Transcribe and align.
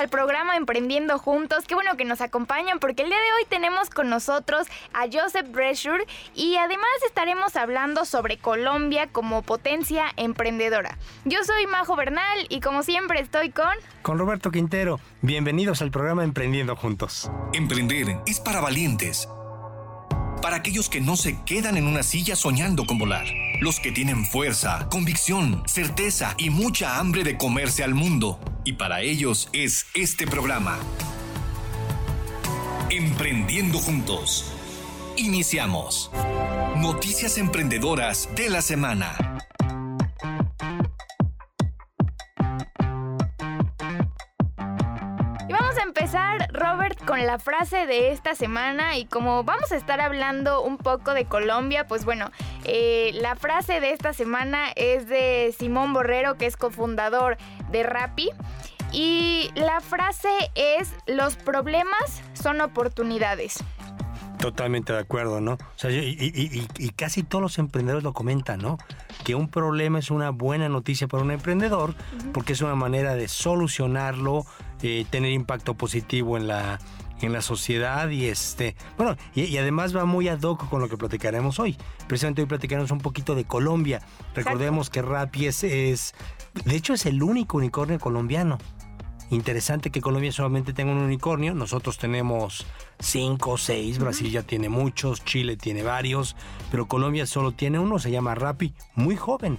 al 0.00 0.08
programa 0.08 0.56
Emprendiendo 0.56 1.18
Juntos. 1.18 1.64
Qué 1.66 1.74
bueno 1.74 1.94
que 1.98 2.06
nos 2.06 2.22
acompañan 2.22 2.78
porque 2.78 3.02
el 3.02 3.10
día 3.10 3.18
de 3.18 3.32
hoy 3.34 3.46
tenemos 3.50 3.90
con 3.90 4.08
nosotros 4.08 4.66
a 4.94 5.04
Joseph 5.12 5.50
Brescher 5.52 6.06
y 6.34 6.56
además 6.56 6.88
estaremos 7.06 7.54
hablando 7.54 8.06
sobre 8.06 8.38
Colombia 8.38 9.08
como 9.12 9.42
potencia 9.42 10.06
emprendedora. 10.16 10.96
Yo 11.26 11.44
soy 11.44 11.66
Majo 11.66 11.96
Bernal 11.96 12.46
y 12.48 12.60
como 12.60 12.82
siempre 12.82 13.20
estoy 13.20 13.50
con... 13.50 13.74
Con 14.00 14.18
Roberto 14.18 14.50
Quintero. 14.50 15.00
Bienvenidos 15.20 15.82
al 15.82 15.90
programa 15.90 16.24
Emprendiendo 16.24 16.76
Juntos. 16.76 17.30
Emprender 17.52 18.22
es 18.26 18.40
para 18.40 18.62
valientes 18.62 19.28
para 20.40 20.56
aquellos 20.56 20.88
que 20.88 21.00
no 21.00 21.16
se 21.16 21.38
quedan 21.44 21.76
en 21.76 21.86
una 21.86 22.02
silla 22.02 22.36
soñando 22.36 22.86
con 22.86 22.98
volar. 22.98 23.26
Los 23.60 23.80
que 23.80 23.92
tienen 23.92 24.24
fuerza, 24.24 24.88
convicción, 24.90 25.62
certeza 25.66 26.34
y 26.38 26.50
mucha 26.50 26.98
hambre 26.98 27.24
de 27.24 27.36
comerse 27.36 27.84
al 27.84 27.94
mundo. 27.94 28.40
Y 28.64 28.74
para 28.74 29.02
ellos 29.02 29.48
es 29.52 29.86
este 29.94 30.26
programa. 30.26 30.78
Emprendiendo 32.90 33.78
juntos. 33.78 34.52
Iniciamos. 35.16 36.10
Noticias 36.76 37.38
emprendedoras 37.38 38.28
de 38.34 38.48
la 38.48 38.62
semana. 38.62 39.40
Con 47.10 47.26
la 47.26 47.40
frase 47.40 47.88
de 47.88 48.12
esta 48.12 48.36
semana 48.36 48.96
y 48.96 49.04
como 49.04 49.42
vamos 49.42 49.72
a 49.72 49.76
estar 49.76 50.00
hablando 50.00 50.62
un 50.62 50.76
poco 50.76 51.12
de 51.12 51.24
Colombia, 51.24 51.88
pues 51.88 52.04
bueno, 52.04 52.30
eh, 52.62 53.10
la 53.14 53.34
frase 53.34 53.80
de 53.80 53.90
esta 53.90 54.12
semana 54.12 54.68
es 54.76 55.08
de 55.08 55.52
Simón 55.58 55.92
Borrero, 55.92 56.36
que 56.36 56.46
es 56.46 56.56
cofundador 56.56 57.36
de 57.72 57.82
Rappi. 57.82 58.30
Y 58.92 59.50
la 59.56 59.80
frase 59.80 60.28
es, 60.54 60.94
los 61.08 61.34
problemas 61.34 62.22
son 62.32 62.60
oportunidades. 62.60 63.58
Totalmente 64.38 64.92
de 64.92 65.00
acuerdo, 65.00 65.40
¿no? 65.40 65.54
O 65.54 65.58
sea, 65.74 65.90
y, 65.90 66.92
casi 66.94 67.24
todos 67.24 67.42
los 67.42 67.58
emprendedores 67.58 68.04
lo 68.04 68.12
comentan, 68.12 68.60
¿no? 68.60 68.78
Que 69.24 69.34
un 69.34 69.48
problema 69.48 69.98
es 69.98 70.12
una 70.12 70.30
buena 70.30 70.68
noticia 70.68 71.08
para 71.08 71.24
un 71.24 71.32
emprendedor 71.32 71.94
porque 72.32 72.52
es 72.52 72.62
una 72.62 72.76
manera 72.76 73.16
de 73.16 73.26
solucionarlo, 73.26 74.46
eh, 74.82 75.04
tener 75.10 75.32
impacto 75.32 75.74
positivo 75.74 76.36
en 76.38 76.46
la 76.46 76.78
en 77.20 77.32
la 77.32 77.42
sociedad 77.42 78.08
y 78.10 78.26
este 78.26 78.76
bueno 78.96 79.16
y, 79.34 79.56
además 79.56 79.94
va 79.96 80.04
muy 80.04 80.28
ad 80.28 80.42
hoc 80.42 80.68
con 80.68 80.80
lo 80.80 80.88
que 80.88 80.96
platicaremos 80.96 81.58
hoy 81.58 81.76
precisamente 82.06 82.42
hoy 82.42 82.48
platicaremos 82.48 82.90
un 82.90 83.00
poquito 83.00 83.34
de 83.34 83.44
Colombia 83.44 84.02
recordemos 84.34 84.90
que 84.90 85.02
Rappi 85.02 85.46
es, 85.46 85.64
es 85.64 86.14
de 86.64 86.76
hecho 86.76 86.94
es 86.94 87.06
el 87.06 87.22
único 87.22 87.58
unicornio 87.58 87.98
colombiano 87.98 88.58
Interesante 89.30 89.90
que 89.90 90.00
Colombia 90.00 90.32
solamente 90.32 90.72
tenga 90.72 90.90
un 90.90 90.98
unicornio. 90.98 91.54
Nosotros 91.54 91.98
tenemos 91.98 92.66
cinco 92.98 93.52
o 93.52 93.58
seis. 93.58 94.00
Brasil 94.00 94.28
ya 94.28 94.42
tiene 94.42 94.68
muchos. 94.68 95.24
Chile 95.24 95.56
tiene 95.56 95.84
varios. 95.84 96.34
Pero 96.72 96.88
Colombia 96.88 97.26
solo 97.26 97.52
tiene 97.52 97.78
uno. 97.78 98.00
Se 98.00 98.10
llama 98.10 98.34
Rappi. 98.34 98.74
Muy 98.96 99.14
joven. 99.14 99.58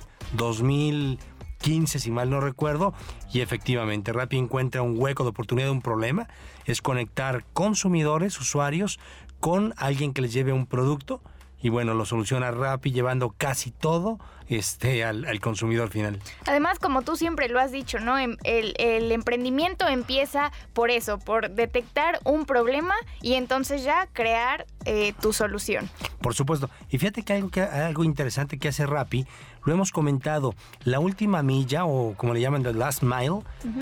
2015 1.61 1.99
si 1.99 2.11
mal 2.11 2.29
no 2.29 2.41
recuerdo. 2.41 2.93
Y 3.31 3.41
efectivamente, 3.41 4.11
Rappi 4.11 4.37
encuentra 4.37 4.81
un 4.81 4.95
hueco 4.97 5.23
de 5.23 5.29
oportunidad, 5.29 5.69
un 5.69 5.81
problema. 5.81 6.27
Es 6.65 6.81
conectar 6.81 7.45
consumidores, 7.53 8.39
usuarios, 8.39 8.99
con 9.39 9.73
alguien 9.77 10.13
que 10.13 10.21
les 10.21 10.33
lleve 10.33 10.53
un 10.53 10.65
producto 10.65 11.21
y 11.63 11.69
bueno, 11.69 11.93
lo 11.93 12.05
soluciona 12.05 12.51
Rappi 12.51 12.91
llevando 12.91 13.35
casi 13.37 13.71
todo 13.71 14.19
este, 14.47 15.03
al, 15.03 15.39
consumidor 15.39 15.89
final. 15.89 16.19
Además, 16.45 16.79
como 16.79 17.03
tú 17.03 17.15
siempre 17.15 17.49
lo 17.49 17.59
has 17.59 17.71
dicho, 17.71 17.99
¿no? 17.99 18.17
Em, 18.17 18.35
el, 18.43 19.11
emprendimiento 19.11 19.87
empieza 19.87 20.51
por 20.73 20.89
eso, 20.89 21.19
por 21.19 21.51
detectar 21.51 22.19
un 22.23 22.45
problema 22.45 22.95
y 23.21 23.35
entonces 23.35 23.83
ya 23.83 24.07
crear 24.11 24.65
eh, 24.85 25.13
tu 25.21 25.33
solución. 25.33 25.89
Por 26.21 26.33
supuesto. 26.33 26.69
Y 26.89 26.97
fíjate 26.97 27.23
que 27.23 27.33
algo, 27.33 27.49
que 27.49 27.61
algo 27.61 28.03
interesante 28.03 28.57
que 28.57 28.67
hace 28.67 28.85
Rappi, 28.87 29.27
lo 29.65 29.73
hemos 29.73 29.91
comentado, 29.91 30.55
la 30.83 30.99
última 30.99 31.43
milla 31.43 31.85
o 31.85 32.13
como 32.15 32.33
le 32.33 32.41
llaman 32.41 32.63
the 32.63 32.73
last 32.73 33.03
mile, 33.03 33.39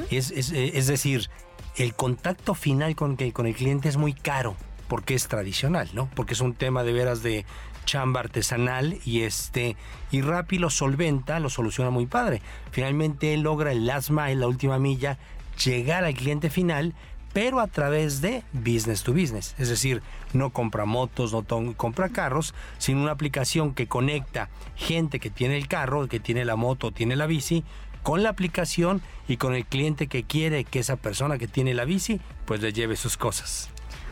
es, 0.09 0.31
es, 0.31 0.51
es, 0.51 0.87
decir, 0.87 1.29
el 1.77 1.93
contacto 1.93 2.53
final 2.55 2.95
con, 2.95 3.17
que, 3.17 3.31
con 3.33 3.47
el 3.47 3.55
cliente 3.55 3.89
es 3.89 3.97
muy 3.97 4.13
caro 4.13 4.55
porque 4.87 5.13
es 5.13 5.27
tradicional, 5.27 5.89
¿no? 5.93 6.09
Porque 6.15 6.33
es 6.33 6.41
un 6.41 6.53
tema 6.53 6.83
de 6.83 6.93
veras 6.93 7.21
de 7.21 7.45
chamba 7.85 8.19
artesanal 8.19 8.97
y 9.05 9.21
este 9.21 9.77
y 10.11 10.21
Rappi 10.21 10.57
lo 10.57 10.69
solventa, 10.69 11.39
lo 11.39 11.49
soluciona 11.49 11.91
muy 11.91 12.07
padre. 12.07 12.41
Finalmente 12.71 13.33
él 13.33 13.41
logra 13.41 13.71
el 13.71 13.85
last 13.85 14.09
mile, 14.09 14.35
la 14.35 14.47
última 14.47 14.79
milla, 14.79 15.17
llegar 15.63 16.03
al 16.03 16.13
cliente 16.13 16.49
final, 16.49 16.93
pero 17.33 17.59
a 17.59 17.67
través 17.67 18.21
de 18.21 18.43
business 18.53 19.03
to 19.03 19.13
business. 19.13 19.55
Es 19.57 19.69
decir, 19.69 20.01
no 20.33 20.51
compra 20.51 20.85
motos, 20.85 21.33
no 21.33 21.43
compra 21.75 22.09
carros, 22.09 22.53
sino 22.77 23.01
una 23.01 23.11
aplicación 23.11 23.73
que 23.73 23.87
conecta 23.87 24.49
gente 24.75 25.19
que 25.19 25.29
tiene 25.29 25.57
el 25.57 25.67
carro, 25.67 26.07
que 26.07 26.19
tiene 26.19 26.45
la 26.45 26.55
moto, 26.55 26.91
tiene 26.91 27.15
la 27.15 27.27
bici, 27.27 27.63
con 28.03 28.23
la 28.23 28.29
aplicación 28.29 29.01
y 29.27 29.37
con 29.37 29.53
el 29.53 29.65
cliente 29.65 30.07
que 30.07 30.23
quiere 30.23 30.63
que 30.63 30.79
esa 30.79 30.95
persona 30.95 31.37
que 31.37 31.47
tiene 31.47 31.73
la 31.73 31.85
bici, 31.85 32.19
pues 32.45 32.61
le 32.61 32.73
lleve 32.73 32.95
sus 32.95 33.17
cosas. 33.17 33.69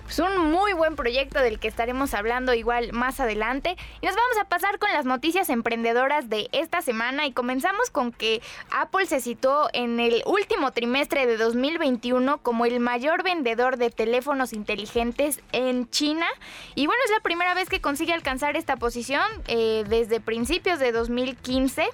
Es 0.10 0.20
un 0.20 0.52
muy 0.52 0.72
buen 0.72 0.96
proyecto 0.96 1.40
del 1.40 1.60
que 1.60 1.68
estaremos 1.68 2.14
hablando 2.14 2.54
igual 2.54 2.94
más 2.94 3.20
adelante. 3.20 3.76
Y 4.02 4.06
nos 4.06 4.16
vamos 4.16 4.38
a 4.40 4.46
pasar 4.46 4.80
con 4.80 4.90
las 4.94 5.06
noticias 5.06 5.50
emprendedoras 5.50 6.30
de 6.30 6.48
esta 6.54 6.82
semana 6.82 7.26
y 7.26 7.34
comenzamos 7.34 7.90
con 7.90 8.14
que 8.14 8.42
Apple 8.72 9.06
se 9.06 9.20
situó 9.20 9.68
en 9.74 10.00
el 10.00 10.24
último 10.26 10.72
trimestre 10.72 11.26
de 11.26 11.36
2021 11.36 12.38
como 12.38 12.66
el 12.66 12.80
mayor 12.80 13.22
vendedor 13.24 13.76
de 13.76 13.90
teléfonos 13.90 14.54
inteligentes 14.54 15.42
en 15.52 15.90
China. 15.90 16.28
Y 16.74 16.88
bueno, 16.88 17.02
es 17.04 17.12
la 17.12 17.20
primera 17.20 17.54
vez 17.54 17.68
que 17.68 17.82
consigue 17.82 18.14
alcanzar 18.14 18.56
esta 18.56 18.78
posición 18.78 19.26
eh, 19.48 19.84
desde 19.90 20.22
principios 20.22 20.80
de 20.80 20.94
2015. 20.94 21.86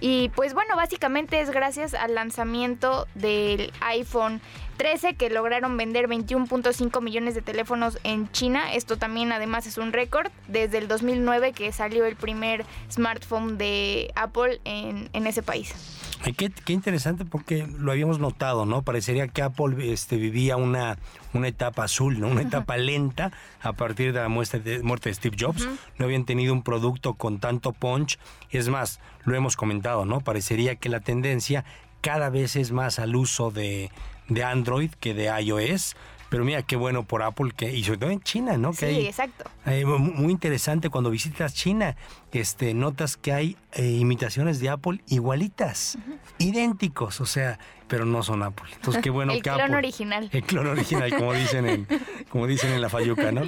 Y 0.00 0.30
pues 0.30 0.54
bueno, 0.54 0.74
básicamente 0.76 1.40
es 1.40 1.50
gracias 1.50 1.92
al 1.92 2.14
lanzamiento 2.14 3.06
del 3.14 3.72
iPhone 3.80 4.40
13 4.78 5.16
que 5.16 5.28
lograron 5.28 5.76
vender 5.76 6.08
21.5 6.08 7.02
millones 7.02 7.34
de 7.34 7.42
teléfonos 7.42 7.98
en 8.04 8.30
China. 8.30 8.72
Esto 8.72 8.96
también 8.96 9.32
además 9.32 9.66
es 9.66 9.76
un 9.76 9.92
récord 9.92 10.30
desde 10.46 10.78
el 10.78 10.86
2009 10.86 11.52
que 11.52 11.72
salió 11.72 12.06
el 12.06 12.14
primer 12.14 12.64
smartphone 12.90 13.58
de 13.58 14.12
Apple 14.14 14.60
en, 14.64 15.26
ese 15.26 15.42
país. 15.42 15.74
Qué, 16.36 16.50
qué, 16.50 16.72
interesante 16.72 17.24
porque 17.24 17.66
lo 17.66 17.90
habíamos 17.90 18.20
notado, 18.20 18.66
¿no? 18.66 18.82
Parecería 18.82 19.26
que 19.26 19.42
Apple 19.42 19.92
este, 19.92 20.16
vivía 20.16 20.56
una, 20.56 20.96
una 21.34 21.48
etapa 21.48 21.84
azul, 21.84 22.20
¿no? 22.20 22.28
Una 22.28 22.42
etapa 22.42 22.76
lenta 22.76 23.32
a 23.60 23.72
partir 23.72 24.12
de 24.12 24.20
la 24.20 24.28
muerte 24.28 24.60
de, 24.60 24.82
muerte 24.82 25.08
de 25.08 25.14
Steve 25.16 25.36
Jobs. 25.38 25.68
No 25.98 26.04
habían 26.04 26.24
tenido 26.24 26.52
un 26.52 26.62
producto 26.62 27.14
con 27.14 27.40
tanto 27.40 27.72
punch. 27.72 28.18
Es 28.50 28.68
más, 28.68 29.00
lo 29.24 29.34
hemos 29.34 29.56
comentado, 29.56 30.04
¿no? 30.04 30.20
Parecería 30.20 30.76
que 30.76 30.88
la 30.88 31.00
tendencia 31.00 31.64
cada 32.00 32.30
vez 32.30 32.54
es 32.54 32.70
más 32.70 33.00
al 33.00 33.16
uso 33.16 33.50
de, 33.50 33.90
de 34.28 34.44
Android 34.44 34.90
que 35.00 35.14
de 35.14 35.26
iOS. 35.42 35.96
Pero 36.30 36.44
mira 36.44 36.62
qué 36.62 36.76
bueno 36.76 37.04
por 37.04 37.22
Apple 37.22 37.52
que 37.56 37.74
y 37.74 37.82
sobre 37.84 37.98
todo 37.98 38.10
en 38.10 38.20
China, 38.20 38.58
¿no? 38.58 38.72
Que 38.72 38.90
sí, 38.90 39.06
exacto. 39.06 39.44
muy 39.64 40.30
interesante 40.30 40.90
cuando 40.90 41.08
visitas 41.10 41.54
China, 41.54 41.96
este, 42.32 42.74
notas 42.74 43.16
que 43.16 43.32
hay 43.32 43.56
eh, 43.72 43.92
imitaciones 43.92 44.60
de 44.60 44.68
Apple 44.68 45.00
igualitas, 45.06 45.96
idénticos, 46.36 47.22
o 47.22 47.26
sea, 47.26 47.58
pero 47.88 48.04
no 48.04 48.22
son 48.22 48.42
Apple. 48.42 48.66
Entonces 48.74 49.02
qué 49.02 49.10
bueno 49.10 49.32
el 49.34 49.42
que 49.42 49.50
clon 49.50 49.74
original. 49.74 50.28
El 50.32 50.42
clon 50.42 50.66
original, 50.66 51.10
como 51.14 51.32
dicen 51.32 51.68
en, 51.68 51.86
como 52.30 52.46
dicen 52.46 52.72
en 52.72 52.80
la 52.80 52.88
Fayuca, 52.88 53.32
¿no? 53.32 53.42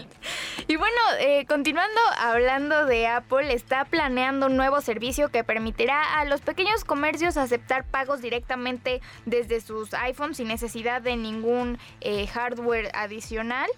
Y 0.66 0.76
bueno, 0.76 0.96
eh, 1.20 1.46
continuando 1.46 2.00
hablando 2.18 2.86
de 2.86 3.06
Apple, 3.06 3.52
está 3.52 3.84
planeando 3.84 4.46
un 4.46 4.56
nuevo 4.56 4.80
servicio 4.80 5.28
que 5.28 5.44
permitirá 5.44 6.18
a 6.18 6.24
los 6.24 6.40
pequeños 6.40 6.84
comercios 6.84 7.36
aceptar 7.36 7.84
pagos 7.84 8.22
directamente 8.22 9.00
desde 9.26 9.60
sus 9.60 9.94
iPhones 9.94 10.38
sin 10.38 10.48
necesidad 10.48 11.02
de 11.02 11.16
ningún 11.16 11.78
eh, 12.00 12.26
hardware 12.26 12.90
adicional 12.94 13.68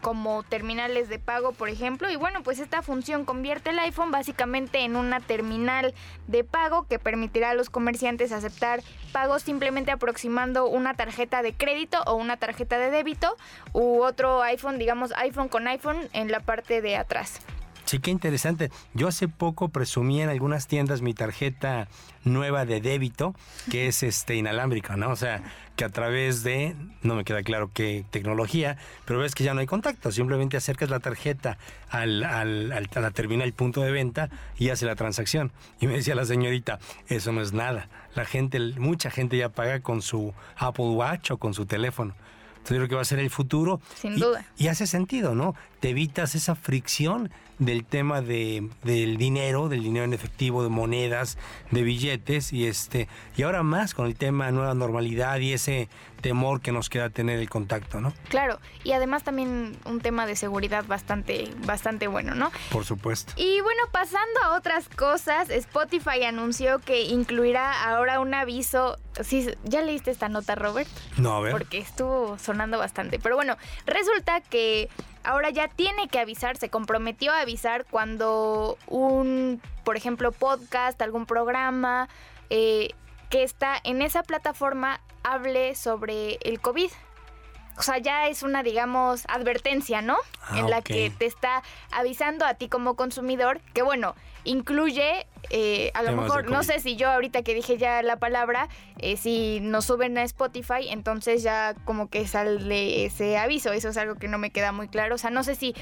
como 0.00 0.42
terminales 0.42 1.08
de 1.08 1.18
pago, 1.18 1.52
por 1.52 1.68
ejemplo. 1.68 2.10
Y 2.10 2.16
bueno, 2.16 2.42
pues 2.42 2.58
esta 2.58 2.82
función 2.82 3.24
convierte 3.24 3.70
el 3.70 3.78
iPhone 3.78 4.10
básicamente 4.10 4.80
en 4.80 4.96
una 4.96 5.20
terminal 5.20 5.94
de 6.26 6.44
pago 6.44 6.86
que 6.86 6.98
permitirá 6.98 7.50
a 7.50 7.54
los 7.54 7.70
comerciantes 7.70 8.32
aceptar 8.32 8.82
pagos 9.12 9.42
simplemente 9.42 9.90
aproximando 9.90 10.66
una 10.66 10.94
tarjeta 10.94 11.42
de 11.42 11.52
crédito 11.52 12.02
o 12.06 12.14
una 12.14 12.36
tarjeta 12.36 12.78
de 12.78 12.90
débito 12.90 13.36
u 13.72 14.02
otro 14.02 14.42
iPhone, 14.42 14.78
digamos 14.78 15.12
iPhone 15.16 15.48
con 15.48 15.66
iPhone 15.68 16.08
en 16.12 16.30
la 16.30 16.40
parte 16.40 16.80
de 16.80 16.96
atrás. 16.96 17.40
Sí, 17.90 17.98
qué 17.98 18.12
interesante. 18.12 18.70
Yo 18.94 19.08
hace 19.08 19.26
poco 19.26 19.70
presumí 19.70 20.22
en 20.22 20.28
algunas 20.28 20.68
tiendas 20.68 21.02
mi 21.02 21.12
tarjeta 21.12 21.88
nueva 22.22 22.64
de 22.64 22.80
débito, 22.80 23.34
que 23.68 23.88
es 23.88 24.04
este 24.04 24.36
inalámbrica, 24.36 24.96
¿no? 24.96 25.10
O 25.10 25.16
sea, 25.16 25.42
que 25.74 25.84
a 25.84 25.88
través 25.88 26.44
de, 26.44 26.76
no 27.02 27.16
me 27.16 27.24
queda 27.24 27.42
claro 27.42 27.72
qué 27.74 28.04
tecnología, 28.12 28.76
pero 29.06 29.18
ves 29.18 29.34
que 29.34 29.42
ya 29.42 29.54
no 29.54 29.60
hay 29.60 29.66
contacto, 29.66 30.12
simplemente 30.12 30.56
acercas 30.56 30.88
la 30.88 31.00
tarjeta 31.00 31.58
al, 31.88 32.22
al, 32.22 32.70
a 32.70 33.00
la 33.00 33.10
terminal 33.10 33.52
punto 33.54 33.80
de 33.80 33.90
venta 33.90 34.30
y 34.56 34.68
hace 34.68 34.86
la 34.86 34.94
transacción. 34.94 35.50
Y 35.80 35.88
me 35.88 35.94
decía 35.94 36.14
la 36.14 36.26
señorita, 36.26 36.78
eso 37.08 37.32
no 37.32 37.42
es 37.42 37.52
nada. 37.52 37.88
La 38.14 38.24
gente, 38.24 38.60
mucha 38.78 39.10
gente 39.10 39.36
ya 39.36 39.48
paga 39.48 39.80
con 39.80 40.00
su 40.00 40.32
Apple 40.56 40.90
Watch 40.90 41.32
o 41.32 41.38
con 41.38 41.54
su 41.54 41.66
teléfono. 41.66 42.14
Entonces 42.58 42.76
yo 42.76 42.76
creo 42.76 42.88
que 42.88 42.94
va 42.94 43.02
a 43.02 43.06
ser 43.06 43.18
el 43.18 43.30
futuro. 43.30 43.80
Sin 43.96 44.16
duda. 44.16 44.44
Y 44.58 44.68
hace 44.68 44.86
sentido, 44.86 45.34
¿no? 45.34 45.56
Te 45.80 45.88
evitas 45.88 46.36
esa 46.36 46.54
fricción 46.54 47.32
del 47.60 47.84
tema 47.84 48.22
de, 48.22 48.68
del 48.82 49.16
dinero, 49.16 49.68
del 49.68 49.84
dinero 49.84 50.04
en 50.04 50.14
efectivo, 50.14 50.64
de 50.64 50.70
monedas, 50.70 51.38
de 51.70 51.82
billetes 51.82 52.52
y 52.52 52.66
este 52.66 53.06
y 53.36 53.42
ahora 53.42 53.62
más 53.62 53.94
con 53.94 54.06
el 54.06 54.16
tema 54.16 54.50
nueva 54.50 54.74
normalidad 54.74 55.38
y 55.38 55.52
ese 55.52 55.88
temor 56.20 56.60
que 56.60 56.72
nos 56.72 56.88
queda 56.88 57.10
tener 57.10 57.38
el 57.38 57.48
contacto, 57.48 58.00
¿no? 58.00 58.12
Claro, 58.28 58.58
y 58.84 58.92
además 58.92 59.24
también 59.24 59.76
un 59.84 60.00
tema 60.00 60.26
de 60.26 60.36
seguridad 60.36 60.84
bastante 60.86 61.50
bastante 61.64 62.06
bueno, 62.06 62.34
¿no? 62.34 62.50
Por 62.70 62.84
supuesto. 62.84 63.32
Y 63.36 63.60
bueno, 63.60 63.82
pasando 63.92 64.42
a 64.44 64.56
otras 64.56 64.88
cosas, 64.88 65.50
Spotify 65.50 66.24
anunció 66.24 66.78
que 66.78 67.02
incluirá 67.02 67.90
ahora 67.90 68.20
un 68.20 68.34
aviso, 68.34 68.98
sí, 69.22 69.48
¿ya 69.64 69.82
leíste 69.82 70.10
esta 70.10 70.28
nota, 70.28 70.54
Robert? 70.54 70.88
No, 71.16 71.36
a 71.36 71.40
ver. 71.40 71.52
Porque 71.52 71.78
estuvo 71.78 72.38
sonando 72.38 72.78
bastante, 72.78 73.18
pero 73.18 73.36
bueno, 73.36 73.56
resulta 73.86 74.40
que 74.40 74.88
ahora 75.24 75.50
ya 75.50 75.68
tiene 75.68 76.08
que 76.08 76.18
avisar, 76.18 76.56
se 76.56 76.68
comprometió 76.68 77.32
a 77.32 77.40
avisar 77.40 77.84
cuando 77.90 78.78
un, 78.86 79.60
por 79.84 79.96
ejemplo, 79.96 80.32
podcast, 80.32 81.00
algún 81.02 81.26
programa 81.26 82.08
eh, 82.50 82.90
que 83.30 83.42
está 83.44 83.80
en 83.84 84.02
esa 84.02 84.22
plataforma 84.22 85.00
hable 85.22 85.74
sobre 85.74 86.34
el 86.42 86.60
COVID. 86.60 86.90
O 87.78 87.82
sea, 87.82 87.96
ya 87.96 88.28
es 88.28 88.42
una, 88.42 88.62
digamos, 88.62 89.24
advertencia, 89.28 90.02
¿no? 90.02 90.18
Ah, 90.42 90.58
en 90.58 90.68
la 90.68 90.82
que 90.82 91.10
te 91.16 91.24
está 91.24 91.62
avisando 91.90 92.44
a 92.44 92.54
ti 92.54 92.68
como 92.68 92.94
consumidor 92.94 93.60
que, 93.72 93.80
bueno, 93.80 94.14
incluye, 94.44 95.26
eh, 95.48 95.90
a 95.94 96.02
lo 96.02 96.10
Temas 96.10 96.24
mejor, 96.24 96.50
no 96.50 96.62
sé 96.62 96.80
si 96.80 96.96
yo 96.96 97.08
ahorita 97.08 97.42
que 97.42 97.54
dije 97.54 97.78
ya 97.78 98.02
la 98.02 98.16
palabra, 98.16 98.68
eh, 98.98 99.16
si 99.16 99.60
nos 99.60 99.86
suben 99.86 100.18
a 100.18 100.24
Spotify, 100.24 100.88
entonces 100.90 101.42
ya 101.42 101.74
como 101.86 102.10
que 102.10 102.26
sale 102.26 103.06
ese 103.06 103.38
aviso. 103.38 103.72
Eso 103.72 103.88
es 103.88 103.96
algo 103.96 104.16
que 104.16 104.28
no 104.28 104.36
me 104.36 104.50
queda 104.50 104.72
muy 104.72 104.88
claro. 104.88 105.14
O 105.14 105.18
sea, 105.18 105.30
no 105.30 105.42
sé 105.42 105.54
si 105.54 105.74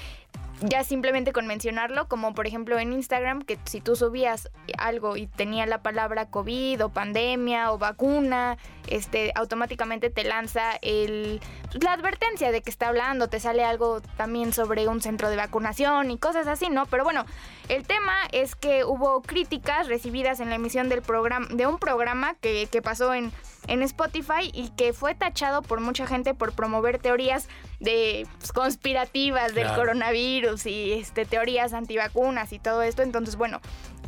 ya 0.60 0.84
simplemente 0.84 1.32
con 1.32 1.46
mencionarlo, 1.46 2.08
como 2.08 2.34
por 2.34 2.46
ejemplo 2.46 2.78
en 2.78 2.92
Instagram, 2.92 3.42
que 3.42 3.58
si 3.64 3.80
tú 3.80 3.96
subías 3.96 4.50
algo 4.78 5.16
y 5.16 5.26
tenía 5.26 5.66
la 5.66 5.82
palabra 5.82 6.26
COVID 6.26 6.84
o 6.84 6.88
pandemia 6.88 7.72
o 7.72 7.78
vacuna, 7.78 8.58
este, 8.88 9.32
automáticamente 9.34 10.10
te 10.10 10.24
lanza 10.24 10.72
el, 10.82 11.40
la 11.80 11.92
advertencia 11.92 12.50
de 12.50 12.62
que 12.62 12.70
está 12.70 12.88
hablando, 12.88 13.28
te 13.28 13.40
sale 13.40 13.64
algo 13.64 14.00
también 14.16 14.52
sobre 14.52 14.88
un 14.88 15.00
centro 15.00 15.30
de 15.30 15.36
vacunación 15.36 16.10
y 16.10 16.18
cosas 16.18 16.46
así, 16.46 16.68
¿no? 16.68 16.86
Pero 16.86 17.04
bueno, 17.04 17.24
el 17.68 17.86
tema 17.86 18.14
es 18.32 18.56
que 18.56 18.84
hubo 18.84 19.22
críticas 19.22 19.88
recibidas 19.88 20.40
en 20.40 20.48
la 20.48 20.56
emisión 20.56 20.88
del 20.88 21.02
programa, 21.02 21.46
de 21.50 21.66
un 21.66 21.78
programa 21.78 22.34
que, 22.34 22.68
que 22.70 22.82
pasó 22.82 23.14
en, 23.14 23.32
en 23.68 23.82
Spotify 23.82 24.50
y 24.52 24.70
que 24.70 24.92
fue 24.92 25.14
tachado 25.14 25.62
por 25.62 25.80
mucha 25.80 26.06
gente 26.06 26.34
por 26.34 26.52
promover 26.52 26.98
teorías 26.98 27.48
de 27.80 28.26
pues, 28.38 28.52
conspirativas 28.52 29.54
del 29.54 29.64
Claro. 29.66 29.82
coronavirus 29.82 30.66
y 30.66 30.92
este, 30.94 31.24
teorías 31.24 31.72
antivacunas 31.74 32.52
y 32.52 32.58
todo 32.58 32.82
esto. 32.82 33.02
Entonces, 33.02 33.36
bueno, 33.36 33.60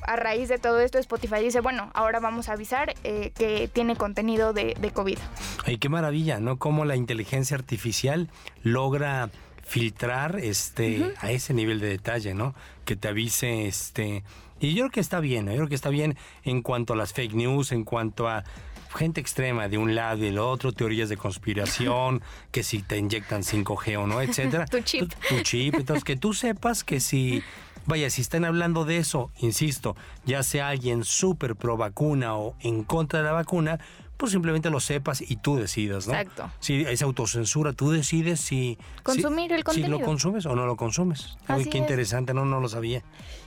a 0.03 0.17
raíz 0.17 0.49
de 0.49 0.59
todo 0.59 0.81
esto, 0.81 0.99
Spotify 0.99 1.41
dice, 1.43 1.61
bueno, 1.61 1.91
ahora 1.95 2.21
vamos 2.21 2.49
a 2.49 2.55
avisar 2.55 2.95
eh, 3.05 3.33
que 3.37 3.69
tiene 3.69 3.97
contenido 3.97 4.53
de, 4.53 4.75
de 4.81 4.91
COVID. 4.91 5.19
Ay, 5.67 5.79
qué 5.79 5.89
maravilla, 5.89 6.41
¿no? 6.41 6.59
Cómo 6.59 6.85
la 6.85 6.97
inteligencia 6.97 7.57
artificial 7.57 8.29
logra 8.63 9.31
filtrar 9.63 10.41
este 10.41 11.15
a 11.21 11.31
ese 11.31 11.55
nivel 11.55 11.79
de 11.79 11.89
detalle, 11.89 12.35
¿no? 12.35 12.55
Que 12.85 12.97
te 12.97 13.07
avise 13.09 13.67
este 13.69 14.25
y 14.59 14.75
yo 14.75 14.83
creo 14.85 14.91
que 14.91 15.01
está 15.01 15.21
bien, 15.21 15.47
¿no? 15.47 15.53
yo 15.53 15.59
creo 15.59 15.69
que 15.69 15.75
está 15.75 15.89
bien 15.89 16.17
en 16.45 16.61
cuanto 16.61 16.93
a 16.93 16.97
las 16.97 17.15
fake 17.15 17.33
news, 17.35 17.73
en 17.73 17.85
cuanto 17.85 18.29
a 18.29 18.45
gente 18.95 19.21
extrema 19.21 19.69
de 19.69 19.79
un 19.79 19.95
lado 19.95 20.19
y 20.19 20.27
del 20.27 20.39
otro, 20.39 20.73
teorías 20.73 21.09
de 21.09 21.17
conspiración, 21.17 22.23
que 22.51 22.63
si 22.63 22.83
te 22.83 22.99
inyectan 22.99 23.43
5G 23.43 23.99
o 23.99 24.07
no, 24.07 24.21
etcétera. 24.21 24.67
Tu 24.71 24.81
chip. 24.81 25.13
Tu, 25.29 25.37
tu 25.37 25.43
chip, 25.43 25.75
entonces 25.75 26.05
que 26.05 26.17
tú 26.17 26.35
sepas 26.35 26.85
que 26.85 27.01
si 27.01 27.43
Vaya, 27.87 28.11
si 28.11 28.21
están 28.21 28.45
hablando 28.45 28.85
de 28.85 28.99
eso, 28.99 29.31
insisto, 29.39 29.97
ya 30.25 30.43
sea 30.43 30.69
alguien 30.69 31.03
súper 31.03 31.57
pro 31.57 31.77
vacuna 31.77 32.37
o 32.37 32.55
en 32.61 32.85
contra 32.85 33.21
de 33.21 33.25
la 33.25 33.33
vacuna, 33.33 33.81
pues 34.21 34.33
simplemente 34.33 34.71
lo 34.71 34.79
sepas 34.79 35.21
y 35.23 35.37
tú 35.37 35.57
decidas, 35.57 36.07
¿no? 36.07 36.13
Exacto. 36.15 36.51
Si 36.61 36.83
es 36.83 37.03
autocensura, 37.03 37.73
tú 37.73 37.91
decides 37.91 38.39
si... 38.41 38.79
Consumir 39.03 39.49
si- 39.49 39.55
el 39.55 39.61
Si 39.61 39.63
lo 39.63 39.65
contenido. 39.65 40.01
consumes 40.01 40.47
o 40.47 40.55
no 40.55 40.67
lo 40.67 40.77
consumes. 40.77 41.37
Uy, 41.41 41.45
Así 41.49 41.65
qué 41.65 41.79
es. 41.79 41.83
interesante, 41.83 42.35
no, 42.35 42.45
no 42.45 42.61
lo 42.61 42.69
sabía. 42.69 43.03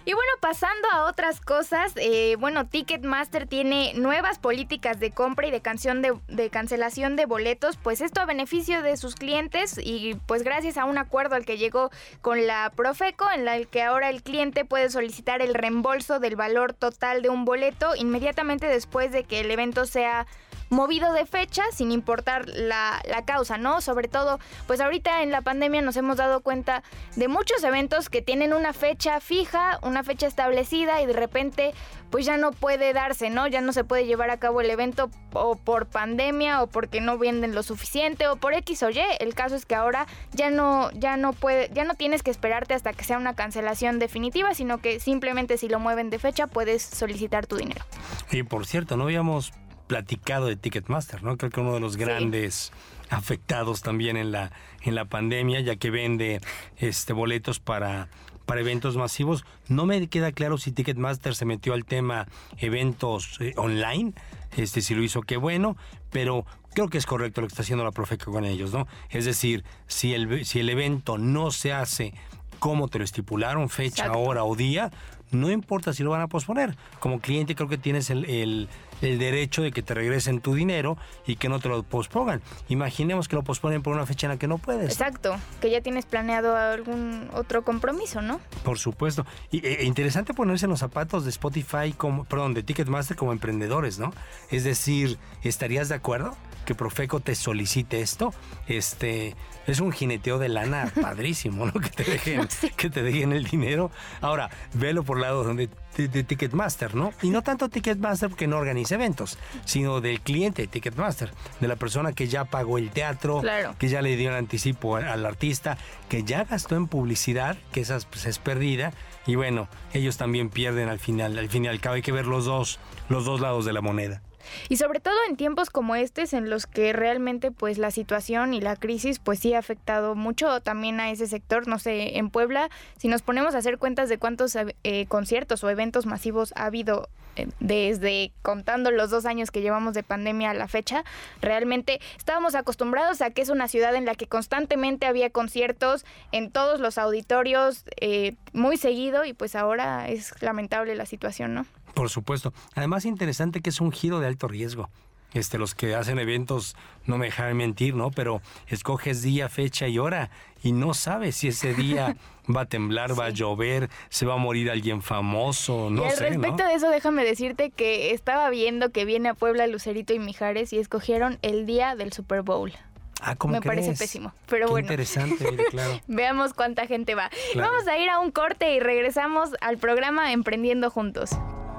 Y 0.05 0.13
bueno, 0.13 0.31
pasando 0.41 0.87
a 0.91 1.05
otras 1.05 1.39
cosas, 1.39 1.93
eh, 1.95 2.35
bueno, 2.39 2.65
Ticketmaster 2.67 3.47
tiene 3.47 3.93
nuevas 3.93 4.39
políticas 4.39 4.99
de 4.99 5.11
compra 5.11 5.47
y 5.47 5.51
de, 5.51 5.61
canción 5.61 6.01
de, 6.01 6.13
de 6.27 6.49
cancelación 6.49 7.15
de 7.15 7.25
boletos, 7.25 7.77
pues 7.77 8.01
esto 8.01 8.19
a 8.19 8.25
beneficio 8.25 8.81
de 8.81 8.97
sus 8.97 9.15
clientes 9.15 9.79
y 9.81 10.15
pues 10.25 10.43
gracias 10.43 10.77
a 10.77 10.85
un 10.85 10.97
acuerdo 10.97 11.35
al 11.35 11.45
que 11.45 11.57
llegó 11.57 11.91
con 12.21 12.47
la 12.47 12.71
Profeco, 12.75 13.29
en 13.33 13.45
la 13.45 13.63
que 13.63 13.83
ahora 13.83 14.09
el 14.09 14.23
cliente 14.23 14.65
puede 14.65 14.89
solicitar 14.89 15.41
el 15.41 15.53
reembolso 15.53 16.19
del 16.19 16.35
valor 16.35 16.73
total 16.73 17.21
de 17.21 17.29
un 17.29 17.45
boleto 17.45 17.95
inmediatamente 17.95 18.67
después 18.67 19.11
de 19.11 19.23
que 19.23 19.39
el 19.39 19.51
evento 19.51 19.85
sea 19.85 20.25
movido 20.73 21.13
de 21.13 21.25
fecha 21.25 21.63
sin 21.71 21.91
importar 21.91 22.47
la, 22.49 23.01
la 23.07 23.25
causa, 23.25 23.57
¿no? 23.57 23.81
Sobre 23.81 24.07
todo, 24.07 24.39
pues 24.67 24.81
ahorita 24.81 25.23
en 25.23 25.31
la 25.31 25.41
pandemia 25.41 25.81
nos 25.81 25.97
hemos 25.97 26.17
dado 26.17 26.41
cuenta 26.41 26.83
de 27.15 27.27
muchos 27.27 27.63
eventos 27.63 28.09
que 28.09 28.21
tienen 28.21 28.53
una 28.53 28.73
fecha 28.73 29.19
fija, 29.19 29.79
una 29.81 30.03
fecha 30.03 30.27
establecida 30.27 31.01
y 31.01 31.05
de 31.05 31.13
repente 31.13 31.73
pues 32.13 32.27
ya 32.27 32.37
no 32.37 32.51
puede 32.51 32.93
darse, 32.93 33.31
¿no? 33.31 33.47
Ya 33.47 33.59
no 33.59 33.73
se 33.73 33.83
puede 33.83 34.05
llevar 34.05 34.29
a 34.29 34.37
cabo 34.37 34.61
el 34.61 34.69
evento 34.69 35.09
o 35.33 35.55
por 35.55 35.87
pandemia 35.87 36.61
o 36.61 36.67
porque 36.67 37.01
no 37.01 37.17
venden 37.17 37.55
lo 37.55 37.63
suficiente 37.63 38.27
o 38.27 38.35
por 38.35 38.53
X 38.53 38.83
o 38.83 38.91
Y. 38.91 38.99
El 39.19 39.33
caso 39.33 39.55
es 39.55 39.65
que 39.65 39.73
ahora 39.73 40.05
ya 40.31 40.51
no 40.51 40.91
ya 40.91 41.17
no 41.17 41.33
puede 41.33 41.71
ya 41.73 41.85
no 41.85 41.95
tienes 41.95 42.21
que 42.21 42.29
esperarte 42.29 42.75
hasta 42.75 42.93
que 42.93 43.03
sea 43.03 43.17
una 43.17 43.33
cancelación 43.33 43.97
definitiva, 43.97 44.53
sino 44.53 44.77
que 44.77 44.99
simplemente 44.99 45.57
si 45.57 45.69
lo 45.69 45.79
mueven 45.79 46.11
de 46.11 46.19
fecha 46.19 46.45
puedes 46.45 46.83
solicitar 46.83 47.47
tu 47.47 47.55
dinero. 47.55 47.83
Y 48.31 48.43
por 48.43 48.67
cierto, 48.67 48.95
no 48.95 49.05
habíamos 49.05 49.51
platicado 49.88 50.47
de 50.47 50.56
Ticketmaster, 50.56 51.24
¿no? 51.24 51.38
Creo 51.38 51.51
que 51.51 51.59
uno 51.59 51.74
de 51.74 51.80
los 51.80 51.97
grandes 51.97 52.71
afectados 53.09 53.81
también 53.81 54.18
en 54.18 54.31
la, 54.31 54.51
en 54.81 54.95
la 54.95 55.06
pandemia, 55.06 55.62
ya 55.62 55.75
que 55.75 55.89
vende 55.89 56.41
este 56.77 57.13
boletos 57.13 57.59
para, 57.59 58.09
para 58.45 58.62
eventos 58.62 58.97
masivos. 58.97 59.45
No 59.68 59.85
me 59.85 60.07
queda 60.07 60.31
claro 60.31 60.57
si 60.57 60.71
Ticketmaster 60.71 61.35
se 61.35 61.45
metió 61.45 61.73
al 61.73 61.85
tema 61.85 62.28
eventos 62.57 63.37
eh, 63.40 63.54
online, 63.57 64.13
este 64.57 64.81
si 64.81 64.95
lo 64.95 65.04
hizo, 65.04 65.21
qué 65.21 65.37
bueno, 65.37 65.78
pero 66.11 66.45
creo 66.73 66.90
que 66.90 66.97
es 66.97 67.06
correcto 67.06 67.42
lo 67.42 67.47
que 67.47 67.54
está 67.54 67.61
haciendo 67.61 67.83
la 67.83 67.92
Profeco 67.92 68.31
con 68.31 68.45
ellos, 68.45 68.73
¿no? 68.73 68.87
Es 69.09 69.25
decir, 69.25 69.63
si 69.87 70.13
el, 70.13 70.45
si 70.45 70.59
el 70.59 70.69
evento 70.69 71.18
no 71.18 71.52
se 71.52 71.73
hace 71.73 72.13
como 72.59 72.87
te 72.87 72.97
lo 72.97 73.04
estipularon, 73.04 73.68
fecha, 73.68 74.06
Exacto. 74.06 74.19
hora 74.19 74.45
o 74.45 74.56
día, 74.56 74.90
no 75.33 75.49
importa 75.52 75.94
si 75.94 76.04
lo 76.04 76.09
van 76.11 76.21
a 76.21 76.28
posponer. 76.28 76.75
Como 76.99 77.19
cliente 77.19 77.56
creo 77.56 77.68
que 77.69 77.78
tienes 77.78 78.09
el, 78.09 78.25
el- 78.25 78.69
el 79.02 79.19
derecho 79.19 79.61
de 79.61 79.73
que 79.73 79.81
te 79.81 79.94
regresen 79.94 80.40
tu 80.40 80.54
dinero 80.56 80.97
y 81.28 81.35
que 81.35 81.49
no 81.49 81.59
te 81.59 81.68
lo 81.68 81.83
pospongan. 81.83 82.42
Imaginemos 82.69 83.28
que 83.28 83.35
lo 83.35 83.44
posponen 83.44 83.81
por 83.81 83.94
una 83.94 84.06
fecha 84.06 84.28
en 84.28 84.31
la 84.31 84.37
que 84.37 84.47
no 84.47 84.59
puedes. 84.59 84.90
Exacto, 84.92 85.35
que 85.59 85.69
ya 85.69 85.81
tienes 85.81 86.06
planeado 86.06 86.56
algún 86.56 87.30
otro 87.33 87.63
compromiso, 87.66 88.21
¿no? 88.21 88.40
Por 88.63 88.80
supuesto. 88.80 89.25
Y 89.52 89.66
e, 89.68 89.83
interesante 89.83 90.33
ponerse 90.33 90.68
en 90.68 90.69
los 90.69 90.80
zapatos 90.80 91.25
de 91.25 91.31
Spotify, 91.31 91.92
como, 91.97 92.23
perdón, 92.23 92.54
de 92.54 92.63
Ticketmaster 92.63 93.18
como 93.18 93.33
emprendedores, 93.33 93.99
¿no? 93.99 94.13
Es 94.52 94.63
decir, 94.63 95.18
¿estarías 95.44 95.90
de 95.90 95.95
acuerdo 95.95 96.37
que 96.66 96.73
Profeco 96.73 97.19
te 97.19 97.35
solicite 97.35 97.99
esto? 97.99 98.33
Este 98.68 99.35
es 99.68 99.80
un 99.80 99.92
jineteo 99.92 100.40
de 100.40 100.49
lana 100.49 100.92
padrísimo, 101.02 101.66
¿no? 101.66 101.73
Que 101.73 101.90
te 101.90 102.04
dejen, 102.06 102.47
que 102.78 102.90
te 102.90 103.04
dejen 103.04 103.33
el 103.33 103.44
dinero. 103.45 103.92
Ahora, 104.21 104.49
velo 104.73 105.04
por 105.04 105.19
lado 105.23 105.44
donde 105.44 105.69
de, 105.97 106.07
de 106.07 106.23
Ticketmaster, 106.23 106.95
¿no? 106.95 107.11
Y 107.21 107.30
no 107.30 107.42
tanto 107.42 107.69
Ticketmaster 107.69 108.30
porque 108.30 108.47
no 108.47 108.57
organiza 108.57 108.95
eventos, 108.95 109.37
sino 109.65 110.01
del 110.01 110.21
cliente 110.21 110.63
de 110.63 110.68
Ticketmaster, 110.68 111.31
de 111.59 111.68
la 111.68 111.75
persona 111.75 112.13
que 112.13 112.27
ya 112.27 112.45
pagó 112.45 112.77
el 112.77 112.89
teatro, 112.92 113.42
Claro. 113.42 113.75
que 113.77 113.89
ya 113.89 114.01
le 114.01 114.15
dio 114.15 114.30
el 114.30 114.35
anticipo 114.35 114.95
al, 114.95 115.06
al 115.07 115.25
artista, 115.25 115.77
que 116.09 116.23
ya 116.23 116.44
gastó 116.45 116.75
en 116.75 116.87
publicidad, 116.87 117.57
que 117.71 117.81
esa 117.81 117.97
pues, 118.09 118.25
es 118.25 118.39
perdida, 118.39 118.94
y 119.25 119.35
bueno, 119.35 119.68
ellos 119.94 120.18
también 120.18 120.49
pierden 120.49 120.89
al 120.89 120.99
final, 120.99 121.37
al 121.37 121.49
fin 121.49 121.65
y 121.65 121.68
al 121.68 121.80
cabo 121.80 121.95
hay 121.95 122.01
que 122.01 122.11
ver 122.11 122.25
los 122.25 122.45
dos, 122.45 122.80
los 123.09 123.25
dos 123.25 123.39
lados 123.39 123.65
de 123.65 123.73
la 123.73 123.81
moneda. 123.81 124.21
Y 124.69 124.78
sobre 124.78 125.00
todo 125.00 125.16
en 125.30 125.35
tiempos 125.35 125.69
como 125.69 125.95
estos 125.95 126.33
en 126.33 126.50
los 126.50 126.68
que 126.68 126.94
realmente 126.94 127.52
pues 127.52 127.78
la 127.78 127.92
situación 127.92 128.54
y 128.54 128.62
la 128.62 128.76
crisis 128.76 129.19
pues 129.19 129.40
sí 129.40 129.54
ha 129.54 129.59
afectado 129.59 130.16
mucho 130.16 130.62
también 130.62 131.00
a 131.00 131.12
ese 131.12 131.28
sector. 131.28 131.68
No 131.68 131.80
sé, 131.80 132.18
en 132.18 132.30
Puebla, 132.30 132.69
si 132.97 133.07
nos 133.07 133.21
ponemos 133.21 133.56
a 133.56 133.59
hacer 133.59 133.78
cuentas 133.78 134.09
de 134.09 134.18
cuántos 134.18 134.56
eh, 134.56 135.06
conciertos 135.07 135.64
o 135.64 135.69
eventos 135.69 136.06
masivos 136.06 136.54
ha 136.56 136.66
habido 136.66 137.09
eh, 137.35 137.47
desde 137.59 138.31
contando 138.42 138.92
los 138.92 139.09
dos 139.09 139.26
años 139.26 139.50
que 139.50 139.62
llevamos 139.62 139.94
de 139.94 140.04
pandemia 140.04 140.52
a 140.52 140.54
la 140.54 140.68
fecha, 140.68 141.04
realmente 141.42 142.00
estábamos 142.18 142.54
acostumbrados 142.56 143.21
a 143.21 143.31
que 143.31 143.42
es 143.42 143.50
una 143.50 143.68
ciudad 143.68 143.95
en 143.95 144.06
la 144.06 144.16
que 144.16 144.28
constantemente 144.28 145.07
había 145.07 145.30
conciertos 145.31 146.06
en 146.31 146.52
todos 146.52 146.80
los 146.80 146.97
auditorios 146.97 147.85
eh, 148.00 148.35
muy 148.54 148.78
seguido 148.78 149.26
y 149.26 149.33
pues 149.33 149.56
ahora 149.56 150.07
es 150.09 150.40
lamentable 150.42 150.95
la 150.95 151.06
situación, 151.06 151.56
¿no? 151.56 151.66
Por 151.94 152.09
supuesto. 152.09 152.54
Además, 152.76 153.06
interesante 153.06 153.62
que 153.62 153.69
es 153.69 153.81
un 153.81 153.92
giro 153.92 154.19
de 154.19 154.28
alto 154.28 154.47
riesgo. 154.47 154.90
Este, 155.33 155.57
los 155.57 155.73
que 155.73 155.95
hacen 155.95 156.19
eventos, 156.19 156.76
no 157.06 157.18
me 157.18 157.26
dejan 157.26 157.57
mentir, 157.57 157.95
¿no? 157.95 158.12
Pero 158.12 158.42
escoges 158.68 159.23
día, 159.23 159.50
fecha 159.50 159.88
y 159.88 159.97
hora 159.97 160.30
y 160.62 160.73
no 160.73 160.94
sabes 160.94 161.38
si 161.38 161.47
ese 161.47 161.73
día 161.73 162.16
va 162.56 162.62
a 162.62 162.66
temblar, 162.66 163.19
va 163.19 163.26
a 163.26 163.30
llover, 163.30 163.90
se 164.09 164.28
va 164.28 164.35
a 164.35 164.38
morir 164.38 164.69
alguien 164.69 165.02
famoso, 165.02 165.90
no 165.90 166.04
y 166.04 166.06
al 166.06 166.12
sé, 166.12 166.30
respecto 166.30 166.64
de 166.66 166.73
eso, 166.76 166.90
déjame 166.90 167.23
decirte 167.23 167.71
que 167.71 168.12
estaba 168.12 168.50
viendo 168.52 168.92
que 168.92 169.06
viene 169.06 169.30
a 169.30 169.33
Puebla 169.33 169.66
Lucerito 169.66 170.14
y 170.14 170.19
Mijares 170.19 170.71
y 170.71 170.78
escogieron 170.78 171.40
el 171.42 171.66
día 171.66 171.95
del 171.95 172.14
Super 172.14 172.44
Bowl. 172.44 172.71
Ah, 173.19 173.35
¿cómo 173.35 173.54
Me 173.54 173.62
parece 173.62 173.94
pésimo, 173.94 174.33
pero 174.47 174.68
bueno. 174.68 174.85
Interesante, 174.85 175.45
claro. 175.71 176.00
Veamos 176.07 176.54
cuánta 176.54 176.85
gente 176.85 177.16
va. 177.16 177.31
Vamos 177.56 177.88
a 177.88 177.97
ir 177.97 178.09
a 178.09 178.19
un 178.19 178.31
corte 178.31 178.76
y 178.76 178.80
regresamos 178.80 179.52
al 179.62 179.78
programa 179.78 180.33
Emprendiendo 180.33 180.90
Juntos. 180.90 181.31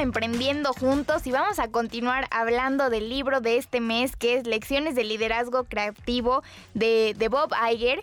Emprendiendo 0.00 0.72
Juntos 0.72 1.26
y 1.26 1.30
vamos 1.30 1.58
a 1.58 1.68
continuar 1.68 2.26
hablando 2.30 2.88
del 2.88 3.10
libro 3.10 3.42
de 3.42 3.58
este 3.58 3.80
mes 3.80 4.16
que 4.16 4.36
es 4.36 4.46
Lecciones 4.46 4.94
de 4.94 5.04
Liderazgo 5.04 5.64
Creativo 5.64 6.42
de, 6.72 7.14
de 7.18 7.28
Bob 7.28 7.50
Iger. 7.70 8.02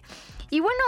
Y 0.52 0.60
bueno, 0.60 0.84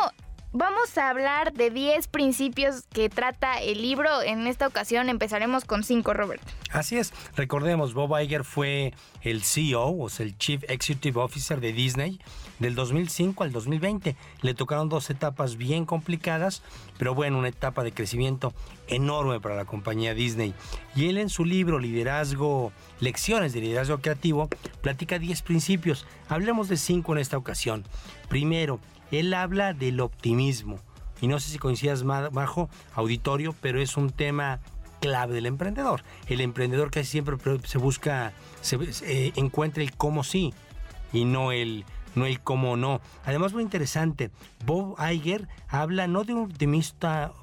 Vamos 0.51 0.97
a 0.97 1.11
hablar 1.11 1.53
de 1.53 1.69
10 1.69 2.07
principios 2.07 2.81
que 2.91 3.07
trata 3.07 3.61
el 3.61 3.83
libro. 3.83 4.23
En 4.23 4.47
esta 4.47 4.65
ocasión 4.65 5.07
empezaremos 5.07 5.63
con 5.63 5.83
5, 5.83 6.11
Robert. 6.15 6.41
Así 6.71 6.97
es. 6.97 7.13
Recordemos, 7.35 7.93
Bob 7.93 8.19
Iger 8.19 8.43
fue 8.43 8.95
el 9.21 9.43
CEO, 9.43 9.95
o 9.95 10.09
sea, 10.09 10.25
el 10.25 10.35
Chief 10.39 10.63
Executive 10.67 11.19
Officer 11.21 11.61
de 11.61 11.71
Disney 11.71 12.19
del 12.59 12.75
2005 12.75 13.43
al 13.43 13.51
2020. 13.51 14.15
Le 14.41 14.53
tocaron 14.53 14.89
dos 14.89 15.09
etapas 15.09 15.57
bien 15.57 15.85
complicadas, 15.85 16.61
pero 16.97 17.15
bueno, 17.15 17.39
una 17.39 17.47
etapa 17.47 17.83
de 17.83 17.91
crecimiento 17.91 18.53
enorme 18.87 19.39
para 19.39 19.55
la 19.55 19.65
compañía 19.65 20.13
Disney. 20.13 20.53
Y 20.95 21.07
él 21.07 21.17
en 21.17 21.29
su 21.29 21.45
libro 21.45 21.79
Liderazgo, 21.79 22.71
Lecciones 22.99 23.53
de 23.53 23.61
Liderazgo 23.61 23.99
Creativo, 23.99 24.49
platica 24.81 25.19
10 25.19 25.41
principios. 25.41 26.05
Hablemos 26.27 26.69
de 26.69 26.77
5 26.77 27.13
en 27.13 27.17
esta 27.19 27.37
ocasión. 27.37 27.83
Primero, 28.27 28.79
él 29.11 29.33
habla 29.33 29.73
del 29.73 29.99
optimismo. 29.99 30.79
Y 31.21 31.27
no 31.27 31.39
sé 31.39 31.51
si 31.51 31.57
coincidas 31.57 32.03
bajo 32.03 32.69
auditorio, 32.93 33.53
pero 33.59 33.81
es 33.81 33.97
un 33.97 34.09
tema 34.09 34.61
clave 34.99 35.33
del 35.33 35.45
emprendedor. 35.45 36.03
El 36.27 36.41
emprendedor 36.41 36.91
casi 36.91 37.09
siempre 37.09 37.37
se 37.65 37.77
busca, 37.77 38.33
se 38.61 38.77
eh, 39.03 39.33
encuentra 39.35 39.83
el 39.83 39.95
cómo 39.95 40.23
sí 40.23 40.53
y 41.11 41.25
no 41.25 41.51
el 41.51 41.85
no 42.15 42.25
el 42.25 42.41
cómo 42.41 42.77
no. 42.77 43.01
Además, 43.25 43.53
muy 43.53 43.63
interesante, 43.63 44.31
Bob 44.65 44.95
Iger 44.99 45.47
habla 45.67 46.07
no 46.07 46.23
de 46.23 46.33
un 46.33 46.43
optimista 46.43 47.33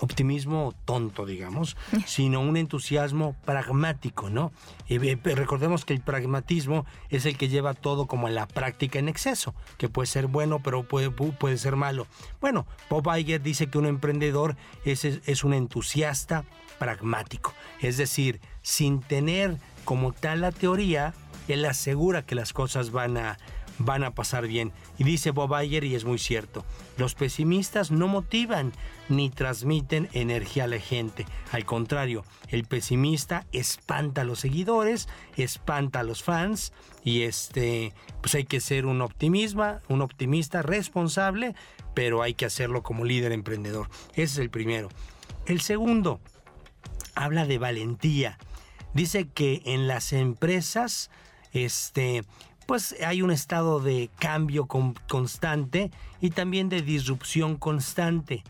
optimismo 0.00 0.74
tonto, 0.84 1.26
digamos, 1.26 1.76
sino 2.06 2.40
un 2.40 2.56
entusiasmo 2.56 3.36
pragmático, 3.44 4.30
¿no? 4.30 4.52
Eh, 4.88 5.18
recordemos 5.22 5.84
que 5.84 5.92
el 5.92 6.00
pragmatismo 6.00 6.86
es 7.10 7.26
el 7.26 7.36
que 7.36 7.48
lleva 7.48 7.74
todo 7.74 8.06
como 8.06 8.26
a 8.26 8.30
la 8.30 8.48
práctica 8.48 8.98
en 8.98 9.08
exceso, 9.08 9.54
que 9.78 9.88
puede 9.88 10.06
ser 10.06 10.26
bueno, 10.26 10.60
pero 10.62 10.82
puede, 10.82 11.10
puede 11.10 11.58
ser 11.58 11.76
malo. 11.76 12.06
Bueno, 12.40 12.66
Bob 12.88 13.14
Iger 13.16 13.42
dice 13.42 13.68
que 13.68 13.78
un 13.78 13.86
emprendedor 13.86 14.56
es, 14.84 15.04
es 15.04 15.44
un 15.44 15.54
entusiasta 15.54 16.44
pragmático, 16.78 17.52
es 17.80 17.98
decir, 17.98 18.40
sin 18.62 19.00
tener 19.00 19.58
como 19.84 20.12
tal 20.12 20.40
la 20.40 20.52
teoría, 20.52 21.14
él 21.48 21.64
asegura 21.64 22.24
que 22.24 22.34
las 22.34 22.52
cosas 22.52 22.90
van 22.90 23.16
a 23.16 23.38
van 23.80 24.04
a 24.04 24.14
pasar 24.14 24.46
bien. 24.46 24.72
Y 24.98 25.04
dice 25.04 25.32
Bob 25.32 25.60
Iger, 25.60 25.84
y 25.84 25.94
es 25.94 26.04
muy 26.04 26.18
cierto, 26.18 26.64
los 26.96 27.14
pesimistas 27.14 27.90
no 27.90 28.06
motivan 28.06 28.72
ni 29.08 29.30
transmiten 29.30 30.08
energía 30.12 30.64
a 30.64 30.68
la 30.68 30.78
gente. 30.78 31.26
Al 31.50 31.64
contrario, 31.64 32.24
el 32.48 32.64
pesimista 32.64 33.46
espanta 33.52 34.20
a 34.20 34.24
los 34.24 34.40
seguidores, 34.40 35.08
espanta 35.36 36.00
a 36.00 36.04
los 36.04 36.22
fans 36.22 36.72
y 37.02 37.22
este, 37.22 37.92
pues 38.20 38.34
hay 38.34 38.44
que 38.44 38.60
ser 38.60 38.86
un 38.86 39.00
optimista, 39.00 39.82
un 39.88 40.02
optimista 40.02 40.62
responsable, 40.62 41.54
pero 41.94 42.22
hay 42.22 42.34
que 42.34 42.44
hacerlo 42.44 42.82
como 42.82 43.04
líder 43.04 43.32
emprendedor. 43.32 43.88
Ese 44.12 44.22
es 44.24 44.38
el 44.38 44.50
primero. 44.50 44.90
El 45.46 45.62
segundo, 45.62 46.20
habla 47.14 47.46
de 47.46 47.58
valentía. 47.58 48.38
Dice 48.92 49.26
que 49.28 49.62
en 49.64 49.88
las 49.88 50.12
empresas 50.12 51.10
este, 51.52 52.24
pues 52.70 52.94
hay 53.04 53.20
un 53.20 53.32
estado 53.32 53.80
de 53.80 54.10
cambio 54.20 54.68
constante 54.68 55.90
y 56.20 56.30
también 56.30 56.68
de 56.68 56.82
disrupción 56.82 57.56
constante. 57.56 58.44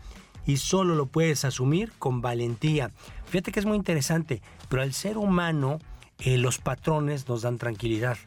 Y 0.45 0.59
solo 0.59 0.95
lo 0.95 1.07
puedes 1.07 1.47
asumir 1.47 1.91
con 1.99 2.21
valentía. 2.21 2.91
Fíjate 3.25 3.50
que 3.50 3.61
es 3.61 3.65
muy 3.65 3.79
interesante, 3.79 4.43
pero 4.69 4.83
al 4.83 4.93
ser 4.93 5.17
humano 5.17 5.79
eh, 6.19 6.37
los 6.37 6.59
patrones 6.59 7.31
nos 7.31 7.41
dan 7.41 7.57
tranquilidad. 7.57 8.19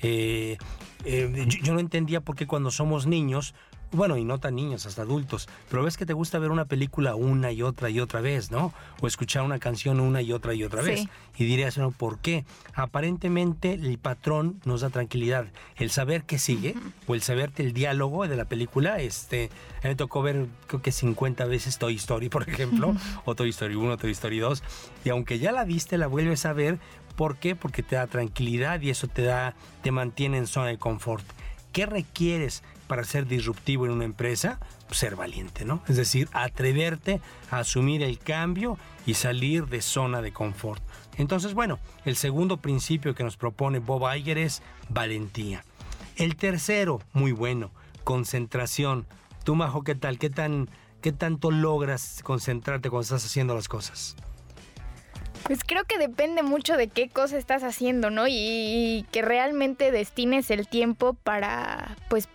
Eh, 0.00 0.56
eh, 1.04 1.46
yo, 1.48 1.74
no 1.74 1.80
entendía 1.80 2.20
por 2.20 2.36
qué 2.36 2.46
cuando 2.46 2.70
somos 2.70 3.08
niños 3.08 3.56
bueno, 3.92 4.16
y 4.16 4.24
no 4.24 4.38
tan 4.38 4.54
niños, 4.54 4.86
hasta 4.86 5.02
adultos, 5.02 5.48
pero 5.68 5.82
ves 5.82 5.96
que 5.96 6.06
te 6.06 6.12
gusta 6.12 6.38
ver 6.38 6.50
una 6.50 6.66
película 6.66 7.16
una 7.16 7.50
y 7.50 7.62
otra 7.62 7.90
y 7.90 7.98
otra 7.98 8.20
vez, 8.20 8.50
¿no? 8.50 8.72
O 9.00 9.06
escuchar 9.06 9.42
una 9.42 9.58
canción 9.58 9.98
una 9.98 10.22
y 10.22 10.32
otra 10.32 10.54
y 10.54 10.62
otra 10.62 10.82
vez. 10.82 11.06
Y 11.36 11.44
dirías, 11.44 11.76
no, 11.76 11.90
¿por 11.90 12.18
qué? 12.18 12.44
Aparentemente 12.74 13.72
el 13.72 13.98
patrón 13.98 14.60
nos 14.64 14.82
da 14.82 14.90
tranquilidad. 14.90 15.46
El 15.76 15.90
saber 15.90 16.22
que 16.22 16.38
sigue, 16.38 16.74
o 17.06 17.14
el 17.14 17.22
saberte 17.22 17.64
el 17.64 17.72
diálogo 17.72 18.28
de 18.28 18.36
la 18.36 18.44
película, 18.44 19.00
este, 19.00 19.50
a 19.78 19.84
mí 19.84 19.90
me 19.90 19.96
tocó 19.96 20.22
ver 20.22 20.46
creo 20.68 20.82
que 20.82 20.92
50 20.92 21.44
veces 21.46 21.78
Toy 21.78 21.96
Story, 21.96 22.28
por 22.28 22.48
ejemplo, 22.48 22.94
o 23.24 23.34
Toy 23.34 23.50
Story 23.50 23.74
1, 23.74 23.96
Toy 23.96 24.12
Story 24.12 24.38
2, 24.38 24.62
y 25.04 25.08
aunque 25.08 25.38
ya 25.40 25.50
la 25.50 25.64
viste, 25.64 25.98
la 25.98 26.06
vuelves 26.06 26.46
a 26.46 26.52
ver, 26.52 26.78
¿por 27.16 27.38
qué? 27.38 27.56
Porque 27.56 27.82
te 27.82 27.96
da 27.96 28.06
tranquilidad 28.06 28.80
y 28.80 28.90
eso 28.90 29.08
te 29.08 29.22
da, 29.22 29.54
te 29.82 29.90
mantiene 29.90 30.38
en 30.38 30.46
zona 30.46 30.66
de 30.68 30.78
confort. 30.78 31.24
¿Qué 31.72 31.86
requieres 31.86 32.62
para 32.90 33.04
ser 33.04 33.28
disruptivo 33.28 33.86
en 33.86 33.92
una 33.92 34.04
empresa? 34.04 34.58
Ser 34.90 35.14
valiente, 35.14 35.64
¿no? 35.64 35.80
Es 35.86 35.94
decir, 35.94 36.28
atreverte 36.32 37.20
a 37.48 37.58
asumir 37.58 38.02
el 38.02 38.18
cambio 38.18 38.78
y 39.06 39.14
salir 39.14 39.68
de 39.68 39.80
zona 39.80 40.20
de 40.22 40.32
confort. 40.32 40.82
Entonces, 41.16 41.54
bueno, 41.54 41.78
el 42.04 42.16
segundo 42.16 42.56
principio 42.56 43.14
que 43.14 43.22
nos 43.22 43.36
propone 43.36 43.78
Bob 43.78 44.12
Iger 44.12 44.38
es 44.38 44.60
valentía. 44.88 45.64
El 46.16 46.34
tercero, 46.34 47.00
muy 47.12 47.30
bueno, 47.30 47.70
concentración. 48.02 49.06
Tú, 49.44 49.54
Majo, 49.54 49.84
¿qué 49.84 49.94
tal? 49.94 50.18
¿Qué, 50.18 50.28
tan, 50.28 50.68
¿Qué 51.00 51.12
tanto 51.12 51.52
logras 51.52 52.22
concentrarte 52.24 52.90
cuando 52.90 53.02
estás 53.02 53.24
haciendo 53.24 53.54
las 53.54 53.68
cosas? 53.68 54.16
Pues 55.44 55.60
creo 55.64 55.84
que 55.84 55.96
depende 55.96 56.42
mucho 56.42 56.76
de 56.76 56.88
qué 56.88 57.08
cosa 57.08 57.38
estás 57.38 57.62
haciendo, 57.62 58.10
¿no? 58.10 58.26
Y, 58.28 59.06
que 59.12 59.22
realmente 59.22 59.92
destines 59.92 60.50
el 60.50 60.66
tiempo 60.66 61.14
para, 61.14 61.96
pues, 62.08 62.28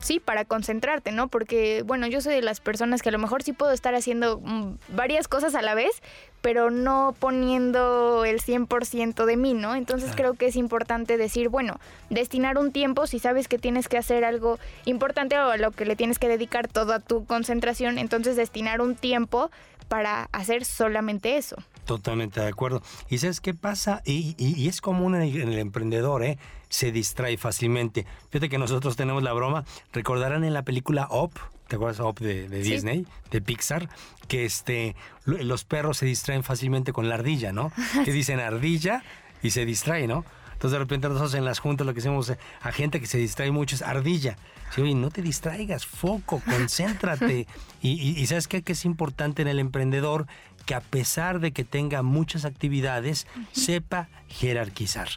sí, 0.00 0.18
para 0.20 0.44
concentrarte, 0.44 1.12
¿no? 1.12 1.28
Porque, 1.28 1.82
bueno, 1.86 2.06
yo 2.06 2.20
soy 2.20 2.34
de 2.34 2.42
las 2.42 2.60
personas 2.60 3.02
que 3.02 3.10
a 3.10 3.12
lo 3.12 3.18
mejor 3.18 3.42
sí 3.42 3.52
puedo 3.52 3.72
estar 3.72 3.94
haciendo 3.94 4.40
mm, 4.40 4.74
varias 4.88 5.28
cosas 5.28 5.54
a 5.54 5.62
la 5.62 5.74
vez, 5.74 6.02
pero 6.40 6.70
no 6.70 7.14
poniendo 7.18 8.24
el 8.24 8.40
100% 8.40 9.24
de 9.26 9.36
mí, 9.36 9.54
¿no? 9.54 9.74
Entonces 9.74 10.12
creo 10.16 10.34
que 10.34 10.46
es 10.46 10.56
importante 10.56 11.18
decir, 11.18 11.48
bueno, 11.48 11.78
destinar 12.08 12.56
un 12.58 12.72
tiempo 12.72 13.06
si 13.06 13.18
sabes 13.18 13.46
que 13.46 13.58
tienes 13.58 13.88
que 13.88 13.98
hacer 13.98 14.24
algo 14.24 14.58
importante 14.86 15.38
o 15.38 15.50
a 15.50 15.56
lo 15.58 15.70
que 15.70 15.84
le 15.84 15.96
tienes 15.96 16.18
que 16.18 16.28
dedicar 16.28 16.66
toda 16.66 16.98
tu 16.98 17.26
concentración, 17.26 17.98
entonces 17.98 18.36
destinar 18.36 18.80
un 18.80 18.96
tiempo 18.96 19.50
para 19.88 20.28
hacer 20.32 20.64
solamente 20.64 21.36
eso. 21.36 21.56
Totalmente 21.90 22.40
de 22.40 22.46
acuerdo. 22.46 22.82
¿Y 23.08 23.18
sabes 23.18 23.40
qué 23.40 23.52
pasa? 23.52 24.00
Y, 24.04 24.68
es 24.68 24.80
común 24.80 25.16
en 25.16 25.22
el, 25.22 25.58
emprendedor, 25.58 26.22
¿eh? 26.22 26.38
Se 26.68 26.92
distrae 26.92 27.36
fácilmente. 27.36 28.06
Fíjate 28.30 28.48
que 28.48 28.58
nosotros 28.58 28.94
tenemos 28.94 29.24
la 29.24 29.32
broma. 29.32 29.64
Recordarán 29.92 30.44
en 30.44 30.54
la 30.54 30.62
película 30.62 31.08
Up, 31.10 31.32
¿te 31.66 31.74
acuerdas 31.74 31.98
Up 31.98 32.20
de, 32.20 32.48
Disney, 32.48 33.08
de 33.32 33.40
Pixar? 33.40 33.88
Que 34.28 34.44
este, 34.44 34.94
los 35.24 35.64
perros 35.64 35.96
se 35.96 36.06
distraen 36.06 36.44
fácilmente 36.44 36.92
con 36.92 37.08
la 37.08 37.16
ardilla, 37.16 37.52
¿no? 37.52 37.72
Que 38.04 38.12
dicen 38.12 38.38
ardilla 38.38 39.02
y 39.42 39.50
se 39.50 39.64
distrae, 39.64 40.06
¿no? 40.06 40.24
Entonces 40.52 40.72
de 40.72 40.78
repente 40.78 41.08
nosotros 41.08 41.34
en 41.34 41.44
las 41.44 41.58
juntas 41.58 41.88
lo 41.88 41.92
que 41.92 41.98
hacemos 41.98 42.32
a 42.60 42.70
gente 42.70 43.00
que 43.00 43.06
se 43.06 43.18
distrae 43.18 43.50
mucho 43.50 43.74
es 43.74 43.82
ardilla. 43.82 44.36
Sí, 44.72 44.82
oye, 44.82 44.94
no 44.94 45.10
te 45.10 45.22
distraigas, 45.22 45.86
foco, 45.86 46.40
concéntrate. 46.44 47.48
y, 47.82 48.24
sabes 48.26 48.46
qué? 48.46 48.62
que 48.62 48.74
es 48.74 48.84
importante 48.84 49.42
en 49.42 49.48
el 49.48 49.58
emprendedor 49.58 50.28
que 50.70 50.76
a 50.76 50.80
pesar 50.80 51.40
de 51.40 51.50
que 51.50 51.64
tenga 51.64 52.04
muchas 52.04 52.44
actividades, 52.44 53.26
sepa 53.50 54.08
jerarquizar 54.28 55.08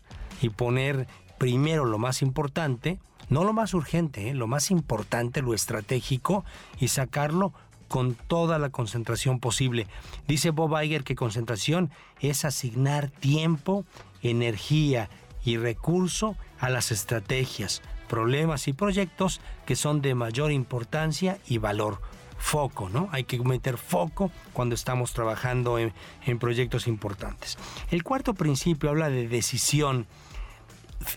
y 0.42 0.50
poner 0.50 1.06
primero 1.38 1.86
lo 1.86 2.00
más 2.00 2.24
importante, 2.24 2.98
no 3.30 3.44
lo 3.44 3.54
más 3.54 3.76
urgente, 3.76 4.30
¿eh? 4.30 4.34
lo 4.34 4.48
más 4.48 4.72
importante, 4.72 5.44
lo 5.44 5.54
estratégico, 5.54 6.44
y 6.80 6.88
sacarlo 6.88 7.54
con 7.88 8.16
toda 8.16 8.58
la 8.58 8.70
concentración 8.70 9.40
posible. 9.40 9.86
Dice 10.28 10.50
Bob 10.50 10.76
Iger 10.82 11.04
que 11.04 11.14
concentración 11.14 11.92
es 12.20 12.46
asignar 12.46 13.12
tiempo, 13.12 13.86
energía 14.24 15.08
y 15.46 15.58
recurso 15.58 16.36
a 16.60 16.72
las 16.72 16.92
estrategias, 16.92 17.84
problemas 18.10 18.68
y 18.68 18.74
proyectos 18.74 19.40
que 19.68 19.76
son 19.76 20.02
de 20.02 20.16
mayor 20.16 20.52
importancia 20.52 21.38
y 21.46 21.60
valor 21.60 22.02
foco, 22.44 22.90
¿no? 22.90 23.08
Hay 23.14 23.24
que 23.24 23.40
meter 23.40 23.78
foco 23.78 24.30
cuando 24.52 24.76
estamos 24.76 25.14
trabajando 25.14 25.80
en, 25.80 25.94
proyectos 26.40 26.88
importantes. 26.88 27.58
El 27.90 28.04
cuarto 28.04 28.34
principio 28.34 28.90
habla 28.90 29.10
de 29.10 29.30
decisión. 29.30 30.06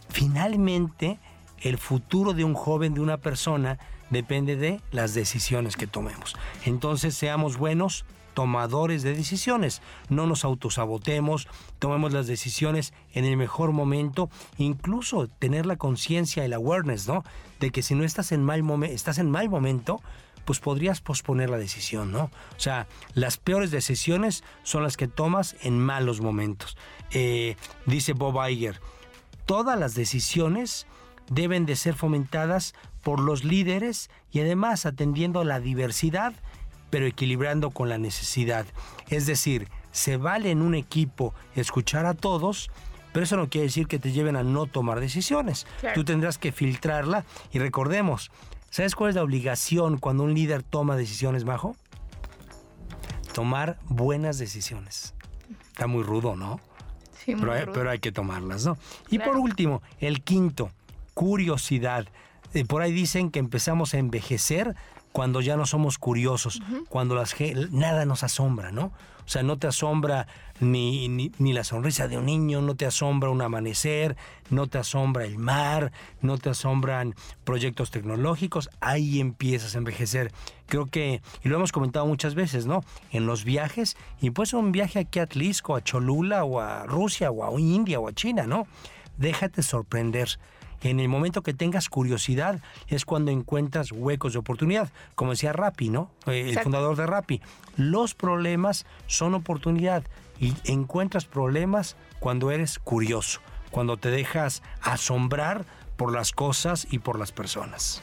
Finalmente, 0.08 1.18
el 1.60 1.78
futuro 1.78 2.32
de 2.32 2.44
un 2.44 2.54
joven, 2.54 2.94
de 2.94 3.00
una 3.00 3.16
persona, 3.16 3.78
depende 4.08 4.54
de 4.54 4.80
las 4.92 5.14
decisiones 5.14 5.76
que 5.76 5.88
tomemos. 5.88 6.36
Entonces, 6.64 7.16
seamos 7.16 7.56
buenos 7.58 8.04
tomadores 8.32 9.02
de 9.02 9.14
decisiones. 9.14 9.82
No 10.08 10.26
nos 10.26 10.44
autosabotemos, 10.44 11.48
tomemos 11.80 12.12
las 12.12 12.28
decisiones 12.28 12.94
en 13.14 13.24
el 13.24 13.36
mejor 13.36 13.72
momento, 13.72 14.30
incluso 14.58 15.26
tener 15.26 15.66
la 15.66 15.76
conciencia, 15.76 16.44
el 16.44 16.52
awareness, 16.52 17.08
¿no? 17.08 17.24
De 17.58 17.70
que 17.70 17.82
si 17.82 17.96
no 17.96 18.04
estás 18.04 18.30
en 18.30 18.44
mal 18.44 18.62
momento, 18.62 18.94
estás 18.94 19.18
en 19.18 19.30
mal 19.30 19.48
momento, 19.48 20.00
pues 20.46 20.60
podrías 20.60 21.00
posponer 21.00 21.50
la 21.50 21.58
decisión, 21.58 22.12
¿no? 22.12 22.30
O 22.56 22.60
sea, 22.60 22.86
las 23.12 23.36
peores 23.36 23.70
decisiones 23.70 24.44
son 24.62 24.84
las 24.84 24.96
que 24.96 25.08
tomas 25.08 25.56
en 25.60 25.78
malos 25.78 26.20
momentos. 26.20 26.78
Eh, 27.10 27.56
dice 27.84 28.14
Bob 28.14 28.40
Iger, 28.48 28.80
todas 29.44 29.78
las 29.78 29.94
decisiones 29.94 30.86
deben 31.28 31.66
de 31.66 31.76
ser 31.76 31.94
fomentadas 31.94 32.74
por 33.02 33.20
los 33.20 33.44
líderes 33.44 34.08
y 34.30 34.40
además 34.40 34.86
atendiendo 34.86 35.40
a 35.40 35.44
la 35.44 35.60
diversidad, 35.60 36.32
pero 36.90 37.06
equilibrando 37.06 37.70
con 37.70 37.88
la 37.88 37.98
necesidad. 37.98 38.66
Es 39.08 39.26
decir, 39.26 39.68
se 39.90 40.16
vale 40.16 40.52
en 40.52 40.62
un 40.62 40.76
equipo 40.76 41.34
escuchar 41.56 42.06
a 42.06 42.14
todos, 42.14 42.70
pero 43.12 43.24
eso 43.24 43.36
no 43.36 43.48
quiere 43.48 43.66
decir 43.66 43.88
que 43.88 43.98
te 43.98 44.12
lleven 44.12 44.36
a 44.36 44.44
no 44.44 44.66
tomar 44.66 45.00
decisiones. 45.00 45.66
Tú 45.94 46.04
tendrás 46.04 46.38
que 46.38 46.52
filtrarla 46.52 47.24
y 47.50 47.58
recordemos, 47.58 48.30
¿Sabes 48.70 48.94
cuál 48.94 49.10
es 49.10 49.16
la 49.16 49.22
obligación 49.22 49.98
cuando 49.98 50.24
un 50.24 50.34
líder 50.34 50.62
toma 50.62 50.96
decisiones, 50.96 51.44
Majo? 51.44 51.76
Tomar 53.32 53.78
buenas 53.84 54.38
decisiones. 54.38 55.14
Está 55.68 55.86
muy 55.86 56.02
rudo, 56.02 56.36
¿no? 56.36 56.60
Sí, 57.24 57.32
muy 57.32 57.40
pero, 57.40 57.52
hay, 57.52 57.64
rudo. 57.64 57.72
pero 57.74 57.90
hay 57.90 57.98
que 57.98 58.12
tomarlas, 58.12 58.66
¿no? 58.66 58.76
Y 59.10 59.18
por 59.18 59.36
último, 59.36 59.82
el 60.00 60.22
quinto, 60.22 60.70
curiosidad. 61.14 62.06
Eh, 62.54 62.64
por 62.64 62.82
ahí 62.82 62.92
dicen 62.92 63.30
que 63.30 63.38
empezamos 63.38 63.94
a 63.94 63.98
envejecer 63.98 64.74
cuando 65.12 65.40
ya 65.40 65.56
no 65.56 65.64
somos 65.64 65.96
curiosos, 65.96 66.60
cuando 66.90 67.14
las, 67.14 67.34
nada 67.70 68.04
nos 68.04 68.22
asombra, 68.22 68.70
¿no? 68.70 68.92
O 69.24 69.28
sea, 69.28 69.42
no 69.42 69.56
te 69.56 69.66
asombra 69.66 70.28
ni, 70.60 71.08
ni, 71.08 71.52
la 71.52 71.64
sonrisa 71.64 72.08
de 72.08 72.18
un 72.18 72.26
niño, 72.26 72.60
no 72.62 72.74
te 72.74 72.86
asombra 72.86 73.30
un 73.30 73.42
amanecer, 73.42 74.16
no 74.50 74.66
te 74.66 74.78
asombra 74.78 75.24
el 75.24 75.38
mar, 75.38 75.92
no 76.20 76.38
te 76.38 76.50
asombran 76.50 77.14
proyectos 77.44 77.90
tecnológicos, 77.90 78.70
ahí 78.80 79.20
empiezas 79.20 79.74
a 79.74 79.78
envejecer. 79.78 80.32
Creo 80.66 80.86
que, 80.86 81.22
y 81.44 81.48
lo 81.48 81.56
hemos 81.56 81.72
comentado 81.72 82.06
muchas 82.06 82.34
veces, 82.34 82.66
¿no? 82.66 82.84
En 83.10 83.26
los 83.26 83.44
viajes, 83.44 83.96
y 84.20 84.30
pues 84.30 84.52
un 84.52 84.72
viaje 84.72 85.00
aquí 85.00 85.18
a 85.18 85.24
Atlisco, 85.24 85.76
a 85.76 85.82
Cholula, 85.82 86.44
o 86.44 86.60
a 86.60 86.86
Rusia, 86.86 87.30
o 87.30 87.44
a 87.44 87.60
India, 87.60 88.00
o 88.00 88.08
a 88.08 88.12
China, 88.12 88.46
¿no? 88.46 88.66
Déjate 89.18 89.62
sorprender 89.62 90.38
en 90.82 91.00
el 91.00 91.08
momento 91.08 91.42
que 91.42 91.54
tengas 91.54 91.88
curiosidad 91.88 92.60
es 92.88 93.04
cuando 93.04 93.30
encuentras 93.30 93.92
huecos 93.92 94.34
de 94.34 94.38
oportunidad. 94.38 94.90
Como 95.14 95.32
decía 95.32 95.52
Rappi, 95.52 95.88
¿no? 95.88 96.10
Eh, 96.26 96.50
el 96.50 96.58
fundador 96.60 96.96
de 96.96 97.06
Rappi. 97.06 97.40
Los 97.76 98.14
problemas 98.14 98.86
son 99.06 99.34
oportunidad 99.34 100.04
y 100.40 100.54
encuentras 100.64 101.24
problemas 101.24 101.96
cuando 102.20 102.50
eres 102.50 102.78
curioso, 102.78 103.40
cuando 103.70 103.96
te 103.96 104.10
dejas 104.10 104.62
asombrar 104.82 105.64
por 105.96 106.12
las 106.12 106.32
cosas 106.32 106.86
y 106.90 106.98
por 106.98 107.18
las 107.18 107.32
personas. 107.32 108.02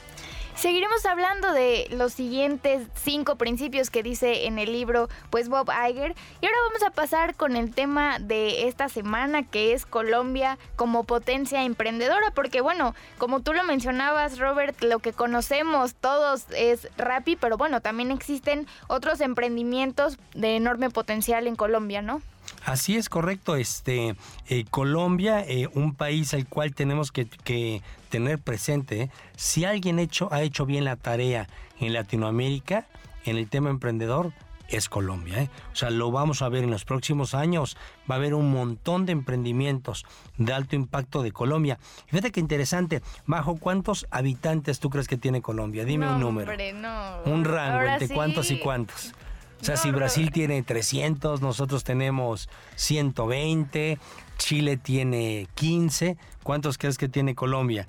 Seguiremos 0.55 1.05
hablando 1.05 1.51
de 1.51 1.87
los 1.89 2.13
siguientes 2.13 2.87
cinco 2.93 3.35
principios 3.37 3.89
que 3.89 4.03
dice 4.03 4.45
en 4.45 4.59
el 4.59 4.71
libro 4.71 5.09
pues 5.29 5.49
Bob 5.49 5.69
Iger 5.69 6.15
y 6.41 6.45
ahora 6.45 6.57
vamos 6.67 6.83
a 6.83 6.91
pasar 6.91 7.35
con 7.35 7.55
el 7.55 7.73
tema 7.73 8.19
de 8.19 8.67
esta 8.67 8.87
semana 8.87 9.43
que 9.43 9.73
es 9.73 9.85
Colombia 9.85 10.59
como 10.75 11.03
potencia 11.05 11.63
emprendedora 11.63 12.31
porque 12.35 12.61
bueno 12.61 12.93
como 13.17 13.41
tú 13.41 13.53
lo 13.53 13.63
mencionabas 13.63 14.37
Robert 14.37 14.81
lo 14.83 14.99
que 14.99 15.11
conocemos 15.11 15.95
todos 15.95 16.45
es 16.55 16.87
Rappi 16.97 17.35
pero 17.35 17.57
bueno 17.57 17.81
también 17.81 18.11
existen 18.11 18.67
otros 18.87 19.21
emprendimientos 19.21 20.17
de 20.33 20.55
enorme 20.55 20.91
potencial 20.91 21.47
en 21.47 21.55
Colombia 21.55 22.01
¿no? 22.01 22.21
Así 22.65 22.95
es 22.95 23.09
correcto. 23.09 23.55
Este 23.55 24.15
eh, 24.47 24.65
Colombia, 24.69 25.41
eh, 25.41 25.67
un 25.73 25.95
país 25.95 26.33
al 26.33 26.47
cual 26.47 26.73
tenemos 26.73 27.11
que, 27.11 27.81
tener 28.09 28.39
presente. 28.39 29.09
Si 29.35 29.65
alguien 29.65 29.99
hecho, 29.99 30.31
ha 30.31 30.43
hecho 30.43 30.65
bien 30.65 30.85
la 30.85 30.95
tarea 30.95 31.47
en 31.79 31.93
Latinoamérica, 31.93 32.85
en 33.25 33.37
el 33.37 33.49
tema 33.49 33.69
emprendedor, 33.69 34.33
es 34.69 34.87
Colombia. 34.87 35.41
¿eh? 35.41 35.49
O 35.71 35.75
sea, 35.75 35.89
lo 35.89 36.11
vamos 36.11 36.41
a 36.41 36.49
ver 36.49 36.63
en 36.63 36.71
los 36.71 36.85
próximos 36.85 37.33
años. 37.33 37.75
Va 38.09 38.15
a 38.15 38.17
haber 38.17 38.33
un 38.33 38.51
montón 38.51 39.05
de 39.05 39.11
emprendimientos 39.11 40.05
de 40.37 40.53
alto 40.53 40.75
impacto 40.75 41.21
de 41.21 41.31
Colombia. 41.31 41.79
Fíjate 42.07 42.31
qué 42.31 42.39
interesante. 42.39 43.01
Bajo 43.25 43.57
cuántos 43.57 44.07
habitantes 44.09 44.79
tú 44.79 44.89
crees 44.89 45.07
que 45.07 45.17
tiene 45.17 45.41
Colombia? 45.41 45.85
Dime 45.85 46.07
un 46.07 46.19
número. 46.19 46.51
Un 47.25 47.45
rango 47.45 47.81
entre 47.81 48.09
cuántos 48.09 48.51
y 48.51 48.59
cuántos. 48.59 49.13
O 49.63 49.65
sea, 49.65 49.77
si 49.77 49.91
Brasil 49.91 50.29
tiene 50.29 50.61
300, 50.61 51.41
nosotros 51.41 51.85
tenemos 51.85 52.49
120, 52.75 53.97
Chile 54.37 54.75
tiene 54.75 55.47
15, 55.55 56.17
¿cuántos 56.43 56.77
crees 56.77 56.97
que 56.97 57.07
tiene 57.07 57.33
Colombia? 57.33 57.87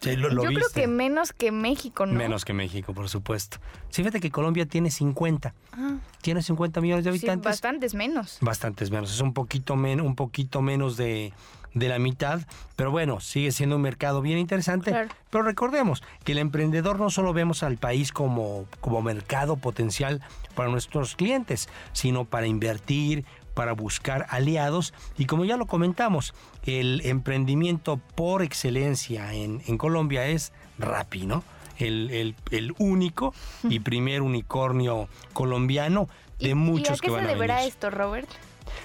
Yo 0.00 0.30
creo 0.30 0.70
que 0.74 0.86
menos 0.86 1.34
que 1.34 1.52
México, 1.52 2.06
¿no? 2.06 2.14
Menos 2.14 2.46
que 2.46 2.54
México, 2.54 2.94
por 2.94 3.10
supuesto. 3.10 3.58
Sí, 3.90 4.02
fíjate 4.02 4.18
que 4.18 4.30
Colombia 4.30 4.64
tiene 4.64 4.90
50. 4.90 5.54
Ah. 5.72 5.96
Tiene 6.22 6.42
50 6.42 6.80
millones 6.80 7.04
de 7.04 7.10
habitantes. 7.10 7.44
bastantes 7.44 7.94
menos. 7.94 8.38
Bastantes 8.40 8.90
menos. 8.90 9.12
Es 9.12 9.20
un 9.20 9.34
poquito, 9.34 9.74
un 9.74 10.14
poquito 10.16 10.62
menos 10.62 10.96
de, 10.96 11.34
de 11.74 11.88
la 11.88 11.98
mitad, 11.98 12.40
pero 12.76 12.90
bueno, 12.90 13.20
sigue 13.20 13.52
siendo 13.52 13.76
un 13.76 13.82
mercado 13.82 14.20
bien 14.20 14.38
interesante. 14.38 14.94
Pero 15.30 15.44
recordemos 15.44 16.02
que 16.24 16.32
el 16.32 16.38
emprendedor 16.38 16.98
no 16.98 17.10
solo 17.10 17.32
vemos 17.32 17.62
al 17.62 17.76
país 17.76 18.12
como, 18.12 18.66
como 18.80 19.02
mercado 19.02 19.56
potencial 19.56 20.20
para 20.54 20.68
nuestros 20.68 21.16
clientes, 21.16 21.68
sino 21.92 22.24
para 22.24 22.46
invertir, 22.46 23.24
para 23.54 23.72
buscar 23.72 24.26
aliados 24.30 24.94
y 25.18 25.26
como 25.26 25.44
ya 25.44 25.56
lo 25.56 25.66
comentamos, 25.66 26.34
el 26.64 27.02
emprendimiento 27.04 27.98
por 28.14 28.42
excelencia 28.42 29.32
en, 29.32 29.60
Colombia 29.78 30.26
es 30.26 30.52
Rappi, 30.78 31.26
¿no? 31.26 31.44
El, 31.78 32.34
único 32.78 33.34
y 33.68 33.80
primer 33.80 34.22
unicornio 34.22 35.08
colombiano 35.32 36.08
de 36.38 36.54
muchos 36.54 37.00
que 37.00 37.10
van 37.10 37.20
a. 37.20 37.22
¿Y 37.22 37.24
a 37.24 37.26
qué 37.26 37.32
se 37.32 37.34
deberá 37.34 37.64
esto, 37.64 37.90
Robert? 37.90 38.28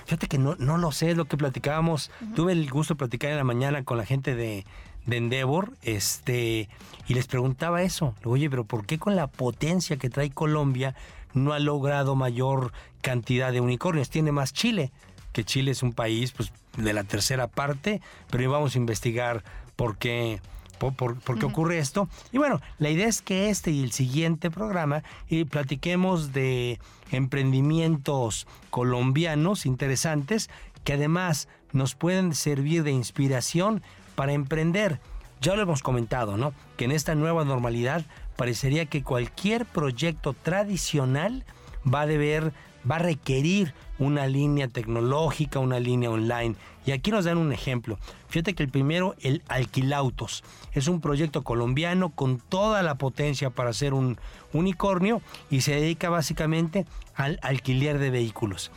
Fíjate 0.05 0.27
que 0.27 0.37
no, 0.37 0.55
no 0.57 0.77
lo 0.77 0.91
sé, 0.91 1.11
es 1.11 1.17
lo 1.17 1.25
que 1.25 1.37
platicábamos. 1.37 2.11
Tuve 2.35 2.53
el 2.53 2.69
gusto 2.69 2.93
de 2.93 2.99
platicar 2.99 3.31
en 3.31 3.37
la 3.37 3.43
mañana 3.43 3.83
con 3.83 3.97
la 3.97 4.05
gente 4.05 4.35
de, 4.35 4.65
de 5.07 5.17
Endeavor, 5.17 5.73
este, 5.81 6.69
y 7.07 7.13
les 7.13 7.27
preguntaba 7.27 7.81
eso. 7.81 8.13
Oye, 8.23 8.49
pero 8.49 8.65
¿por 8.65 8.85
qué 8.85 8.99
con 8.99 9.15
la 9.15 9.27
potencia 9.27 9.97
que 9.97 10.09
trae 10.09 10.29
Colombia 10.29 10.95
no 11.33 11.53
ha 11.53 11.59
logrado 11.59 12.15
mayor 12.15 12.71
cantidad 13.01 13.51
de 13.51 13.61
unicornios? 13.61 14.09
Tiene 14.09 14.31
más 14.31 14.53
Chile, 14.53 14.91
que 15.31 15.43
Chile 15.43 15.71
es 15.71 15.81
un 15.81 15.93
país 15.93 16.33
pues, 16.33 16.51
de 16.77 16.93
la 16.93 17.03
tercera 17.03 17.47
parte, 17.47 18.01
pero 18.29 18.43
íbamos 18.43 18.75
a 18.75 18.77
investigar 18.77 19.43
por 19.75 19.97
qué 19.97 20.41
por, 20.79 21.39
qué 21.39 21.45
ocurre 21.45 21.79
esto. 21.79 22.09
Y 22.31 22.37
bueno, 22.37 22.61
la 22.79 22.89
idea 22.89 23.07
es 23.07 23.21
que 23.21 23.49
este 23.49 23.71
y 23.71 23.83
el 23.83 23.91
siguiente 23.91 24.51
programa 24.51 25.03
y 25.27 25.45
platiquemos 25.45 26.33
de 26.33 26.79
emprendimientos 27.11 28.47
colombianos 28.69 29.65
interesantes 29.65 30.49
que 30.83 30.93
además 30.93 31.47
nos 31.73 31.95
pueden 31.95 32.33
servir 32.33 32.83
de 32.83 32.91
inspiración 32.91 33.81
para 34.15 34.33
emprender. 34.33 34.99
Ya 35.41 35.55
lo 35.55 35.61
hemos 35.61 35.83
comentado, 35.83 36.37
¿no? 36.37 36.53
Que 36.77 36.85
en 36.85 36.91
esta 36.91 37.13
nueva 37.13 37.43
normalidad 37.45 38.05
parecería 38.35 38.85
que 38.85 39.03
cualquier 39.03 39.65
proyecto 39.65 40.33
tradicional 40.33 41.43
va 41.91 42.01
a 42.01 42.07
deber, 42.07 42.53
va 42.89 42.95
a 42.95 42.99
requerir 42.99 43.73
una 43.99 44.27
línea 44.27 44.67
tecnológica, 44.67 45.59
una 45.59 45.79
línea 45.79 46.09
online. 46.09 46.55
Y 46.85 46.91
aquí 46.91 47.11
nos 47.11 47.25
dan 47.25 47.37
un 47.37 47.51
ejemplo. 47.51 47.97
Fíjate 48.29 48.53
que 48.53 48.63
el 48.63 48.69
primero, 48.69 49.15
el 49.21 49.43
Alquilautos. 49.47 50.43
Es 50.73 50.87
un 50.87 51.01
proyecto 51.01 51.43
colombiano 51.43 52.09
con 52.09 52.39
toda 52.39 52.83
la 52.83 52.95
potencia 52.95 53.49
para 53.49 53.73
ser 53.73 53.93
un 53.93 54.17
unicornio 54.53 55.21
y 55.49 55.61
se 55.61 55.75
dedica 55.75 56.09
básicamente 56.09 56.85
al 57.15 57.39
alquiler 57.41 57.99
de 57.99 58.09
vehículos. 58.09 58.71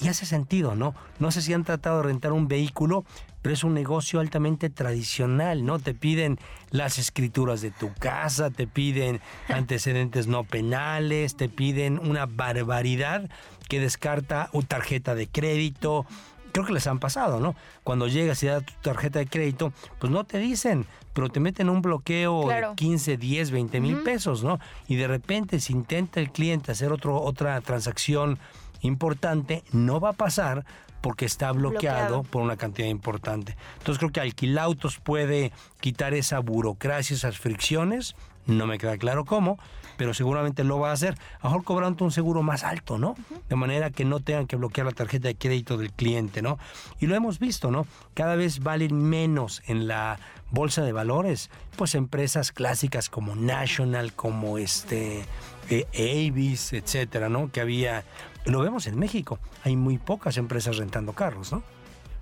Y 0.00 0.08
hace 0.08 0.26
sentido, 0.26 0.74
¿no? 0.74 0.94
No 1.20 1.30
sé 1.30 1.40
si 1.40 1.54
han 1.54 1.64
tratado 1.64 1.98
de 1.98 2.04
rentar 2.04 2.32
un 2.32 2.48
vehículo, 2.48 3.04
pero 3.42 3.52
es 3.52 3.62
un 3.62 3.74
negocio 3.74 4.20
altamente 4.20 4.70
tradicional, 4.70 5.64
¿no? 5.64 5.78
Te 5.78 5.94
piden 5.94 6.38
las 6.70 6.98
escrituras 6.98 7.60
de 7.60 7.70
tu 7.70 7.92
casa, 7.94 8.50
te 8.50 8.66
piden 8.66 9.20
antecedentes 9.48 10.26
no 10.26 10.44
penales, 10.44 11.36
te 11.36 11.48
piden 11.48 11.98
una 11.98 12.26
barbaridad 12.26 13.30
que 13.68 13.80
descarta 13.80 14.48
una 14.52 14.66
tarjeta 14.66 15.14
de 15.14 15.26
crédito. 15.26 16.06
Creo 16.52 16.66
que 16.66 16.72
les 16.72 16.86
han 16.86 17.00
pasado, 17.00 17.40
¿no? 17.40 17.56
Cuando 17.82 18.06
llegas 18.06 18.42
y 18.42 18.46
das 18.46 18.64
tu 18.64 18.72
tarjeta 18.82 19.18
de 19.18 19.26
crédito, 19.26 19.72
pues 19.98 20.12
no 20.12 20.24
te 20.24 20.38
dicen, 20.38 20.86
pero 21.12 21.28
te 21.28 21.40
meten 21.40 21.68
un 21.68 21.82
bloqueo 21.82 22.48
de 22.48 22.66
15, 22.76 23.16
10, 23.16 23.50
20 23.50 23.80
mil 23.80 23.96
pesos, 24.02 24.44
¿no? 24.44 24.60
Y 24.86 24.96
de 24.96 25.08
repente 25.08 25.58
si 25.58 25.72
intenta 25.72 26.20
el 26.20 26.30
cliente 26.30 26.70
hacer 26.70 26.92
otro, 26.92 27.20
otra 27.20 27.60
transacción 27.60 28.38
importante, 28.82 29.64
no 29.72 29.98
va 29.98 30.10
a 30.10 30.12
pasar 30.12 30.64
porque 31.00 31.26
está 31.26 31.52
bloqueado, 31.52 32.22
por 32.22 32.40
una 32.40 32.56
cantidad 32.56 32.88
importante. 32.88 33.56
Entonces 33.78 33.98
creo 33.98 34.10
que 34.10 34.20
Alquilautos 34.20 34.98
puede 35.00 35.52
quitar 35.80 36.14
esa 36.14 36.38
burocracia, 36.38 37.14
esas 37.14 37.36
fricciones, 37.36 38.16
no 38.46 38.66
me 38.66 38.78
queda 38.78 38.96
claro 38.98 39.24
cómo, 39.24 39.58
pero 39.96 40.14
seguramente 40.14 40.64
lo 40.64 40.78
va 40.78 40.90
a 40.90 40.92
hacer. 40.92 41.14
A 41.40 41.44
lo 41.44 41.50
mejor 41.50 41.64
cobrando 41.64 42.04
un 42.04 42.10
seguro 42.10 42.42
más 42.42 42.64
alto, 42.64 42.98
¿no? 42.98 43.14
De 43.48 43.56
manera 43.56 43.90
que 43.90 44.04
no 44.04 44.20
tengan 44.20 44.46
que 44.46 44.56
bloquear 44.56 44.86
la 44.86 44.92
tarjeta 44.92 45.28
de 45.28 45.36
crédito 45.36 45.76
del 45.76 45.92
cliente, 45.92 46.42
¿no? 46.42 46.58
Y 47.00 47.06
lo 47.06 47.14
hemos 47.14 47.38
visto, 47.38 47.70
¿no? 47.70 47.86
Cada 48.14 48.36
vez 48.36 48.60
valen 48.60 48.96
menos 48.96 49.62
en 49.66 49.86
la 49.86 50.18
bolsa 50.50 50.82
de 50.82 50.92
valores, 50.92 51.50
pues 51.76 51.94
empresas 51.94 52.52
clásicas 52.52 53.08
como 53.08 53.34
National, 53.34 54.12
como 54.12 54.58
este 54.58 55.24
eh, 55.70 56.28
Avis, 56.28 56.72
etcétera, 56.72 57.28
¿no? 57.28 57.50
Que 57.50 57.60
había, 57.60 58.04
lo 58.44 58.60
vemos 58.60 58.86
en 58.86 58.98
México, 58.98 59.38
hay 59.64 59.76
muy 59.76 59.98
pocas 59.98 60.36
empresas 60.36 60.76
rentando 60.76 61.12
carros, 61.12 61.52
¿no? 61.52 61.62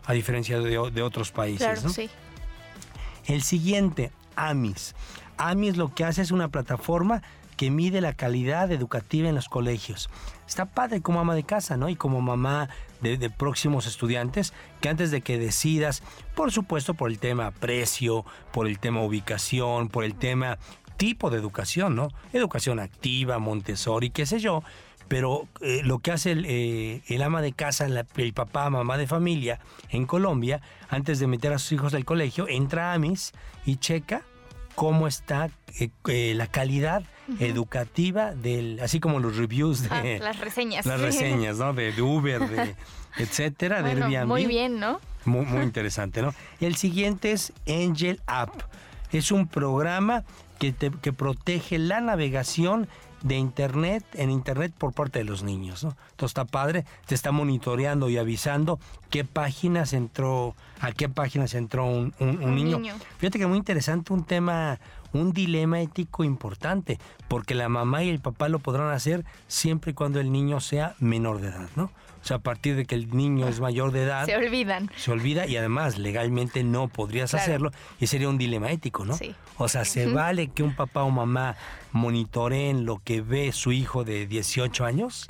A 0.04 0.12
diferencia 0.14 0.58
de, 0.58 1.02
otros 1.02 1.30
países, 1.30 1.80
claro, 1.80 1.88
Sí. 1.90 2.10
El 3.26 3.42
siguiente, 3.42 4.10
AMIS. 4.36 4.94
AMIS 5.36 5.76
lo 5.76 5.94
que 5.94 6.04
hace 6.04 6.22
es 6.22 6.30
una 6.30 6.48
plataforma 6.48 7.22
que 7.56 7.70
mide 7.70 8.00
la 8.00 8.14
calidad 8.14 8.72
educativa 8.72 9.28
en 9.28 9.34
los 9.34 9.48
colegios. 9.48 10.10
Está 10.48 10.66
padre 10.66 11.00
como 11.00 11.20
ama 11.20 11.34
de 11.34 11.44
casa, 11.44 11.76
¿no? 11.76 11.88
Y 11.88 11.96
como 11.96 12.20
mamá 12.20 12.68
de, 13.00 13.30
próximos 13.30 13.86
estudiantes, 13.86 14.52
que 14.80 14.88
antes 14.88 15.10
de 15.10 15.20
que 15.20 15.38
decidas, 15.38 16.02
por 16.34 16.52
supuesto 16.52 16.94
por 16.94 17.10
el 17.10 17.18
tema 17.18 17.50
precio, 17.50 18.24
por 18.52 18.66
el 18.66 18.78
tema 18.78 19.02
ubicación, 19.02 19.88
por 19.88 20.04
el 20.04 20.14
tema 20.14 20.58
tipo 20.96 21.30
de 21.30 21.38
educación, 21.38 21.96
¿no? 21.96 22.08
Educación 22.32 22.78
activa, 22.78 23.38
Montessori, 23.38 24.10
qué 24.10 24.26
sé 24.26 24.40
yo, 24.40 24.62
pero 25.12 25.46
eh, 25.60 25.82
lo 25.84 25.98
que 25.98 26.10
hace 26.10 26.30
el, 26.30 26.46
eh, 26.48 27.22
ama 27.22 27.42
de 27.42 27.52
casa, 27.52 27.84
el 27.84 28.32
papá, 28.32 28.70
mamá 28.70 28.96
de 28.96 29.06
familia 29.06 29.60
en 29.90 30.06
Colombia, 30.06 30.62
antes 30.88 31.18
de 31.18 31.26
meter 31.26 31.52
a 31.52 31.58
sus 31.58 31.72
hijos 31.72 31.92
al 31.92 32.06
colegio, 32.06 32.48
entra 32.48 32.92
a 32.92 32.94
AMIS 32.94 33.32
y 33.66 33.76
checa 33.76 34.22
cómo 34.74 35.06
está 35.06 35.50
eh, 36.08 36.32
la 36.34 36.46
calidad 36.46 37.02
educativa 37.40 38.34
del, 38.34 38.80
así 38.80 39.00
como 39.00 39.20
los 39.20 39.36
reviews 39.36 39.82
de 39.82 40.18
las 40.18 40.40
reseñas, 40.40 40.86
las 40.86 40.98
reseñas, 40.98 41.58
¿no? 41.58 41.74
De, 41.74 41.92
Uber, 42.00 42.48
de 42.48 42.74
etcétera, 43.18 43.82
de 43.82 43.90
Airbnb. 43.90 44.26
Muy 44.26 44.46
bien, 44.46 44.80
¿no? 44.80 44.98
Muy, 45.26 45.44
muy 45.44 45.62
interesante, 45.62 46.22
¿no? 46.22 46.34
El 46.58 46.76
siguiente 46.76 47.32
es 47.32 47.52
Angel 47.68 48.18
App. 48.26 48.62
Es 49.12 49.30
un 49.30 49.46
programa 49.46 50.24
que, 50.58 50.72
te, 50.72 50.90
que 50.90 51.12
protege 51.12 51.78
la 51.78 52.00
navegación 52.00 52.88
de 53.22 53.36
internet 53.36 54.04
en 54.14 54.30
internet 54.30 54.72
por 54.76 54.92
parte 54.92 55.20
de 55.20 55.24
los 55.24 55.42
niños, 55.42 55.84
¿no? 55.84 55.90
Entonces 56.10 56.30
está 56.30 56.44
padre, 56.44 56.84
te 57.06 57.14
está 57.14 57.32
monitoreando 57.32 58.08
y 58.08 58.18
avisando 58.18 58.78
qué 59.10 59.24
páginas 59.24 59.92
entró, 59.92 60.54
a 60.80 60.92
qué 60.92 61.08
páginas 61.08 61.54
entró 61.54 61.86
un, 61.86 62.12
niño. 62.20 62.78
niño. 62.78 62.94
Fíjate 63.18 63.38
que 63.38 63.46
muy 63.46 63.58
interesante 63.58 64.12
un 64.12 64.24
tema, 64.24 64.78
un 65.12 65.32
dilema 65.32 65.80
ético 65.80 66.24
importante, 66.24 66.98
porque 67.28 67.54
la 67.54 67.68
mamá 67.68 68.02
y 68.02 68.10
el 68.10 68.20
papá 68.20 68.48
lo 68.48 68.58
podrán 68.58 68.90
hacer 68.90 69.24
siempre 69.48 69.92
y 69.92 69.94
cuando 69.94 70.20
el 70.20 70.32
niño 70.32 70.60
sea 70.60 70.94
menor 70.98 71.40
de 71.40 71.48
edad, 71.48 71.68
¿no? 71.76 71.90
O 72.22 72.24
sea, 72.24 72.36
a 72.36 72.40
partir 72.40 72.76
de 72.76 72.84
que 72.84 72.94
el 72.94 73.10
niño 73.10 73.48
es 73.48 73.58
mayor 73.60 73.90
de 73.90 74.04
edad. 74.04 74.26
Se 74.26 74.36
olvidan. 74.36 74.90
Se 74.96 75.10
olvida 75.10 75.46
y 75.46 75.56
además 75.56 75.98
legalmente 75.98 76.62
no 76.62 76.86
podrías 76.86 77.34
hacerlo 77.34 77.72
y 77.98 78.06
sería 78.06 78.28
un 78.28 78.38
dilema 78.38 78.70
ético, 78.70 79.04
¿no? 79.04 79.14
Sí. 79.14 79.34
O 79.58 79.68
sea, 79.68 79.84
¿se 79.84 80.06
vale 80.06 80.48
que 80.48 80.62
un 80.62 80.76
papá 80.76 81.02
o 81.02 81.10
mamá 81.10 81.56
monitoreen 81.90 82.86
lo 82.86 82.98
que 82.98 83.22
ve 83.22 83.50
su 83.52 83.72
hijo 83.72 84.04
de 84.04 84.26
18 84.26 84.84
años? 84.84 85.28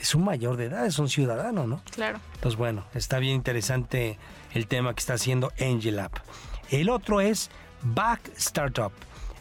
Es 0.00 0.14
un 0.14 0.24
mayor 0.24 0.56
de 0.56 0.66
edad, 0.66 0.86
es 0.86 0.98
un 0.98 1.08
ciudadano, 1.08 1.66
¿no? 1.66 1.82
Claro. 1.90 2.20
Entonces, 2.34 2.58
bueno, 2.58 2.84
está 2.94 3.18
bien 3.18 3.34
interesante 3.34 4.18
el 4.52 4.68
tema 4.68 4.94
que 4.94 5.00
está 5.00 5.14
haciendo 5.14 5.52
Angel 5.60 5.98
App. 5.98 6.18
El 6.70 6.90
otro 6.90 7.20
es 7.20 7.50
Back 7.82 8.30
Startup 8.36 8.92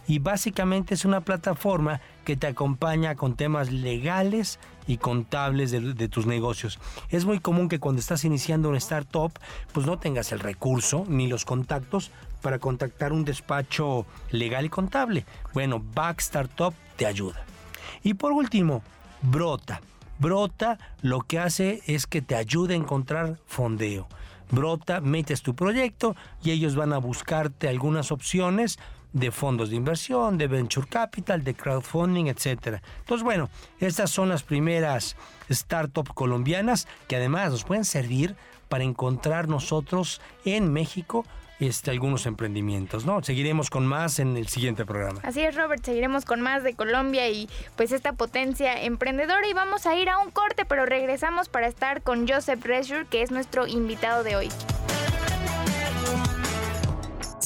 y 0.07 0.19
básicamente 0.19 0.95
es 0.95 1.05
una 1.05 1.21
plataforma 1.21 2.01
que 2.23 2.35
te 2.35 2.47
acompaña 2.47 3.15
con 3.15 3.35
temas 3.35 3.71
legales 3.71 4.59
y 4.87 4.97
contables 4.97 5.71
de, 5.71 6.07
tus 6.09 6.25
negocios. 6.25 6.79
Es 7.09 7.25
muy 7.25 7.39
común 7.39 7.69
que 7.69 7.79
cuando 7.79 7.99
estás 7.99 8.25
iniciando 8.25 8.69
una 8.69 8.77
startup, 8.77 9.31
pues 9.71 9.85
no 9.85 9.97
tengas 9.97 10.31
el 10.31 10.39
recurso 10.39 11.05
ni 11.07 11.27
los 11.27 11.45
contactos 11.45 12.11
para 12.41 12.59
contactar 12.59 13.13
un 13.13 13.23
despacho 13.23 14.05
legal 14.31 14.65
y 14.65 14.69
contable. 14.69 15.25
Bueno, 15.53 15.81
Back 15.93 16.19
Startup 16.19 16.73
te 16.97 17.05
ayuda. 17.05 17.45
Y 18.03 18.15
por 18.15 18.31
último, 18.31 18.83
Brota. 19.21 19.81
Brota 20.19 20.77
lo 21.01 21.21
que 21.21 21.39
hace 21.39 21.81
es 21.87 22.05
que 22.05 22.21
te 22.21 22.35
ayude 22.35 22.73
a 22.73 22.77
encontrar 22.77 23.39
fondeo. 23.45 24.07
Brota, 24.51 25.01
metes 25.01 25.41
tu 25.41 25.55
proyecto 25.55 26.15
y 26.43 26.51
ellos 26.51 26.75
van 26.75 26.93
a 26.93 26.99
buscarte 26.99 27.67
algunas 27.67 28.11
opciones 28.11 28.77
de 29.13 29.31
fondos 29.31 29.69
de 29.69 29.75
inversión, 29.75 30.37
de 30.37 30.47
venture 30.47 30.87
capital, 30.87 31.43
de 31.43 31.53
crowdfunding, 31.53 32.25
etc. 32.25 32.81
Entonces, 32.99 33.23
bueno, 33.23 33.49
estas 33.79 34.09
son 34.09 34.29
las 34.29 34.43
primeras 34.43 35.15
startups 35.49 36.11
colombianas 36.13 36.87
que 37.07 37.15
además 37.15 37.51
nos 37.51 37.63
pueden 37.63 37.85
servir 37.85 38.35
para 38.69 38.83
encontrar 38.83 39.47
nosotros 39.47 40.19
en 40.45 40.73
México 40.73 41.25
este, 41.59 41.91
algunos 41.91 42.25
emprendimientos, 42.25 43.05
¿no? 43.05 43.23
Seguiremos 43.23 43.69
con 43.69 43.85
más 43.85 44.19
en 44.19 44.35
el 44.35 44.47
siguiente 44.47 44.85
programa. 44.85 45.21
Así 45.23 45.41
es, 45.41 45.55
Robert, 45.55 45.85
seguiremos 45.85 46.25
con 46.25 46.41
más 46.41 46.63
de 46.63 46.73
Colombia 46.73 47.29
y 47.29 47.47
pues 47.75 47.91
esta 47.91 48.13
potencia 48.13 48.81
emprendedora 48.83 49.47
y 49.47 49.53
vamos 49.53 49.85
a 49.85 49.95
ir 49.95 50.09
a 50.09 50.17
un 50.17 50.31
corte, 50.31 50.65
pero 50.65 50.85
regresamos 50.85 51.49
para 51.49 51.67
estar 51.67 52.01
con 52.01 52.27
Joseph 52.27 52.65
Resure, 52.65 53.05
que 53.05 53.21
es 53.21 53.31
nuestro 53.31 53.67
invitado 53.67 54.23
de 54.23 54.35
hoy. 54.35 54.49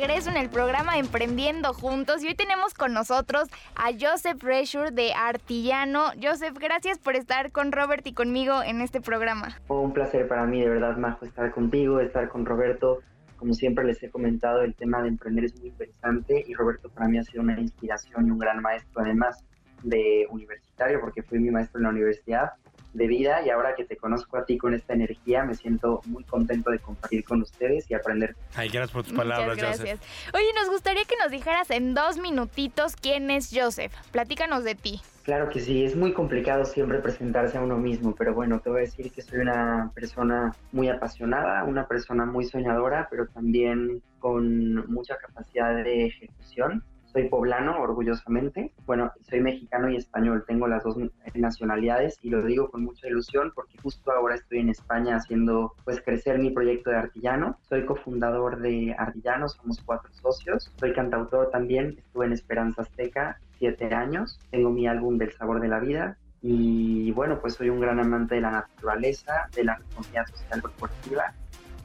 Regreso 0.00 0.28
en 0.28 0.36
el 0.36 0.50
programa 0.50 0.98
Emprendiendo 0.98 1.72
Juntos 1.72 2.24
y 2.24 2.26
hoy 2.26 2.34
tenemos 2.34 2.74
con 2.74 2.92
nosotros 2.92 3.48
a 3.76 3.92
Joseph 3.92 4.42
Reshure 4.42 4.90
de 4.90 5.12
Artillano. 5.12 6.06
Joseph, 6.20 6.58
gracias 6.58 6.98
por 6.98 7.14
estar 7.14 7.52
con 7.52 7.70
Robert 7.70 8.04
y 8.04 8.12
conmigo 8.12 8.60
en 8.64 8.80
este 8.80 9.00
programa. 9.00 9.56
Un 9.68 9.92
placer 9.92 10.26
para 10.26 10.46
mí, 10.46 10.60
de 10.60 10.68
verdad, 10.68 10.96
Majo, 10.96 11.24
estar 11.24 11.52
contigo, 11.52 12.00
estar 12.00 12.28
con 12.28 12.44
Roberto 12.44 13.02
como 13.36 13.54
siempre 13.54 13.84
les 13.84 14.02
he 14.02 14.10
comentado, 14.10 14.62
el 14.62 14.74
tema 14.74 15.00
de 15.00 15.10
emprender 15.10 15.44
es 15.44 15.56
muy 15.60 15.68
interesante 15.68 16.42
y 16.44 16.54
Roberto 16.54 16.88
para 16.88 17.06
mí 17.06 17.18
ha 17.18 17.22
sido 17.22 17.42
una 17.42 17.60
inspiración 17.60 18.26
y 18.26 18.30
un 18.30 18.38
gran 18.38 18.60
maestro, 18.62 19.02
además 19.02 19.44
de 19.84 20.26
universitario, 20.30 21.00
porque 21.00 21.22
fui 21.22 21.38
mi 21.38 21.50
maestro 21.50 21.78
en 21.78 21.84
la 21.84 21.90
universidad 21.90 22.50
de 22.94 23.06
vida 23.06 23.44
y 23.44 23.50
ahora 23.50 23.74
que 23.74 23.84
te 23.84 23.96
conozco 23.96 24.38
a 24.38 24.44
ti 24.44 24.56
con 24.56 24.72
esta 24.72 24.94
energía, 24.94 25.44
me 25.44 25.54
siento 25.54 26.00
muy 26.06 26.24
contento 26.24 26.70
de 26.70 26.78
compartir 26.78 27.24
con 27.24 27.42
ustedes 27.42 27.90
y 27.90 27.94
aprender. 27.94 28.36
Ay, 28.54 28.68
gracias 28.68 28.92
por 28.92 29.04
tus 29.04 29.12
palabras, 29.12 29.56
gracias. 29.56 30.00
Oye, 30.32 30.46
nos 30.54 30.70
gustaría 30.70 31.04
que 31.04 31.16
nos 31.22 31.30
dijeras 31.30 31.70
en 31.70 31.94
dos 31.94 32.18
minutitos 32.18 32.96
quién 32.96 33.30
es 33.30 33.50
Joseph. 33.52 33.92
Platícanos 34.12 34.64
de 34.64 34.74
ti. 34.74 35.00
Claro 35.24 35.48
que 35.48 35.60
sí, 35.60 35.84
es 35.84 35.96
muy 35.96 36.12
complicado 36.12 36.66
siempre 36.66 36.98
presentarse 36.98 37.56
a 37.56 37.62
uno 37.62 37.78
mismo, 37.78 38.14
pero 38.14 38.34
bueno, 38.34 38.60
te 38.60 38.68
voy 38.68 38.80
a 38.80 38.82
decir 38.82 39.10
que 39.10 39.22
soy 39.22 39.38
una 39.38 39.90
persona 39.94 40.54
muy 40.70 40.88
apasionada, 40.88 41.64
una 41.64 41.88
persona 41.88 42.26
muy 42.26 42.44
soñadora, 42.44 43.08
pero 43.10 43.26
también 43.28 44.02
con 44.18 44.86
mucha 44.92 45.16
capacidad 45.16 45.74
de 45.82 46.06
ejecución 46.06 46.84
soy 47.14 47.28
poblano, 47.28 47.80
orgullosamente. 47.80 48.72
Bueno, 48.86 49.12
soy 49.30 49.40
mexicano 49.40 49.88
y 49.88 49.96
español, 49.96 50.44
tengo 50.46 50.66
las 50.66 50.82
dos 50.82 50.96
nacionalidades 51.34 52.18
y 52.22 52.28
lo 52.28 52.42
digo 52.42 52.70
con 52.70 52.82
mucha 52.82 53.06
ilusión 53.06 53.52
porque 53.54 53.78
justo 53.78 54.10
ahora 54.10 54.34
estoy 54.34 54.58
en 54.58 54.70
España 54.70 55.16
haciendo 55.16 55.74
pues 55.84 56.02
crecer 56.02 56.40
mi 56.40 56.50
proyecto 56.50 56.90
de 56.90 56.96
Artillano. 56.96 57.56
Soy 57.68 57.86
cofundador 57.86 58.60
de 58.60 58.96
Artillano, 58.98 59.48
somos 59.48 59.80
cuatro 59.84 60.10
socios. 60.20 60.72
Soy 60.76 60.92
cantautor 60.92 61.50
también, 61.50 61.96
estuve 61.98 62.26
en 62.26 62.32
Esperanza 62.32 62.82
Azteca 62.82 63.38
siete 63.58 63.94
años. 63.94 64.40
Tengo 64.50 64.70
mi 64.70 64.88
álbum 64.88 65.16
del 65.16 65.32
sabor 65.32 65.60
de 65.60 65.68
la 65.68 65.78
vida 65.78 66.18
y 66.42 67.12
bueno, 67.12 67.38
pues 67.40 67.54
soy 67.54 67.70
un 67.70 67.80
gran 67.80 68.00
amante 68.00 68.34
de 68.34 68.40
la 68.40 68.50
naturaleza, 68.50 69.48
de 69.54 69.62
la 69.62 69.76
responsabilidad 69.76 70.26
social 70.26 70.62
corporativa 70.62 71.32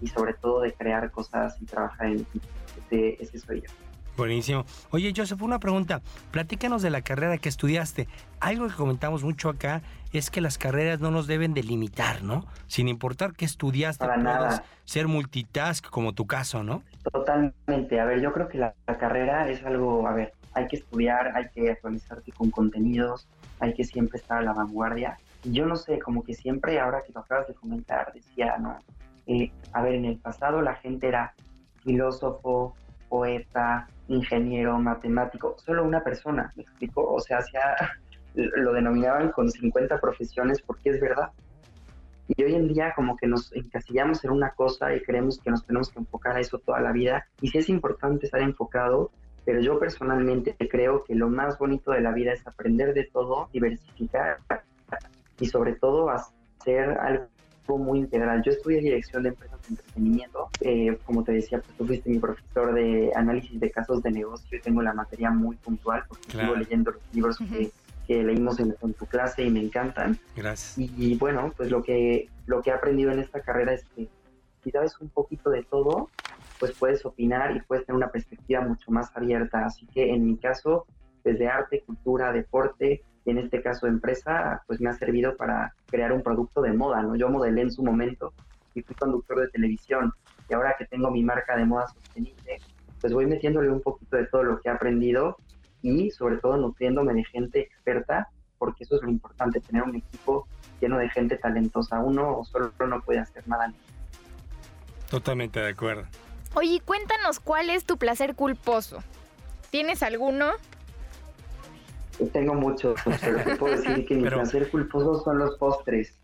y 0.02 0.08
sobre 0.08 0.34
todo 0.34 0.62
de 0.62 0.74
crear 0.74 1.12
cosas 1.12 1.56
y 1.62 1.65
trabajar 1.65 2.08
en 2.08 2.22
equipo. 2.22 2.48
ese 2.89 3.38
soy 3.38 3.62
yo. 3.62 3.88
Buenísimo. 4.19 4.65
Oye, 4.91 5.13
Joseph, 5.15 5.41
una 5.41 5.60
pregunta. 5.60 6.01
Platícanos 6.32 6.82
de 6.82 6.89
la 6.89 7.01
carrera 7.01 7.38
que 7.38 7.47
estudiaste. 7.47 8.10
Algo 8.41 8.67
que 8.67 8.73
comentamos 8.73 9.23
mucho 9.23 9.47
acá 9.47 9.82
es 10.12 10.29
que 10.29 10.41
las 10.41 10.58
carreras 10.58 10.99
no 10.99 11.10
nos 11.10 11.25
deben 11.25 11.53
delimitar, 11.53 12.21
¿no? 12.21 12.45
Sin 12.67 12.89
importar 12.89 13.32
qué 13.32 13.45
estudiaste, 13.45 14.05
puedas 14.05 14.62
ser 14.84 15.08
multitask 15.08 15.89
como 15.89 16.12
tu 16.12 16.27
caso, 16.27 16.65
¿no? 16.65 16.84
Totalmente. 17.13 17.97
A 17.97 18.03
ver, 18.03 18.19
yo 18.19 18.34
creo 18.34 18.49
que 18.49 18.58
la, 18.58 18.75
carrera 18.99 19.49
es 19.49 19.63
algo, 19.63 20.05
a 20.05 20.12
ver, 20.12 20.34
hay 20.53 20.67
que 20.67 20.75
estudiar, 20.75 21.32
hay 21.38 21.47
que 21.53 21.71
actualizarte 21.71 22.34
con 22.34 22.51
contenidos, 22.51 23.25
hay 23.62 23.73
que 23.73 23.86
siempre 23.86 24.19
estar 24.19 24.39
a 24.39 24.41
la 24.41 24.51
vanguardia. 24.51 25.17
yo 25.45 25.65
no 25.65 25.77
sé, 25.77 25.97
como 25.99 26.25
que 26.25 26.34
siempre, 26.34 26.77
ahora 26.82 27.03
que 27.08 27.13
lo 27.13 27.21
acabas 27.21 27.47
de 27.47 27.53
comentar, 27.53 28.12
decía, 28.13 28.58
¿no? 28.58 28.77
Eh, 29.27 29.49
a 29.71 29.82
ver, 29.82 29.93
en 29.93 30.03
el 30.03 30.17
pasado 30.17 30.62
la 30.62 30.75
gente 30.75 31.08
era 31.08 31.34
filósofo, 31.86 32.75
poeta, 33.10 33.88
ingeniero, 34.08 34.78
matemático, 34.80 35.56
solo 35.58 35.84
una 35.84 36.04
persona, 36.04 36.52
¿me 36.56 36.63
explico? 36.63 37.04
O 37.04 37.19
sea, 37.19 37.39
lo 38.36 38.74
denominaban 38.74 39.32
con 39.32 39.50
50 39.50 40.00
profesiones 40.00 40.62
porque 40.62 40.91
es 40.91 41.02
verdad. 41.02 41.32
Y 42.28 42.43
hoy 42.43 42.54
en 42.54 42.67
día 42.67 42.93
como 42.95 43.17
que 43.17 43.26
nos 43.26 43.52
encasillamos 43.54 44.24
en 44.24 44.32
una 44.32 44.52
cosa 44.52 44.93
y 44.93 45.02
creemos 45.02 45.39
que 45.39 45.50
nos 45.50 45.65
tenemos 45.65 45.89
que 45.89 46.00
enfocar 46.00 46.38
a 46.38 46.39
eso 46.39 46.60
toda 46.60 46.80
la 46.80 46.91
vida. 46.91 47.26
Y 47.41 47.50
sí 47.50 47.58
es 47.58 47.69
importante 47.69 48.28
estar 48.28 48.41
enfocado, 48.41 49.12
pero 49.45 49.62
yo 49.62 49.80
personalmente 49.80 50.56
creo 50.69 51.04
que 51.04 51.15
lo 51.15 51.28
más 51.28 51.58
bonito 51.58 51.91
de 51.91 52.02
la 52.02 52.12
vida 52.12 52.34
es 52.34 52.45
aprender 52.45 52.93
de 52.93 53.06
todo, 53.06 53.50
diversificar 53.52 54.38
y 55.39 55.48
sobre 55.48 55.74
todo 55.74 56.12
hacer 56.12 56.91
algo 57.00 57.28
muy 57.77 57.99
integral. 57.99 58.41
Yo 58.43 58.51
estudié 58.51 58.79
dirección 58.79 59.23
de 59.23 59.29
empresas 59.29 59.62
de 59.62 59.67
entretenimiento. 59.69 60.49
Eh, 60.62 60.97
como 61.05 61.23
te 61.23 61.34
decía, 61.34 61.60
pues 61.60 61.77
tú 61.77 61.86
fuiste 61.86 62.10
mi 62.10 62.19
profesor 62.19 62.73
de 62.73 63.12
análisis 63.15 63.60
de 63.60 63.71
casos 63.71 64.01
de 64.03 64.12
negocio 64.12 64.58
y 64.58 64.62
tengo 64.62 64.82
la 64.82 64.93
materia 64.93 65.29
muy 65.32 65.55
puntual 65.58 66.03
porque 66.08 66.32
sigo 66.32 66.55
leyendo 66.55 66.91
los 66.91 67.01
libros 67.13 67.38
que, 67.38 67.71
leímos 68.08 68.60
en, 68.60 68.73
tu 68.73 69.05
clase 69.05 69.43
y 69.43 69.51
me 69.51 69.62
encantan. 69.62 70.17
Gracias. 70.36 70.77
Y, 70.77 71.15
bueno, 71.17 71.53
pues 71.55 71.69
lo 71.69 71.84
que, 71.84 72.27
lo 72.47 72.63
que 72.63 72.71
he 72.71 72.73
aprendido 72.73 73.12
en 73.12 73.19
esta 73.19 73.41
carrera 73.41 73.73
es 73.73 73.86
que 73.95 74.10
si 74.63 74.71
sabes 74.71 74.99
un 74.99 75.10
poquito 75.10 75.51
de 75.51 75.62
todo, 75.62 76.10
pues 76.60 76.71
puedes 76.71 77.05
opinar 77.05 77.55
y 77.55 77.62
puedes 77.62 77.86
tener 77.86 77.97
una 77.97 78.10
perspectiva 78.10 78.62
mucho 78.62 78.89
más 78.89 79.15
abierta. 79.15 79.63
Así 79.63 79.86
que 79.86 80.12
en 80.12 80.25
mi 80.25 80.38
caso, 80.38 80.88
desde 81.23 81.47
arte, 81.47 81.84
cultura, 81.86 82.32
deporte, 82.32 83.03
en 83.25 83.38
este 83.38 83.62
caso 83.62 83.88
empresa, 83.88 84.63
pues 84.67 84.82
me 84.82 84.89
ha 84.89 84.93
servido 84.93 85.36
para 85.36 85.73
crear 85.88 86.12
un 86.12 86.23
producto 86.23 86.62
de 86.62 86.73
moda, 86.73 87.01
¿no? 87.01 87.15
Yo 87.15 87.29
modelé 87.29 87.62
en 87.62 87.71
su 87.71 87.84
momento 87.84 88.34
y 88.73 88.82
fui 88.82 88.95
conductor 88.95 89.39
de 89.39 89.49
televisión 89.49 90.13
y 90.49 90.53
ahora 90.53 90.75
que 90.77 90.86
tengo 90.86 91.12
mi 91.12 91.23
marca 91.23 91.55
de 91.55 91.65
moda 91.65 91.88
sostenible, 91.88 92.60
pues 93.01 93.13
voy 93.13 93.25
metiéndole 93.25 93.69
un 93.69 93.82
poquito 93.82 94.17
de 94.17 94.25
todo 94.27 94.43
lo 94.43 94.60
que 94.60 94.69
he 94.69 94.71
aprendido 94.71 95.38
y 95.82 96.12
sobre 96.12 96.38
todo 96.38 96.58
nutriéndome 96.58 97.13
de 97.13 97.23
gente 97.25 97.60
experta, 97.62 98.29
porque 98.58 98.84
eso 98.84 98.95
es 98.95 99.03
lo 99.03 99.10
importante, 99.10 99.62
tener 99.62 99.84
un 99.84 99.95
equipo 99.95 100.47
lleno 100.82 100.97
de 100.97 101.10
gente 101.10 101.38
talentosa. 101.38 101.99
Uno 101.99 102.43
solo 102.43 102.71
no 102.88 103.01
puede 103.01 103.19
hacer 103.19 103.47
nada. 103.47 103.71
Totalmente 105.10 105.60
de 105.60 105.69
acuerdo. 105.69 106.05
Oye, 106.55 106.82
cuéntanos 106.84 107.39
cuál 107.39 107.69
es 107.69 107.86
tu 107.86 107.97
placer 107.97 108.36
culposo. 108.36 109.03
¿Tienes 109.69 110.03
alguno? 110.03 110.47
Tengo 112.27 112.53
muchos, 112.53 112.99
pero 113.21 113.43
te 113.43 113.55
puedo 113.55 113.75
decir 113.75 114.05
que 114.05 114.15
mi 114.15 114.29
placer 114.29 114.69
culposo 114.69 115.23
son 115.23 115.39
los 115.39 115.58
postres. 115.58 116.15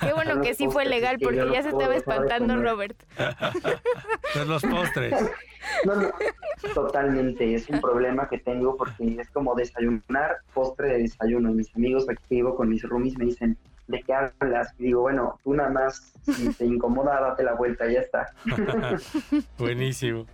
Qué 0.00 0.12
bueno 0.12 0.40
que 0.40 0.54
sí 0.54 0.68
fue 0.68 0.84
legal 0.84 1.18
porque 1.20 1.48
ya 1.52 1.62
se 1.62 1.70
estaba 1.70 1.94
espantando 1.96 2.56
Robert. 2.56 2.96
Son 4.34 4.48
los 4.48 4.62
postres. 4.62 5.14
No, 5.84 5.94
no, 5.94 6.10
totalmente. 6.74 7.54
Es 7.54 7.68
un 7.68 7.80
problema 7.80 8.28
que 8.28 8.36
tengo 8.38 8.76
porque 8.76 9.16
es 9.20 9.30
como 9.30 9.54
desayunar 9.54 10.38
postre 10.52 10.88
de 10.88 10.98
desayuno. 11.02 11.52
Mis 11.52 11.72
amigos 11.76 12.08
aquí 12.08 12.20
vivo 12.30 12.56
con 12.56 12.68
mis 12.68 12.82
roomies 12.82 13.16
me 13.16 13.26
dicen, 13.26 13.56
¿de 13.86 14.02
qué 14.02 14.12
hablas? 14.12 14.74
Y 14.80 14.86
digo, 14.86 15.02
bueno, 15.02 15.38
tú 15.44 15.54
nada 15.54 15.70
más, 15.70 16.14
si 16.24 16.52
te 16.54 16.64
incomoda, 16.64 17.20
date 17.20 17.44
la 17.44 17.54
vuelta, 17.54 17.88
ya 17.88 18.00
está. 18.00 18.34
Buenísimo. 19.58 20.26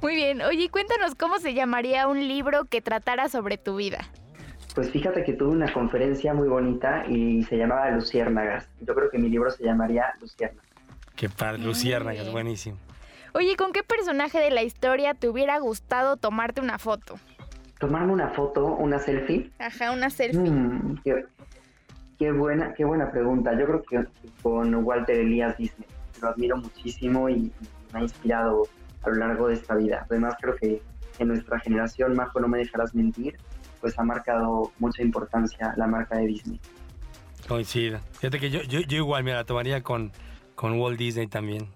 Muy 0.00 0.14
bien. 0.14 0.40
Oye, 0.42 0.68
cuéntanos 0.70 1.16
cómo 1.16 1.40
se 1.40 1.52
llamaría 1.52 2.06
un 2.06 2.28
libro 2.28 2.66
que 2.66 2.80
tratara 2.80 3.28
sobre 3.28 3.58
tu 3.58 3.74
vida. 3.74 4.08
Pues 4.76 4.90
fíjate 4.90 5.24
que 5.24 5.32
tuve 5.32 5.52
una 5.52 5.72
conferencia 5.72 6.34
muy 6.34 6.48
bonita 6.48 7.06
y 7.08 7.42
se 7.44 7.56
llamaba 7.56 7.90
Luciérnagas. 7.92 8.68
Yo 8.82 8.94
creo 8.94 9.08
que 9.08 9.16
mi 9.16 9.30
libro 9.30 9.50
se 9.50 9.64
llamaría 9.64 10.12
Luciérnagas. 10.20 10.70
Qué 11.16 11.30
padre, 11.30 11.62
Luciérnagas, 11.62 12.30
buenísimo. 12.30 12.76
Oye, 13.32 13.56
¿con 13.56 13.72
qué 13.72 13.82
personaje 13.82 14.38
de 14.38 14.50
la 14.50 14.62
historia 14.62 15.14
te 15.14 15.30
hubiera 15.30 15.58
gustado 15.60 16.18
tomarte 16.18 16.60
una 16.60 16.76
foto? 16.76 17.18
¿Tomarme 17.78 18.12
una 18.12 18.28
foto, 18.28 18.66
una 18.66 18.98
selfie? 18.98 19.50
Ajá, 19.58 19.92
una 19.92 20.10
selfie. 20.10 20.50
Mm, 20.50 21.00
qué, 22.18 22.32
buena, 22.32 22.74
qué 22.74 22.84
buena 22.84 23.10
pregunta. 23.10 23.58
Yo 23.58 23.64
creo 23.64 23.82
que 23.82 24.04
con 24.42 24.74
Walter 24.84 25.16
Elías 25.16 25.56
Disney. 25.56 25.88
Lo 26.20 26.28
admiro 26.28 26.58
muchísimo 26.58 27.30
y 27.30 27.50
me 27.94 28.00
ha 28.00 28.02
inspirado 28.02 28.68
a 29.04 29.08
lo 29.08 29.14
largo 29.16 29.48
de 29.48 29.54
esta 29.54 29.74
vida. 29.74 30.06
Además, 30.10 30.34
creo 30.38 30.54
que 30.56 30.82
en 31.18 31.28
nuestra 31.28 31.58
generación, 31.60 32.14
Majo, 32.14 32.40
no 32.40 32.48
me 32.48 32.58
dejarás 32.58 32.94
mentir, 32.94 33.38
pues 33.80 33.98
ha 33.98 34.02
marcado 34.02 34.72
mucha 34.78 35.02
importancia 35.02 35.74
la 35.76 35.86
marca 35.86 36.16
de 36.16 36.26
Disney. 36.26 36.60
Coincido. 37.48 38.00
Fíjate 38.12 38.40
que 38.40 38.50
yo, 38.50 38.62
yo, 38.62 38.96
igual 38.96 39.22
me 39.24 39.32
la 39.32 39.44
tomaría 39.44 39.82
con, 39.82 40.12
con 40.54 40.78
Walt 40.80 40.98
Disney 40.98 41.26
también. 41.26 41.68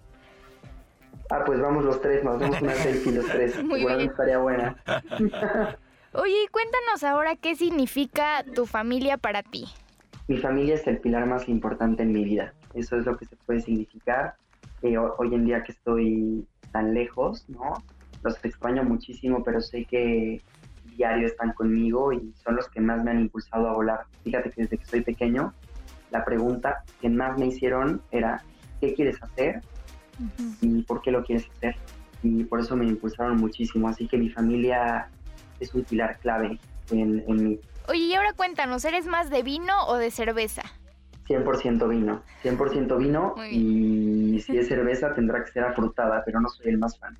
Ah, 1.30 1.42
pues 1.46 1.60
vamos 1.60 1.84
los 1.84 2.00
tres, 2.00 2.24
nos 2.24 2.38
vemos 2.40 2.60
una 2.60 2.74
selfie 2.74 3.12
los 3.12 3.26
tres. 3.26 3.62
Muy 3.62 3.80
igual 3.80 3.98
bien. 3.98 4.10
estaría 4.10 4.38
buena. 4.38 4.76
Oye, 6.12 6.48
cuéntanos 6.50 7.04
ahora 7.04 7.36
qué 7.36 7.54
significa 7.54 8.44
tu 8.54 8.66
familia 8.66 9.16
para 9.16 9.44
ti. 9.44 9.66
Mi 10.26 10.38
familia 10.38 10.74
es 10.74 10.86
el 10.88 10.98
pilar 10.98 11.26
más 11.26 11.48
importante 11.48 12.02
en 12.02 12.12
mi 12.12 12.24
vida. 12.24 12.52
Eso 12.74 12.96
es 12.96 13.06
lo 13.06 13.16
que 13.16 13.26
se 13.26 13.36
puede 13.36 13.60
significar. 13.60 14.34
Eh, 14.82 14.98
hoy 14.98 15.34
en 15.34 15.44
día 15.44 15.62
que 15.62 15.72
estoy 15.72 16.46
tan 16.72 16.94
lejos, 16.94 17.48
¿no? 17.48 17.74
Los 18.22 18.44
extraño 18.44 18.82
muchísimo, 18.82 19.44
pero 19.44 19.60
sé 19.60 19.84
que 19.84 20.40
diario 20.96 21.26
están 21.26 21.52
conmigo 21.52 22.12
y 22.12 22.32
son 22.44 22.56
los 22.56 22.68
que 22.68 22.80
más 22.80 23.02
me 23.02 23.10
han 23.10 23.20
impulsado 23.20 23.68
a 23.68 23.72
volar. 23.72 24.00
Fíjate 24.24 24.50
que 24.50 24.62
desde 24.62 24.78
que 24.78 24.84
soy 24.84 25.00
pequeño, 25.02 25.52
la 26.10 26.24
pregunta 26.24 26.84
que 27.00 27.08
más 27.08 27.38
me 27.38 27.46
hicieron 27.46 28.02
era, 28.10 28.42
¿qué 28.80 28.94
quieres 28.94 29.22
hacer? 29.22 29.62
¿Y 30.60 30.82
por 30.82 31.00
qué 31.02 31.10
lo 31.10 31.24
quieres 31.24 31.48
hacer? 31.56 31.76
Y 32.22 32.44
por 32.44 32.60
eso 32.60 32.76
me 32.76 32.86
impulsaron 32.86 33.36
muchísimo. 33.36 33.88
Así 33.88 34.06
que 34.06 34.18
mi 34.18 34.28
familia 34.28 35.08
es 35.58 35.74
un 35.74 35.84
pilar 35.84 36.18
clave 36.18 36.58
en, 36.90 37.24
en 37.26 37.44
mí. 37.44 37.60
Oye, 37.88 38.00
y 38.00 38.14
ahora 38.14 38.32
cuéntanos, 38.34 38.84
¿eres 38.84 39.06
más 39.06 39.30
de 39.30 39.42
vino 39.42 39.86
o 39.86 39.96
de 39.96 40.10
cerveza? 40.10 40.62
100% 41.30 41.88
vino, 41.88 42.22
100% 42.42 42.98
vino 42.98 43.34
y 43.48 44.40
si 44.40 44.58
es 44.58 44.66
cerveza 44.66 45.14
tendrá 45.14 45.44
que 45.44 45.52
ser 45.52 45.62
afrutada, 45.64 46.24
pero 46.24 46.40
no 46.40 46.48
soy 46.48 46.72
el 46.72 46.78
más 46.78 46.98
fan. 46.98 47.16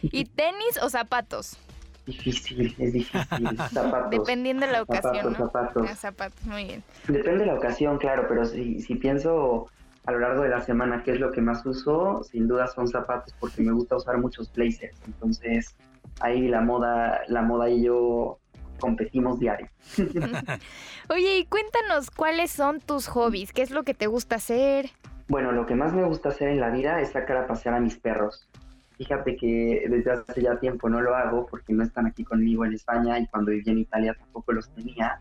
¿Y 0.00 0.24
tenis 0.24 0.78
o 0.82 0.88
zapatos? 0.88 1.58
Difícil, 2.06 2.74
es 2.78 2.92
difícil. 2.92 3.58
Zapatos. 3.70 4.10
Dependiendo 4.10 4.66
de 4.66 4.72
la 4.72 4.82
ocasión. 4.82 5.34
Zapatos, 5.34 5.38
¿no? 5.38 5.46
zapatos. 5.46 5.86
Ah, 5.90 5.94
zapatos, 5.94 6.46
muy 6.46 6.64
bien. 6.64 6.84
Depende 7.08 7.40
de 7.40 7.46
la 7.46 7.54
ocasión, 7.54 7.98
claro, 7.98 8.26
pero 8.28 8.44
si, 8.44 8.80
si 8.80 8.94
pienso 8.94 9.66
a 10.06 10.12
lo 10.12 10.20
largo 10.20 10.42
de 10.42 10.50
la 10.50 10.60
semana, 10.60 11.02
¿qué 11.02 11.12
es 11.12 11.20
lo 11.20 11.32
que 11.32 11.40
más 11.40 11.66
uso? 11.66 12.22
Sin 12.22 12.46
duda 12.46 12.68
son 12.68 12.86
zapatos 12.86 13.34
porque 13.40 13.62
me 13.62 13.72
gusta 13.72 13.96
usar 13.96 14.18
muchos 14.18 14.52
blazers. 14.52 14.96
Entonces, 15.04 15.74
ahí 16.20 16.46
la 16.48 16.60
moda, 16.60 17.22
la 17.26 17.42
moda 17.42 17.68
y 17.68 17.82
yo 17.82 18.38
competimos 18.78 19.40
diario. 19.40 19.68
Oye, 21.10 21.38
y 21.38 21.46
cuéntanos 21.46 22.10
cuáles 22.10 22.52
son 22.52 22.80
tus 22.80 23.08
hobbies, 23.08 23.52
qué 23.52 23.62
es 23.62 23.72
lo 23.72 23.82
que 23.82 23.94
te 23.94 24.06
gusta 24.06 24.36
hacer. 24.36 24.90
Bueno, 25.28 25.50
lo 25.50 25.66
que 25.66 25.74
más 25.74 25.92
me 25.92 26.04
gusta 26.04 26.28
hacer 26.28 26.48
en 26.48 26.60
la 26.60 26.70
vida 26.70 27.00
es 27.00 27.10
sacar 27.10 27.36
a 27.36 27.46
pasear 27.48 27.74
a 27.74 27.80
mis 27.80 27.98
perros. 27.98 28.48
Fíjate 28.98 29.36
que 29.36 29.86
desde 29.88 30.10
hace 30.10 30.42
ya 30.42 30.58
tiempo 30.58 30.88
no 30.88 31.00
lo 31.00 31.14
hago 31.14 31.46
porque 31.46 31.72
no 31.72 31.82
están 31.82 32.06
aquí 32.06 32.24
conmigo 32.24 32.64
en 32.64 32.72
España 32.72 33.18
y 33.18 33.26
cuando 33.26 33.50
vivía 33.50 33.72
en 33.72 33.80
Italia 33.80 34.14
tampoco 34.18 34.52
los 34.52 34.70
tenía. 34.70 35.20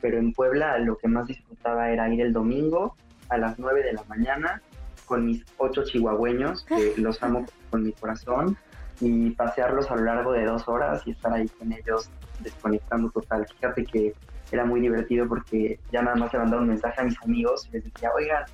Pero 0.00 0.18
en 0.18 0.32
Puebla 0.32 0.78
lo 0.78 0.96
que 0.96 1.08
más 1.08 1.26
disfrutaba 1.26 1.90
era 1.90 2.12
ir 2.12 2.20
el 2.20 2.32
domingo 2.32 2.96
a 3.28 3.38
las 3.38 3.58
9 3.58 3.82
de 3.82 3.92
la 3.92 4.04
mañana 4.04 4.62
con 5.06 5.26
mis 5.26 5.44
ocho 5.58 5.84
chihuahueños, 5.84 6.64
que 6.64 6.94
los 6.96 7.22
amo 7.22 7.44
con 7.70 7.84
mi 7.84 7.92
corazón, 7.92 8.56
y 9.00 9.30
pasearlos 9.30 9.90
a 9.90 9.96
lo 9.96 10.04
largo 10.04 10.32
de 10.32 10.44
dos 10.44 10.66
horas 10.68 11.02
y 11.06 11.12
estar 11.12 11.32
ahí 11.32 11.48
con 11.48 11.72
ellos 11.72 12.10
desconectando 12.40 13.10
total. 13.10 13.46
Fíjate 13.46 13.84
que 13.84 14.14
era 14.52 14.64
muy 14.64 14.80
divertido 14.80 15.26
porque 15.28 15.78
ya 15.90 16.02
nada 16.02 16.16
más 16.16 16.32
le 16.32 16.38
mandaba 16.38 16.62
un 16.62 16.68
mensaje 16.68 17.00
a 17.00 17.04
mis 17.04 17.20
amigos 17.22 17.66
y 17.68 17.72
les 17.72 17.84
decía, 17.84 18.10
oigan, 18.14 18.44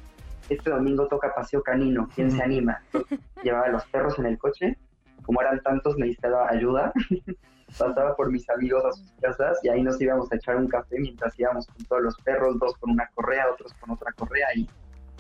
este 0.50 0.70
domingo 0.70 1.06
toca 1.08 1.34
paseo 1.34 1.62
canino, 1.62 2.08
¿quién 2.14 2.30
se 2.30 2.42
anima? 2.42 2.82
llevaba 3.42 3.66
a 3.66 3.70
los 3.70 3.84
perros 3.86 4.18
en 4.18 4.26
el 4.26 4.38
coche, 4.38 4.76
como 5.22 5.40
eran 5.40 5.60
tantos 5.62 5.96
necesitaba 5.96 6.50
ayuda, 6.50 6.92
pasaba 7.78 8.16
por 8.16 8.30
mis 8.30 8.48
amigos 8.50 8.84
a 8.84 8.92
sus 8.92 9.12
casas 9.20 9.58
y 9.62 9.68
ahí 9.68 9.82
nos 9.82 10.00
íbamos 10.00 10.30
a 10.32 10.36
echar 10.36 10.56
un 10.56 10.66
café 10.66 10.98
mientras 10.98 11.38
íbamos 11.38 11.66
con 11.66 11.84
todos 11.86 12.02
los 12.02 12.16
perros, 12.22 12.58
dos 12.58 12.74
con 12.78 12.90
una 12.90 13.08
correa, 13.14 13.46
otros 13.52 13.72
con 13.74 13.90
otra 13.90 14.12
correa 14.12 14.48
y 14.56 14.68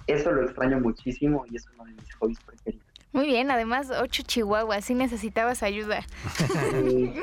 eso 0.06 0.32
lo 0.32 0.42
extraño 0.42 0.80
muchísimo 0.80 1.44
y 1.48 1.56
es 1.56 1.66
uno 1.74 1.84
de 1.84 1.92
mis 1.92 2.14
hobbies 2.14 2.40
preferidos. 2.40 2.86
Muy 3.12 3.26
bien, 3.26 3.50
además 3.50 3.90
ocho 3.90 4.22
chihuahuas, 4.22 4.84
sí 4.84 4.94
necesitabas 4.94 5.62
ayuda. 5.62 6.02
Sí, 6.36 7.14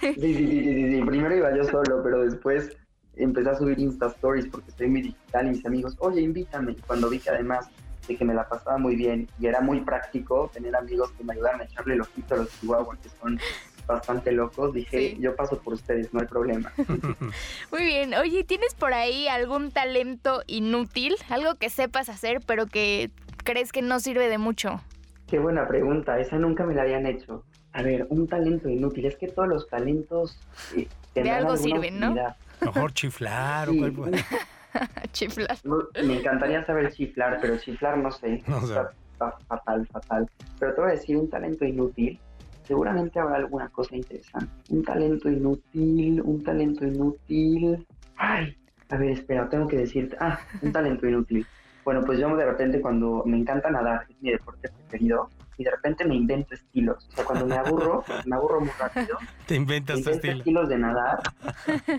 sí, 0.00 0.14
sí, 0.14 0.46
sí, 0.46 0.90
sí, 0.90 1.02
Primero 1.06 1.34
iba 1.34 1.56
yo 1.56 1.64
solo, 1.64 2.02
pero 2.02 2.22
después 2.22 2.76
empecé 3.22 3.50
a 3.50 3.54
subir 3.56 3.78
Insta 3.78 4.06
Stories 4.06 4.46
porque 4.46 4.70
soy 4.72 4.88
muy 4.88 5.02
digital 5.02 5.46
y 5.46 5.50
mis 5.50 5.66
amigos, 5.66 5.96
oye, 5.98 6.20
invítame. 6.20 6.76
Cuando 6.86 7.08
vi 7.08 7.18
que 7.18 7.30
además 7.30 7.68
de 8.06 8.16
que 8.16 8.24
me 8.24 8.34
la 8.34 8.48
pasaba 8.48 8.78
muy 8.78 8.96
bien 8.96 9.28
y 9.38 9.46
era 9.46 9.60
muy 9.60 9.80
práctico 9.80 10.50
tener 10.52 10.74
amigos 10.74 11.12
que 11.12 11.24
me 11.24 11.34
ayudaran 11.34 11.60
a 11.60 11.64
echarle 11.64 11.94
el 11.94 12.00
ojito 12.00 12.34
a 12.34 12.38
los 12.38 12.60
chihuahuas, 12.60 12.98
que 12.98 13.08
son 13.20 13.38
bastante 13.86 14.32
locos, 14.32 14.72
dije, 14.72 15.16
yo 15.18 15.34
paso 15.34 15.60
por 15.60 15.74
ustedes, 15.74 16.12
no 16.14 16.20
hay 16.20 16.26
problema. 16.26 16.72
Muy 17.72 17.82
bien, 17.82 18.14
oye, 18.14 18.44
¿tienes 18.44 18.74
por 18.74 18.94
ahí 18.94 19.28
algún 19.28 19.70
talento 19.72 20.42
inútil? 20.46 21.16
Algo 21.28 21.56
que 21.56 21.70
sepas 21.70 22.08
hacer, 22.08 22.40
pero 22.46 22.66
que 22.66 23.10
crees 23.44 23.72
que 23.72 23.82
no 23.82 23.98
sirve 24.00 24.28
de 24.28 24.38
mucho. 24.38 24.80
Qué 25.26 25.38
buena 25.38 25.66
pregunta, 25.66 26.18
esa 26.18 26.36
nunca 26.36 26.64
me 26.64 26.74
la 26.74 26.82
habían 26.82 27.06
hecho. 27.06 27.44
A 27.72 27.82
ver, 27.82 28.06
un 28.10 28.26
talento 28.26 28.68
inútil, 28.68 29.06
es 29.06 29.16
que 29.16 29.28
todos 29.28 29.48
los 29.48 29.68
talentos... 29.68 30.38
Eh, 30.76 30.88
de 31.14 31.30
algo 31.30 31.56
sirven, 31.56 31.98
¿no? 31.98 32.14
Mejor 32.60 32.92
chiflar 32.92 33.68
o 33.68 33.94
cual... 33.94 34.12
chiflar. 35.12 35.58
Me 36.04 36.18
encantaría 36.18 36.64
saber 36.64 36.92
chiflar, 36.92 37.38
pero 37.40 37.58
chiflar 37.58 37.98
no 37.98 38.10
sé. 38.10 38.34
está, 38.34 39.36
fatal, 39.48 39.86
fatal. 39.88 40.30
Pero 40.58 40.74
te 40.74 40.80
voy 40.80 40.90
a 40.90 40.94
decir 40.94 41.16
un 41.16 41.28
talento 41.28 41.64
inútil. 41.64 42.18
Seguramente 42.64 43.18
habrá 43.18 43.36
alguna 43.36 43.68
cosa 43.68 43.96
interesante. 43.96 44.52
Un 44.68 44.84
talento 44.84 45.28
inútil, 45.28 46.22
un 46.22 46.44
talento 46.44 46.86
inútil. 46.86 47.86
Ay, 48.16 48.56
a 48.90 48.96
ver, 48.96 49.10
espera, 49.10 49.48
tengo 49.48 49.66
que 49.66 49.78
decirte. 49.78 50.16
Ah, 50.20 50.38
un 50.62 50.72
talento 50.72 51.06
inútil. 51.06 51.46
Bueno, 51.84 52.02
pues 52.04 52.18
yo 52.18 52.34
de 52.36 52.44
repente 52.44 52.80
cuando 52.80 53.22
me 53.26 53.38
encanta 53.38 53.70
nadar, 53.70 54.06
es 54.08 54.20
mi 54.22 54.30
deporte 54.30 54.68
preferido, 54.68 55.28
y 55.60 55.64
de 55.64 55.70
repente 55.72 56.06
me 56.06 56.14
invento 56.14 56.54
estilos. 56.54 57.06
O 57.10 57.12
sea, 57.12 57.24
cuando 57.24 57.46
me 57.46 57.54
aburro, 57.54 58.02
me 58.24 58.34
aburro 58.34 58.60
muy 58.60 58.70
rápido. 58.78 59.18
Te 59.46 59.56
inventas 59.56 59.96
me 59.96 60.00
invento 60.00 60.16
estilo. 60.16 60.38
estilos 60.38 60.68
de 60.70 60.78
nadar. 60.78 61.18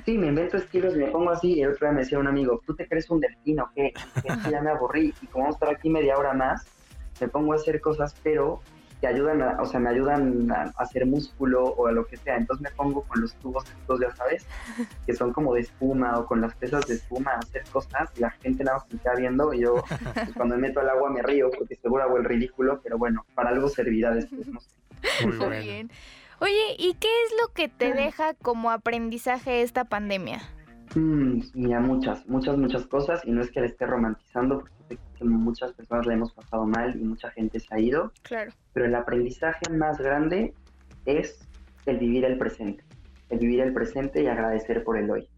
Sí, 0.03 0.17
me 0.17 0.27
invento 0.27 0.57
estilos 0.57 0.95
y 0.95 0.97
me 0.97 1.05
pongo 1.07 1.29
así. 1.29 1.53
Y 1.53 1.61
el 1.61 1.73
otro 1.73 1.85
día 1.85 1.93
me 1.93 2.01
decía 2.01 2.17
un 2.17 2.25
amigo, 2.25 2.59
¿tú 2.65 2.75
te 2.75 2.87
crees 2.87 3.07
un 3.11 3.19
delfín 3.19 3.59
o 3.59 3.69
qué? 3.75 3.93
Y 4.47 4.49
ya 4.49 4.61
me 4.61 4.71
aburrí. 4.71 5.13
Y 5.21 5.27
como 5.27 5.43
vamos 5.43 5.55
a 5.55 5.57
estar 5.57 5.75
aquí 5.75 5.91
media 5.91 6.17
hora 6.17 6.33
más, 6.33 6.65
me 7.19 7.27
pongo 7.27 7.53
a 7.53 7.57
hacer 7.57 7.79
cosas, 7.81 8.15
pero 8.23 8.61
que 9.01 9.07
ayudan, 9.07 9.41
a, 9.41 9.59
o 9.59 9.65
sea, 9.65 9.79
me 9.79 9.89
ayudan 9.89 10.49
a, 10.51 10.71
hacer 10.77 11.05
músculo 11.07 11.63
o 11.63 11.87
a 11.87 11.91
lo 11.91 12.05
que 12.05 12.17
sea. 12.17 12.37
Entonces 12.37 12.61
me 12.61 12.69
pongo 12.71 13.01
con 13.03 13.19
los 13.19 13.33
tubos 13.35 13.65
estos, 13.65 13.99
ya 13.99 14.15
sabes, 14.15 14.45
que 15.05 15.13
son 15.13 15.33
como 15.33 15.55
de 15.55 15.61
espuma 15.61 16.19
o 16.19 16.27
con 16.27 16.39
las 16.39 16.55
pesas 16.55 16.85
de 16.87 16.93
espuma 16.93 17.31
a 17.31 17.39
hacer 17.39 17.63
cosas 17.71 18.09
y 18.15 18.21
la 18.21 18.29
gente 18.29 18.63
nada 18.63 18.77
más 18.77 18.93
me 18.93 18.99
queda 18.99 19.15
viendo 19.15 19.53
y 19.53 19.61
yo 19.61 19.83
pues, 20.13 20.33
cuando 20.35 20.55
me 20.55 20.67
meto 20.67 20.79
al 20.79 20.89
agua 20.89 21.09
me 21.09 21.23
río 21.23 21.49
porque 21.49 21.75
seguro 21.75 22.03
hago 22.03 22.17
el 22.17 22.25
ridículo, 22.25 22.79
pero 22.83 22.97
bueno, 22.97 23.25
para 23.33 23.49
algo 23.49 23.67
servirá 23.67 24.11
después, 24.11 24.47
no 24.47 24.59
sé. 24.59 24.69
Muy 25.25 25.37
bueno. 25.37 25.61
bien. 25.61 25.91
Oye, 26.39 26.75
¿y 26.77 26.93
qué 26.95 27.07
es 27.07 27.33
lo 27.41 27.53
que 27.53 27.69
te 27.69 27.93
deja 27.93 28.33
como 28.35 28.71
aprendizaje 28.71 29.61
esta 29.61 29.83
pandemia? 29.83 30.41
Mm, 30.95 31.41
mira, 31.53 31.79
muchas, 31.79 32.27
muchas, 32.27 32.57
muchas 32.57 32.85
cosas 32.85 33.21
y 33.25 33.31
no 33.31 33.41
es 33.41 33.49
que 33.51 33.61
la 33.61 33.67
esté 33.67 33.85
romantizando 33.85 34.59
porque 34.59 34.73
sé 34.89 34.97
que 35.17 35.23
muchas 35.23 35.71
personas 35.73 36.05
la 36.05 36.13
hemos 36.13 36.33
pasado 36.33 36.65
mal 36.65 36.93
y 36.99 37.03
mucha 37.03 37.31
gente 37.31 37.59
se 37.59 37.73
ha 37.73 37.79
ido, 37.79 38.11
Claro. 38.23 38.51
pero 38.73 38.85
el 38.87 38.95
aprendizaje 38.95 39.69
más 39.71 39.97
grande 39.99 40.53
es 41.05 41.39
el 41.85 41.97
vivir 41.97 42.25
el 42.25 42.37
presente, 42.37 42.83
el 43.29 43.39
vivir 43.39 43.61
el 43.61 43.73
presente 43.73 44.21
y 44.21 44.27
agradecer 44.27 44.83
por 44.83 44.97
el 44.97 45.09
hoy. 45.09 45.29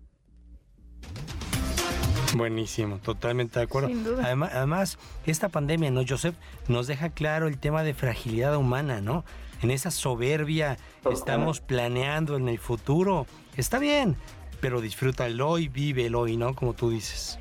Buenísimo, 2.36 2.98
totalmente 2.98 3.60
de 3.60 3.66
acuerdo. 3.66 3.90
Sin 3.90 4.04
duda. 4.04 4.24
Además, 4.26 4.52
además, 4.56 5.00
esta 5.28 5.50
pandemia, 5.50 5.92
¿no, 5.92 6.02
Joseph? 6.08 6.36
Nos 6.68 6.88
deja 6.88 7.10
claro 7.10 7.48
el 7.48 7.60
tema 7.60 7.84
de 7.84 7.94
fragilidad 7.94 8.58
humana, 8.58 9.02
¿no? 9.02 9.24
En 9.62 9.70
esa 9.70 9.92
soberbia 9.92 10.78
Total. 11.04 11.14
estamos 11.14 11.62
planeando 11.62 12.36
en 12.36 12.50
el 12.50 12.58
futuro. 12.58 13.28
Está 13.56 13.78
bien, 13.78 14.16
pero 14.64 14.80
disfruta 14.80 15.28
el 15.28 15.42
hoy, 15.42 15.68
vive 15.68 16.06
el 16.06 16.16
hoy, 16.16 16.38
¿no? 16.38 16.56
Como 16.56 16.74
tú 16.74 16.90
dices. 16.90 17.38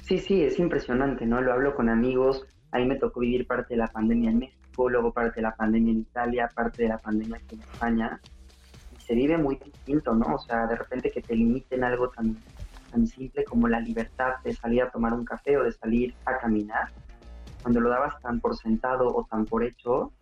Sí, 0.00 0.16
sí, 0.16 0.42
es 0.42 0.58
impresionante, 0.58 1.26
¿no? 1.26 1.42
Lo 1.42 1.52
hablo 1.52 1.74
con 1.74 1.90
amigos, 1.90 2.46
a 2.70 2.78
mí 2.78 2.86
me 2.86 2.96
tocó 2.96 3.20
vivir 3.20 3.46
parte 3.46 3.74
de 3.74 3.80
la 3.80 3.88
pandemia 3.88 4.30
en 4.30 4.38
México, 4.38 4.88
luego 4.88 5.12
parte 5.12 5.36
de 5.36 5.42
la 5.42 5.54
pandemia 5.54 5.92
en 5.92 5.98
Italia, 5.98 6.50
parte 6.54 6.84
de 6.84 6.88
la 6.88 6.96
pandemia 6.96 7.36
aquí 7.36 7.56
en 7.56 7.60
España, 7.60 8.20
y 8.96 9.02
se 9.02 9.14
vive 9.14 9.36
muy 9.36 9.56
distinto, 9.56 10.14
¿no? 10.14 10.36
O 10.36 10.38
sea, 10.38 10.66
de 10.66 10.74
repente 10.74 11.10
que 11.10 11.20
te 11.20 11.36
limiten 11.36 11.84
algo 11.84 12.08
tan, 12.08 12.34
tan 12.90 13.06
simple 13.06 13.44
como 13.44 13.68
la 13.68 13.80
libertad 13.80 14.36
de 14.42 14.54
salir 14.54 14.84
a 14.84 14.90
tomar 14.90 15.12
un 15.12 15.26
café 15.26 15.58
o 15.58 15.64
de 15.64 15.72
salir 15.72 16.14
a 16.24 16.38
caminar, 16.38 16.92
cuando 17.60 17.80
lo 17.80 17.90
dabas 17.90 18.18
tan 18.22 18.40
por 18.40 18.56
sentado 18.56 19.14
o 19.14 19.26
tan 19.30 19.44
por 19.44 19.62
hecho, 19.62 20.12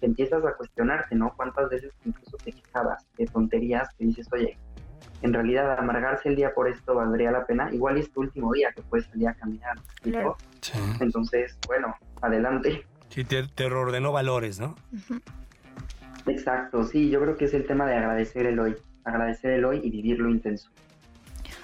te 0.00 0.06
empiezas 0.06 0.44
a 0.44 0.54
cuestionarte, 0.54 1.14
¿no? 1.14 1.32
¿Cuántas 1.36 1.68
veces 1.68 1.92
incluso 2.04 2.36
te 2.38 2.50
quejabas 2.50 3.06
de 3.16 3.26
tonterías 3.26 3.88
que 3.96 4.06
dices, 4.06 4.28
oye, 4.32 4.58
en 5.24 5.32
realidad 5.32 5.78
amargarse 5.78 6.28
el 6.28 6.36
día 6.36 6.52
por 6.52 6.68
esto 6.68 6.94
valdría 6.94 7.30
la 7.30 7.46
pena? 7.46 7.72
Igual 7.72 7.96
es 7.96 8.12
tu 8.12 8.20
último 8.20 8.52
día 8.52 8.72
que 8.72 8.82
puedes 8.82 9.06
salir 9.06 9.28
a 9.28 9.34
caminar. 9.34 9.78
Claro. 10.02 10.36
Sí. 10.60 10.78
Entonces, 11.00 11.58
bueno, 11.66 11.96
adelante. 12.20 12.84
Sí, 13.08 13.24
te, 13.24 13.42
te 13.44 13.68
reordenó 13.70 14.12
valores, 14.12 14.60
¿no? 14.60 14.76
Exacto, 16.26 16.84
sí, 16.84 17.08
yo 17.08 17.20
creo 17.22 17.36
que 17.38 17.46
es 17.46 17.54
el 17.54 17.66
tema 17.66 17.86
de 17.86 17.96
agradecer 17.96 18.44
el 18.46 18.58
hoy, 18.60 18.76
agradecer 19.04 19.52
el 19.52 19.64
hoy 19.64 19.80
y 19.82 19.90
vivirlo 19.90 20.28
intenso. 20.28 20.68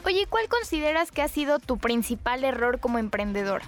Oye, 0.06 0.26
¿cuál 0.30 0.48
consideras 0.48 1.10
que 1.10 1.20
ha 1.20 1.28
sido 1.28 1.58
tu 1.58 1.76
principal 1.76 2.44
error 2.44 2.80
como 2.80 2.98
emprendedor? 2.98 3.60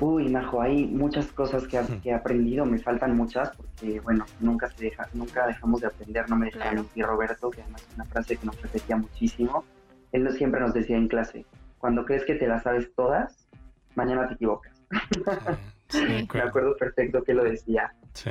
Uy, 0.00 0.28
Majo, 0.30 0.62
hay 0.62 0.86
muchas 0.86 1.26
cosas 1.32 1.66
que, 1.68 1.78
que 2.02 2.08
he 2.10 2.14
aprendido, 2.14 2.64
me 2.64 2.78
faltan 2.78 3.16
muchas 3.16 3.50
porque, 3.54 4.00
bueno, 4.00 4.24
nunca 4.40 4.68
se 4.70 4.84
deja, 4.84 5.06
nunca 5.12 5.46
dejamos 5.46 5.82
de 5.82 5.88
aprender, 5.88 6.28
no 6.30 6.36
me 6.36 6.46
deja 6.46 6.58
Claro. 6.58 6.76
mentir 6.76 7.04
Roberto, 7.04 7.50
que 7.50 7.60
además 7.62 7.82
es 7.86 7.94
una 7.96 8.04
frase 8.06 8.36
que 8.36 8.46
nos 8.46 8.60
repetía 8.62 8.96
muchísimo. 8.96 9.64
Él 10.12 10.30
siempre 10.32 10.60
nos 10.60 10.72
decía 10.72 10.96
en 10.96 11.06
clase, 11.08 11.44
cuando 11.78 12.04
crees 12.06 12.24
que 12.24 12.34
te 12.34 12.46
las 12.48 12.62
sabes 12.62 12.90
todas, 12.94 13.46
mañana 13.94 14.26
te 14.28 14.34
equivocas. 14.34 14.72
Sí, 15.90 15.98
sí, 15.98 16.06
de 16.06 16.12
Me 16.14 16.22
acuerdo. 16.22 16.48
acuerdo 16.48 16.76
perfecto 16.76 17.24
que 17.24 17.34
lo 17.34 17.42
decía. 17.42 17.92
Sí. 18.12 18.30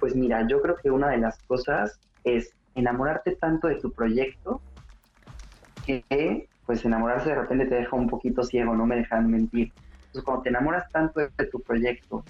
Pues 0.00 0.16
mira, 0.16 0.46
yo 0.48 0.62
creo 0.62 0.76
que 0.76 0.90
una 0.90 1.08
de 1.10 1.18
las 1.18 1.38
cosas 1.42 2.00
es 2.24 2.54
enamorarte 2.74 3.36
tanto 3.36 3.68
de 3.68 3.74
tu 3.74 3.92
proyecto 3.92 4.62
que 5.86 6.48
pues 6.64 6.82
enamorarse 6.86 7.28
de 7.28 7.34
repente 7.34 7.66
te 7.66 7.74
deja 7.74 7.94
un 7.94 8.08
poquito 8.08 8.42
ciego, 8.42 8.74
no 8.74 8.86
me 8.86 8.96
dejan 8.96 9.30
mentir. 9.30 9.72
Entonces 10.14 10.26
cuando 10.26 10.42
te 10.44 10.48
enamoras 10.50 10.88
tanto 10.90 11.18
de 11.18 11.46
tu 11.46 11.60
proyecto 11.60 12.22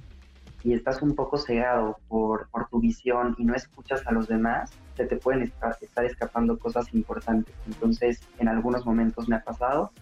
y 0.62 0.72
estás 0.72 1.02
un 1.02 1.14
poco 1.14 1.36
cegado 1.36 1.98
por, 2.08 2.48
por 2.48 2.66
tu 2.68 2.80
visión 2.80 3.34
y 3.36 3.44
no 3.44 3.54
escuchas 3.54 4.06
a 4.06 4.12
los 4.12 4.26
demás, 4.26 4.72
se 4.96 5.04
te 5.04 5.16
pueden 5.16 5.42
estar, 5.42 5.76
estar 5.78 6.02
escapando 6.06 6.58
cosas 6.58 6.86
importantes. 6.94 7.54
Entonces 7.66 8.26
en 8.38 8.48
algunos 8.48 8.86
momentos 8.86 9.28
me 9.28 9.36
ha 9.36 9.44
pasado. 9.44 9.92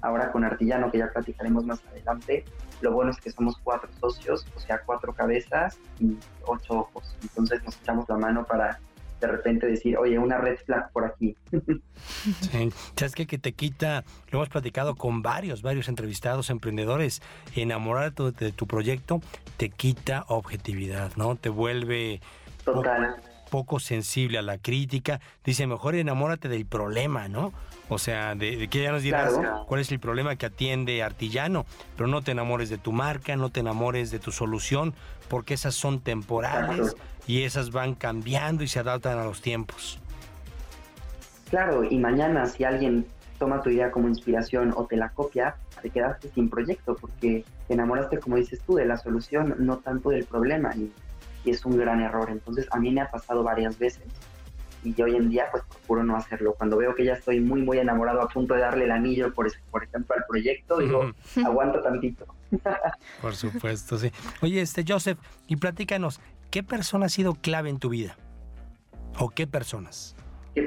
Ahora 0.00 0.30
con 0.30 0.44
Artillano, 0.44 0.92
que 0.92 0.98
ya 0.98 1.10
platicaremos 1.10 1.66
más 1.66 1.84
adelante, 1.90 2.44
lo 2.82 2.92
bueno 2.92 3.10
es 3.10 3.16
que 3.16 3.32
somos 3.32 3.58
cuatro 3.64 3.90
socios, 3.98 4.46
o 4.54 4.60
sea, 4.60 4.82
cuatro 4.86 5.12
cabezas 5.12 5.80
y 5.98 6.16
ocho 6.46 6.74
ojos. 6.82 7.16
Entonces 7.20 7.64
nos 7.64 7.76
echamos 7.80 8.08
la 8.08 8.16
mano 8.16 8.44
para 8.44 8.78
de 9.20 9.26
repente 9.26 9.66
decir, 9.66 9.96
oye, 9.96 10.18
una 10.18 10.38
red 10.38 10.56
flag 10.64 10.90
por 10.92 11.04
aquí. 11.06 11.36
Sí, 12.50 12.70
sabes 12.96 13.14
que, 13.14 13.26
que 13.26 13.38
te 13.38 13.52
quita, 13.52 14.04
lo 14.30 14.38
hemos 14.38 14.48
platicado 14.48 14.94
con 14.96 15.22
varios, 15.22 15.62
varios 15.62 15.88
entrevistados, 15.88 16.50
emprendedores, 16.50 17.22
enamorarte 17.54 18.32
de 18.32 18.52
tu 18.52 18.66
proyecto 18.66 19.20
te 19.56 19.70
quita 19.70 20.24
objetividad, 20.28 21.12
¿no? 21.16 21.36
Te 21.36 21.48
vuelve 21.48 22.20
Total. 22.64 23.16
Poco, 23.50 23.78
sensible 23.78 24.38
a 24.38 24.42
la 24.42 24.58
crítica. 24.58 25.20
Dice, 25.44 25.66
mejor 25.66 25.94
enamórate 25.94 26.48
del 26.48 26.66
problema, 26.66 27.28
¿no? 27.28 27.52
O 27.88 27.98
sea, 27.98 28.34
de, 28.34 28.68
que 28.68 28.82
ya 28.82 28.90
nos 28.90 29.02
dirás 29.02 29.34
cuál 29.66 29.80
es 29.80 29.92
el 29.92 30.00
problema 30.00 30.34
que 30.36 30.46
atiende 30.46 31.02
Artillano, 31.02 31.66
pero 31.96 32.08
no 32.08 32.22
te 32.22 32.32
enamores 32.32 32.70
de 32.70 32.78
tu 32.78 32.92
marca, 32.92 33.36
no 33.36 33.50
te 33.50 33.60
enamores 33.60 34.10
de 34.10 34.18
tu 34.18 34.32
solución, 34.32 34.94
porque 35.28 35.54
esas 35.54 35.74
son 35.74 36.00
temporales 36.00 36.96
y 37.26 37.42
esas 37.42 37.70
van 37.70 37.94
cambiando 37.94 38.64
y 38.64 38.68
se 38.68 38.78
adaptan 38.78 39.18
a 39.18 39.24
los 39.24 39.40
tiempos. 39.40 39.98
Claro, 41.50 41.84
y 41.84 41.98
mañana 41.98 42.46
si 42.46 42.64
alguien 42.64 43.06
toma 43.38 43.62
tu 43.62 43.70
idea 43.70 43.90
como 43.90 44.08
inspiración 44.08 44.72
o 44.76 44.86
te 44.86 44.96
la 44.96 45.10
copia, 45.10 45.56
te 45.82 45.90
quedaste 45.90 46.28
sin 46.30 46.48
proyecto 46.48 46.96
porque 46.96 47.44
te 47.68 47.74
enamoraste, 47.74 48.18
como 48.18 48.36
dices 48.36 48.60
tú, 48.66 48.76
de 48.76 48.86
la 48.86 48.96
solución, 48.96 49.54
no 49.58 49.78
tanto 49.78 50.10
del 50.10 50.24
problema. 50.24 50.74
Y, 50.74 50.92
es 51.44 51.62
un 51.66 51.76
gran 51.76 52.00
error. 52.00 52.30
Entonces 52.30 52.66
a 52.70 52.78
mí 52.78 52.90
me 52.90 53.02
ha 53.02 53.10
pasado 53.10 53.42
varias 53.42 53.78
veces 53.78 54.04
y 54.82 55.00
hoy 55.02 55.14
en 55.14 55.28
día 55.28 55.44
pues 55.50 55.62
procuro 55.64 56.02
no 56.02 56.16
hacerlo. 56.16 56.54
Cuando 56.56 56.78
veo 56.78 56.94
que 56.94 57.04
ya 57.04 57.12
estoy 57.12 57.38
muy, 57.40 57.60
muy 57.60 57.78
enamorado 57.78 58.22
a 58.22 58.28
punto 58.28 58.54
de 58.54 58.60
darle 58.60 58.86
el 58.86 58.92
anillo, 58.92 59.32
por, 59.34 59.52
por 59.70 59.84
ejemplo, 59.84 60.14
al 60.16 60.24
proyecto, 60.26 60.78
digo, 60.78 61.12
aguanto 61.44 61.82
tantito. 61.82 62.26
por 63.20 63.34
supuesto, 63.34 63.98
sí. 63.98 64.10
Oye, 64.40 64.62
este 64.62 64.84
Joseph, 64.86 65.18
y 65.46 65.56
platícanos, 65.56 66.18
¿qué 66.54 66.62
persona 66.62 67.06
ha 67.06 67.08
sido 67.08 67.34
clave 67.34 67.68
en 67.68 67.80
tu 67.80 67.88
vida? 67.88 68.16
¿O 69.18 69.28
qué 69.28 69.44
personas? 69.44 70.14
¿Qué, 70.54 70.64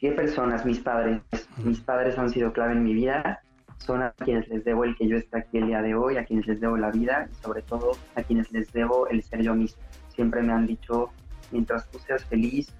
qué 0.00 0.12
personas? 0.12 0.64
Mis 0.64 0.80
padres. 0.80 1.20
Mis 1.62 1.78
padres 1.82 2.16
han 2.16 2.30
sido 2.30 2.54
clave 2.54 2.72
en 2.72 2.84
mi 2.84 2.94
vida. 2.94 3.42
Son 3.76 4.00
a 4.00 4.12
quienes 4.12 4.48
les 4.48 4.64
debo 4.64 4.84
el 4.84 4.96
que 4.96 5.06
yo 5.06 5.18
esté 5.18 5.40
aquí 5.40 5.58
el 5.58 5.66
día 5.66 5.82
de 5.82 5.94
hoy, 5.94 6.16
a 6.16 6.24
quienes 6.24 6.46
les 6.46 6.58
debo 6.58 6.78
la 6.78 6.90
vida 6.90 7.28
y 7.30 7.34
sobre 7.44 7.60
todo 7.60 7.98
a 8.14 8.22
quienes 8.22 8.50
les 8.50 8.72
debo 8.72 9.06
el 9.08 9.22
ser 9.22 9.42
yo 9.42 9.54
mismo. 9.54 9.82
Siempre 10.08 10.40
me 10.40 10.54
han 10.54 10.66
dicho, 10.66 11.10
mientras 11.50 11.86
tú 11.90 11.98
seas 11.98 12.24
feliz, 12.24 12.74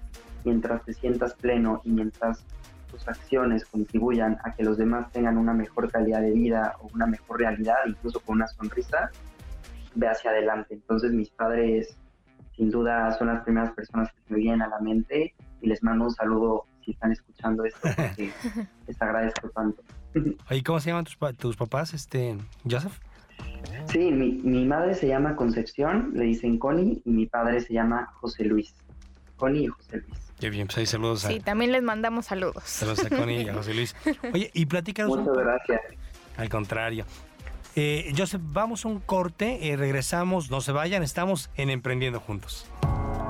mientras 0.45 0.83
te 0.83 0.93
sientas 0.95 1.35
pleno 1.35 1.81
y 1.83 1.91
mientras 1.91 2.43
tus 2.89 3.07
acciones 3.07 3.65
contribuyan 3.65 4.39
a 4.43 4.55
que 4.55 4.63
los 4.63 4.79
demás 4.79 5.11
tengan 5.11 5.37
una 5.37 5.53
mejor 5.53 5.91
calidad 5.91 6.21
de 6.21 6.31
vida 6.31 6.73
o 6.81 6.87
una 6.91 7.05
mejor 7.05 7.37
realidad, 7.37 7.77
incluso 7.85 8.19
con 8.21 8.37
una 8.37 8.47
sonrisa, 8.47 9.11
ve 9.93 10.07
hacia 10.07 10.31
adelante. 10.31 10.73
Entonces 10.73 11.11
mis 11.11 11.29
padres 11.29 11.95
sin 12.55 12.69
duda 12.71 13.11
son 13.17 13.27
las 13.27 13.43
primeras 13.43 13.71
personas 13.71 14.11
que 14.11 14.33
me 14.33 14.39
vienen 14.39 14.61
a 14.61 14.67
la 14.67 14.79
mente 14.79 15.33
y 15.61 15.67
les 15.67 15.83
mando 15.83 16.05
un 16.05 16.11
saludo 16.11 16.65
si 16.83 16.91
están 16.91 17.11
escuchando 17.11 17.65
esto 17.65 17.79
porque 17.95 18.31
les 18.87 19.01
agradezco 19.01 19.49
tanto. 19.49 19.81
¿Y 20.51 20.61
cómo 20.63 20.79
se 20.79 20.89
llaman 20.89 21.05
tus, 21.05 21.17
tus 21.37 21.57
papás, 21.57 21.93
este, 21.93 22.37
Joseph? 22.69 22.99
Sí, 23.87 24.11
mi, 24.11 24.33
mi 24.43 24.65
madre 24.65 24.93
se 24.93 25.07
llama 25.07 25.35
Concepción, 25.35 26.11
le 26.13 26.25
dicen 26.25 26.57
Connie, 26.57 27.01
y 27.03 27.09
mi 27.09 27.25
padre 27.25 27.59
se 27.59 27.73
llama 27.73 28.07
José 28.19 28.45
Luis. 28.45 28.73
Connie 29.35 29.63
y 29.63 29.67
José 29.67 29.97
Luis. 29.97 30.25
Qué 30.39 30.49
bien, 30.49 30.67
pues 30.67 30.77
ahí 30.77 30.85
saludos 30.85 31.25
a... 31.25 31.29
Sí, 31.29 31.39
también 31.39 31.71
les 31.71 31.83
mandamos 31.83 32.25
saludos. 32.25 32.63
Saludos 32.63 33.05
a 33.05 33.09
Connie 33.09 33.43
y 33.43 33.49
a 33.49 33.53
José 33.53 33.73
Luis. 33.73 33.95
Oye, 34.33 34.51
y 34.53 34.65
platícanos... 34.65 35.17
Muchas 35.17 35.37
gracias. 35.37 35.81
Al 36.37 36.49
contrario. 36.49 37.05
Eh, 37.75 38.11
Joseph, 38.17 38.41
vamos 38.41 38.85
a 38.85 38.87
un 38.87 39.01
corte, 39.01 39.69
eh, 39.69 39.75
regresamos, 39.75 40.49
no 40.49 40.61
se 40.61 40.71
vayan, 40.71 41.03
estamos 41.03 41.49
en 41.57 41.69
Emprendiendo 41.69 42.21
Juntos. 42.21 42.65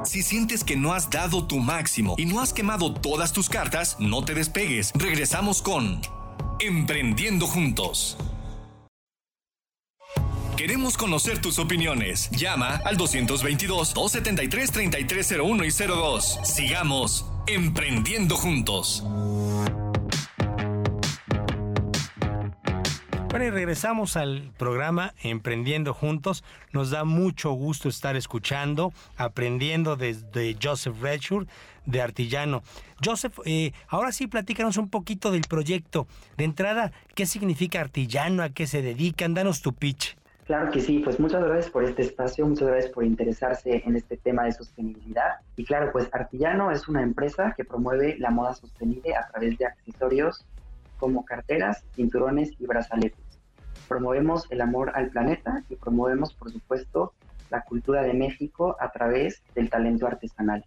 Si 0.04 0.22
sientes 0.22 0.64
que 0.64 0.76
no 0.76 0.94
has 0.94 1.10
dado 1.10 1.48
tu 1.48 1.58
máximo 1.58 2.14
y 2.18 2.26
no 2.26 2.40
has 2.40 2.54
quemado 2.54 2.94
todas 2.94 3.34
tus 3.34 3.50
cartas, 3.50 3.98
no 4.00 4.24
te 4.24 4.36
despegues. 4.36 4.92
Regresamos 4.94 5.64
con 5.64 6.00
Emprendiendo 6.60 7.48
Juntos. 7.48 8.18
Queremos 10.56 10.96
conocer 10.96 11.42
tus 11.42 11.60
opiniones. 11.60 12.30
Llama 12.30 12.80
al 12.86 12.98
222-273-3301 12.98 15.66
y 15.66 15.72
02. 15.88 16.40
Sigamos 16.44 17.26
emprendiendo 17.48 18.38
juntos. 18.38 19.04
Bueno, 23.36 23.48
y 23.48 23.52
regresamos 23.52 24.16
al 24.16 24.54
programa 24.58 25.14
Emprendiendo 25.22 25.94
Juntos. 25.94 26.46
Nos 26.72 26.90
da 26.90 27.04
mucho 27.04 27.52
gusto 27.52 27.90
estar 27.90 28.16
escuchando, 28.16 28.94
aprendiendo 29.18 29.98
desde 29.98 30.56
Joseph 30.64 31.02
Redshaw 31.02 31.46
de 31.86 32.02
Artillano. 32.02 32.64
Joseph, 33.04 33.40
eh, 33.44 33.74
ahora 33.90 34.14
sí 34.14 34.28
platícanos 34.28 34.78
un 34.78 34.90
poquito 34.90 35.32
del 35.32 35.42
proyecto. 35.50 36.08
De 36.38 36.46
entrada, 36.46 36.94
¿qué 37.14 37.26
significa 37.26 37.82
Artillano? 37.82 38.42
¿A 38.42 38.52
qué 38.52 38.68
se 38.68 38.82
dedican? 38.82 39.34
Danos 39.34 39.62
tu 39.62 39.74
pitch. 39.74 40.16
Claro 40.46 40.72
que 40.72 40.80
sí, 40.80 41.00
pues 41.00 41.20
muchas 41.20 41.44
gracias 41.44 41.70
por 41.70 41.84
este 41.84 42.04
espacio, 42.04 42.48
muchas 42.48 42.70
gracias 42.70 42.94
por 42.94 43.04
interesarse 43.04 43.84
en 43.86 43.98
este 43.98 44.16
tema 44.16 44.46
de 44.46 44.54
sostenibilidad. 44.54 45.42
Y 45.58 45.66
claro, 45.66 45.92
pues 45.92 46.08
Artillano 46.14 46.72
es 46.72 46.88
una 46.88 47.04
empresa 47.04 47.54
que 47.58 47.66
promueve 47.66 48.16
la 48.18 48.30
moda 48.30 48.54
sostenible 48.54 49.14
a 49.14 49.28
través 49.28 49.58
de 49.58 49.66
accesorios 49.66 50.46
como 50.98 51.26
carteras, 51.26 51.84
cinturones 51.96 52.54
y 52.60 52.66
brazaletes. 52.66 53.25
Promovemos 53.88 54.46
el 54.52 54.62
amor 54.62 54.92
al 54.96 55.10
planeta 55.10 55.64
y 55.70 55.76
promovemos, 55.76 56.34
por 56.34 56.52
supuesto, 56.52 57.14
la 57.50 57.62
cultura 57.62 58.02
de 58.02 58.14
México 58.14 58.76
a 58.80 58.92
través 58.92 59.44
del 59.54 59.70
talento 59.70 60.08
artesanal. 60.08 60.66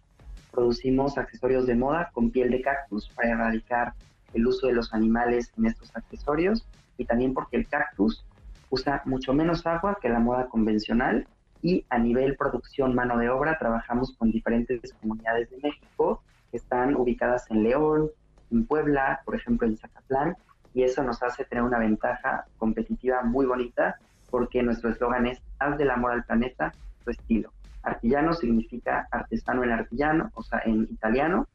Producimos 0.51 1.17
accesorios 1.17 1.67
de 1.67 1.75
moda 1.75 2.09
con 2.13 2.31
piel 2.31 2.49
de 2.49 2.61
cactus 2.61 3.09
para 3.09 3.29
erradicar 3.29 3.93
el 4.33 4.47
uso 4.47 4.67
de 4.67 4.73
los 4.73 4.93
animales 4.93 5.51
en 5.57 5.65
estos 5.65 5.95
accesorios 5.95 6.65
y 6.97 7.05
también 7.05 7.33
porque 7.33 7.57
el 7.57 7.67
cactus 7.67 8.25
usa 8.69 9.01
mucho 9.05 9.33
menos 9.33 9.65
agua 9.65 9.97
que 10.01 10.09
la 10.09 10.19
moda 10.19 10.47
convencional 10.47 11.27
y 11.61 11.85
a 11.89 11.97
nivel 11.97 12.35
producción 12.37 12.95
mano 12.95 13.17
de 13.17 13.29
obra 13.29 13.57
trabajamos 13.57 14.15
con 14.17 14.31
diferentes 14.31 14.93
comunidades 15.01 15.49
de 15.49 15.57
México 15.57 16.23
que 16.51 16.57
están 16.57 16.95
ubicadas 16.95 17.49
en 17.49 17.63
León, 17.63 18.09
en 18.51 18.65
Puebla, 18.65 19.21
por 19.25 19.35
ejemplo 19.35 19.67
en 19.67 19.77
Zacatlán, 19.77 20.35
y 20.73 20.83
eso 20.83 21.03
nos 21.03 21.21
hace 21.23 21.45
tener 21.45 21.63
una 21.63 21.79
ventaja 21.79 22.45
competitiva 22.57 23.23
muy 23.23 23.45
bonita 23.45 23.97
porque 24.29 24.61
nuestro 24.61 24.89
eslogan 24.89 25.25
es 25.25 25.41
haz 25.59 25.77
del 25.77 25.89
amor 25.89 26.11
al 26.11 26.23
planeta 26.23 26.71
tu 27.03 27.11
estilo. 27.11 27.51
Artillano 27.83 28.33
significa 28.33 29.07
artesano 29.11 29.63
en 29.63 29.71
artillano, 29.71 30.29
o 30.35 30.43
sea, 30.43 30.61
en 30.65 30.83
italiano, 30.83 31.47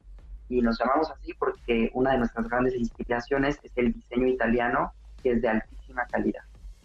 y 0.49 0.61
nos 0.61 0.79
llamamos 0.79 1.11
así 1.11 1.33
porque 1.39 1.91
una 1.95 2.13
de 2.13 2.19
nuestras 2.19 2.49
grandes 2.49 2.75
inspiraciones 2.75 3.59
es 3.63 3.73
el 3.77 3.93
diseño 3.93 4.27
italiano, 4.27 4.93
que 5.23 5.33
es 5.33 5.43
de 5.43 5.49
altísima 5.49 6.05
calidad. 6.07 6.43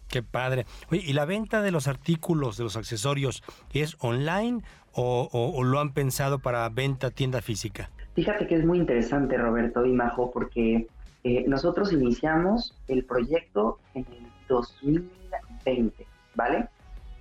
Qué 0.07 0.23
padre. 0.23 0.65
Oye, 0.91 1.03
¿y 1.05 1.13
la 1.13 1.25
venta 1.25 1.61
de 1.61 1.71
los 1.71 1.88
artículos, 1.88 2.57
de 2.57 2.63
los 2.63 2.75
accesorios, 2.77 3.43
es 3.73 3.95
online 3.99 4.63
o, 4.93 5.61
lo 5.63 5.80
han 5.80 5.93
pensado 5.93 6.39
para 6.39 6.67
venta 6.69 7.11
tienda 7.11 7.41
física? 7.41 7.91
Fíjate 8.15 8.47
que 8.47 8.55
es 8.55 8.65
muy 8.65 8.80
interesante, 8.80 9.38
Roberto 9.38 9.86
y 9.86 9.93
Majo, 9.93 10.32
porque 10.32 10.88
eh, 11.24 11.45
nosotros 11.47 11.91
iniciamos 11.91 12.76
el 12.88 13.03
proyecto 13.05 13.80
en 13.93 14.05
el 14.11 14.28
2020, 14.47 16.07
¿vale? 16.36 16.70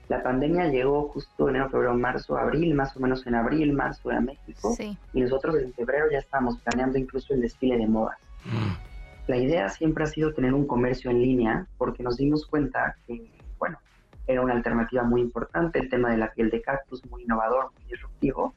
La 0.08 0.22
pandemia 0.22 0.68
llegó 0.68 1.08
justo 1.08 1.48
enero, 1.48 1.68
febrero, 1.68 1.94
marzo, 1.94 2.36
abril, 2.38 2.74
más 2.74 2.96
o 2.96 3.00
menos 3.00 3.26
en 3.26 3.34
abril, 3.34 3.72
marzo 3.72 4.10
a 4.10 4.20
México. 4.20 4.74
Y 5.12 5.20
nosotros 5.20 5.56
en 5.56 5.72
febrero 5.74 6.06
ya 6.10 6.18
estábamos 6.18 6.58
planeando 6.60 6.98
incluso 6.98 7.34
el 7.34 7.42
desfile 7.42 7.76
de 7.76 7.86
modas. 7.86 8.18
Mm. 8.46 9.30
La 9.30 9.36
idea 9.36 9.68
siempre 9.68 10.04
ha 10.04 10.06
sido 10.06 10.32
tener 10.32 10.54
un 10.54 10.66
comercio 10.66 11.10
en 11.10 11.20
línea 11.20 11.66
porque 11.76 12.02
nos 12.02 12.16
dimos 12.16 12.46
cuenta 12.46 12.96
que, 13.06 13.30
bueno, 13.58 13.78
era 14.26 14.40
una 14.40 14.54
alternativa 14.54 15.02
muy 15.02 15.20
importante 15.20 15.78
el 15.78 15.90
tema 15.90 16.10
de 16.10 16.16
la 16.16 16.32
piel 16.32 16.48
de 16.48 16.62
cactus, 16.62 17.04
muy 17.10 17.24
innovador, 17.24 17.70
muy 17.74 17.90
disruptivo, 17.90 18.54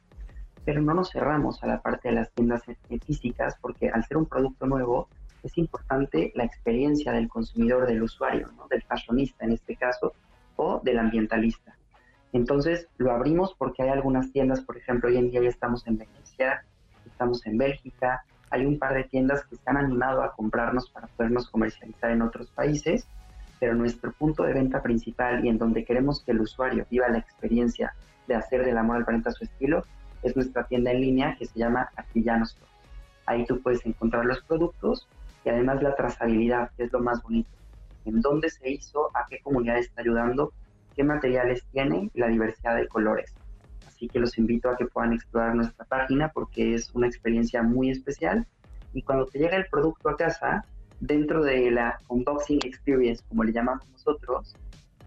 pero 0.64 0.80
no 0.80 0.94
nos 0.94 1.10
cerramos 1.10 1.62
a 1.62 1.66
la 1.66 1.82
parte 1.82 2.08
de 2.08 2.14
las 2.14 2.30
tiendas 2.30 2.62
físicas 3.04 3.56
porque 3.60 3.90
al 3.90 4.04
ser 4.04 4.16
un 4.16 4.26
producto 4.26 4.66
nuevo 4.66 5.08
es 5.42 5.58
importante 5.58 6.32
la 6.34 6.44
experiencia 6.44 7.12
del 7.12 7.28
consumidor, 7.28 7.86
del 7.86 8.02
usuario, 8.02 8.48
del 8.70 8.82
fashionista 8.82 9.44
en 9.44 9.52
este 9.52 9.76
caso, 9.76 10.14
o 10.56 10.80
del 10.84 10.98
ambientalista. 10.98 11.76
Entonces 12.32 12.88
lo 12.96 13.12
abrimos 13.12 13.54
porque 13.58 13.82
hay 13.82 13.90
algunas 13.90 14.32
tiendas, 14.32 14.60
por 14.62 14.76
ejemplo, 14.76 15.08
hoy 15.08 15.16
en 15.16 15.30
día 15.30 15.42
ya 15.42 15.48
estamos 15.48 15.86
en 15.86 15.98
Venecia, 15.98 16.64
estamos 17.06 17.44
en 17.46 17.58
Bélgica, 17.58 18.24
hay 18.50 18.66
un 18.66 18.78
par 18.78 18.94
de 18.94 19.04
tiendas 19.04 19.44
que 19.46 19.56
se 19.56 19.62
han 19.66 19.76
animado 19.76 20.22
a 20.22 20.32
comprarnos 20.32 20.90
para 20.90 21.06
podernos 21.08 21.48
comercializar 21.50 22.10
en 22.10 22.22
otros 22.22 22.50
países, 22.50 23.06
pero 23.58 23.74
nuestro 23.74 24.12
punto 24.12 24.42
de 24.42 24.54
venta 24.54 24.82
principal 24.82 25.44
y 25.44 25.48
en 25.48 25.58
donde 25.58 25.84
queremos 25.84 26.22
que 26.22 26.32
el 26.32 26.40
usuario 26.40 26.86
viva 26.90 27.08
la 27.08 27.18
experiencia 27.18 27.94
de 28.26 28.34
hacer 28.34 28.64
del 28.64 28.78
amor 28.78 28.96
al 28.96 29.04
planeta 29.04 29.30
su 29.30 29.44
estilo 29.44 29.84
es 30.22 30.36
nuestra 30.36 30.64
tienda 30.64 30.90
en 30.90 31.00
línea 31.00 31.36
que 31.38 31.46
se 31.46 31.58
llama 31.58 31.90
Artillano 31.96 32.44
Store. 32.44 32.70
Ahí 33.26 33.44
tú 33.46 33.60
puedes 33.60 33.84
encontrar 33.86 34.24
los 34.24 34.42
productos 34.42 35.08
y 35.44 35.48
además 35.48 35.82
la 35.82 35.94
trazabilidad, 35.94 36.70
que 36.76 36.84
es 36.84 36.92
lo 36.92 37.00
más 37.00 37.22
bonito. 37.22 37.50
En 38.04 38.20
dónde 38.20 38.50
se 38.50 38.70
hizo, 38.70 39.10
a 39.16 39.26
qué 39.28 39.40
comunidad 39.40 39.78
está 39.78 40.02
ayudando, 40.02 40.52
qué 40.94 41.04
materiales 41.04 41.64
tiene 41.72 42.10
la 42.14 42.28
diversidad 42.28 42.76
de 42.76 42.88
colores 42.88 43.34
Así 44.02 44.08
que 44.08 44.18
los 44.18 44.36
invito 44.36 44.68
a 44.68 44.76
que 44.76 44.86
puedan 44.86 45.12
explorar 45.12 45.54
nuestra 45.54 45.84
página 45.84 46.28
porque 46.30 46.74
es 46.74 46.92
una 46.92 47.06
experiencia 47.06 47.62
muy 47.62 47.88
especial. 47.90 48.48
Y 48.92 49.02
cuando 49.02 49.26
te 49.26 49.38
llega 49.38 49.56
el 49.56 49.66
producto 49.66 50.08
a 50.08 50.16
casa, 50.16 50.64
dentro 50.98 51.44
de 51.44 51.70
la 51.70 52.00
unboxing 52.08 52.58
experience, 52.64 53.22
como 53.28 53.44
le 53.44 53.52
llamamos 53.52 53.88
nosotros, 53.92 54.56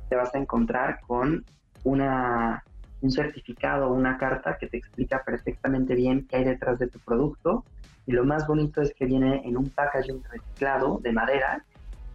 te 0.07 0.15
vas 0.15 0.33
a 0.33 0.37
encontrar 0.37 1.01
con 1.01 1.43
una, 1.83 2.63
un 3.01 3.11
certificado, 3.11 3.91
una 3.91 4.17
carta 4.17 4.57
que 4.57 4.67
te 4.67 4.77
explica 4.77 5.23
perfectamente 5.25 5.93
bien 5.93 6.25
qué 6.27 6.37
hay 6.37 6.43
detrás 6.45 6.79
de 6.79 6.87
tu 6.87 6.99
producto. 6.99 7.65
Y 8.07 8.11
lo 8.11 8.23
más 8.23 8.47
bonito 8.47 8.81
es 8.81 8.93
que 8.93 9.05
viene 9.05 9.41
en 9.45 9.57
un 9.57 9.69
packaging 9.69 10.21
reciclado 10.23 10.99
de 11.01 11.11
madera 11.11 11.65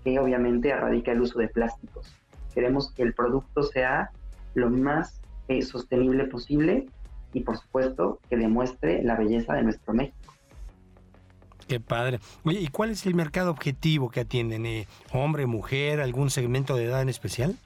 que 0.04 0.18
obviamente 0.18 0.70
erradica 0.70 1.12
el 1.12 1.20
uso 1.20 1.38
de 1.38 1.48
plásticos. 1.48 2.14
Queremos 2.54 2.92
que 2.92 3.02
el 3.02 3.14
producto 3.14 3.62
sea 3.62 4.10
lo 4.54 4.70
más 4.70 5.20
eh, 5.48 5.62
sostenible 5.62 6.24
posible 6.24 6.86
y 7.32 7.40
por 7.40 7.56
supuesto 7.56 8.20
que 8.28 8.36
demuestre 8.36 9.02
la 9.02 9.16
belleza 9.16 9.54
de 9.54 9.62
nuestro 9.62 9.94
México. 9.94 10.16
Qué 11.68 11.78
padre. 11.78 12.18
Oye, 12.42 12.60
¿y 12.60 12.66
cuál 12.66 12.90
es 12.90 13.06
el 13.06 13.14
mercado 13.14 13.50
objetivo 13.50 14.10
que 14.10 14.20
atienden? 14.20 14.66
Eh, 14.66 14.88
¿Hombre, 15.12 15.46
mujer, 15.46 16.00
algún 16.00 16.30
segmento 16.30 16.74
de 16.74 16.86
edad 16.86 17.00
en 17.00 17.08
especial? 17.08 17.56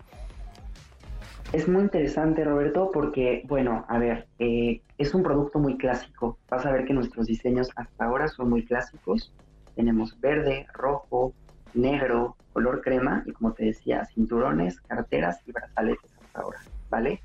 Es 1.54 1.68
muy 1.68 1.82
interesante, 1.82 2.42
Roberto, 2.42 2.90
porque, 2.92 3.44
bueno, 3.46 3.84
a 3.88 3.96
ver, 3.96 4.26
eh, 4.40 4.82
es 4.98 5.14
un 5.14 5.22
producto 5.22 5.60
muy 5.60 5.78
clásico. 5.78 6.36
Vas 6.50 6.66
a 6.66 6.72
ver 6.72 6.84
que 6.84 6.92
nuestros 6.92 7.28
diseños 7.28 7.70
hasta 7.76 8.06
ahora 8.06 8.26
son 8.26 8.50
muy 8.50 8.64
clásicos. 8.64 9.32
Tenemos 9.76 10.20
verde, 10.20 10.66
rojo, 10.74 11.32
negro, 11.72 12.34
color 12.52 12.80
crema 12.80 13.22
y 13.24 13.30
como 13.30 13.52
te 13.52 13.66
decía, 13.66 14.04
cinturones, 14.04 14.80
carteras 14.80 15.42
y 15.46 15.52
brazaletes 15.52 16.10
hasta 16.20 16.40
ahora, 16.40 16.58
¿vale? 16.90 17.22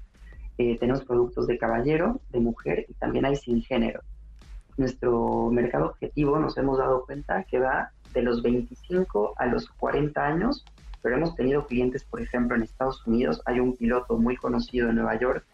Eh, 0.60 0.78
tenemos 0.78 1.04
productos 1.06 1.48
de 1.48 1.58
caballero, 1.58 2.22
de 2.30 2.40
mujer 2.40 2.86
y 2.88 2.94
también 2.94 3.26
hay 3.26 3.36
sin 3.36 3.64
género. 3.64 4.02
Nuestro 4.78 5.50
mercado 5.50 5.88
objetivo 5.88 6.38
nos 6.38 6.56
hemos 6.56 6.78
dado 6.78 7.04
cuenta 7.04 7.46
que 7.46 7.58
va 7.58 7.94
de 8.14 8.22
los 8.22 8.44
25 8.44 9.34
a 9.38 9.48
los 9.48 9.68
40 9.72 10.24
años, 10.24 10.64
pero 11.02 11.16
hemos 11.16 11.36
tenido 11.36 11.66
clientes, 11.66 12.04
por 12.04 12.22
ejemplo, 12.22 12.56
en 12.56 12.64
Estados 12.64 13.06
Unidos, 13.08 13.42
hay 13.46 13.60
un 13.60 13.76
piloto 13.76 14.18
muy 14.18 14.36
conocido 14.36 14.90
en 14.90 14.96
Nueva 14.96 15.20
York 15.20 15.46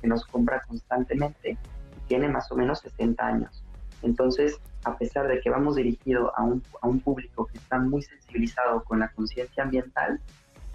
que 0.00 0.08
nos 0.08 0.24
compra 0.26 0.62
constantemente 0.66 1.50
y 1.50 2.08
tiene 2.08 2.28
más 2.28 2.50
o 2.50 2.56
menos 2.56 2.80
60 2.80 3.26
años. 3.26 3.64
Entonces, 4.02 4.60
a 4.84 4.96
pesar 4.96 5.28
de 5.28 5.40
que 5.40 5.50
vamos 5.50 5.76
dirigido 5.76 6.36
a 6.36 6.42
un, 6.42 6.62
a 6.82 6.88
un 6.88 7.00
público 7.00 7.46
que 7.46 7.58
está 7.58 7.78
muy 7.78 8.02
sensibilizado 8.02 8.84
con 8.84 9.00
la 9.00 9.08
conciencia 9.08 9.62
ambiental, 9.62 10.20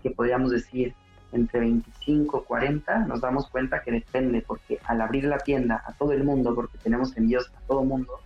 que 0.02 0.12
podríamos 0.12 0.52
decir 0.52 0.94
entre 1.32 1.60
25 1.60 2.42
y 2.44 2.48
40, 2.48 3.00
nos 3.00 3.22
damos 3.22 3.48
cuenta 3.50 3.82
que 3.84 3.92
depende, 3.92 4.42
porque 4.42 4.80
al 4.86 5.02
abrir 5.02 5.26
la 5.26 5.38
tienda 5.38 5.84
a 5.86 5.94
todo 5.94 6.12
el 6.12 6.24
mundo, 6.24 6.56
porque 6.56 6.78
tenemos 6.80 7.16
envíos 7.18 7.52
a 7.56 7.62
todo 7.68 7.82
el 7.82 7.88
mundo, 7.88 8.20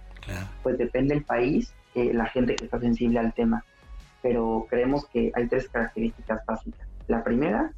pues 0.61 0.77
depende 0.77 1.15
el 1.15 1.23
país, 1.23 1.73
eh, 1.95 2.13
la 2.13 2.25
gente 2.27 2.55
que 2.55 2.65
está 2.65 2.79
sensible 2.79 3.19
al 3.19 3.33
tema. 3.33 3.63
Pero 4.23 4.65
creemos 4.69 5.05
que 5.09 5.31
hay 5.35 5.47
tres 5.47 5.69
características 5.69 6.43
básicas. 6.47 6.87
La 7.07 7.23
primera 7.23 7.71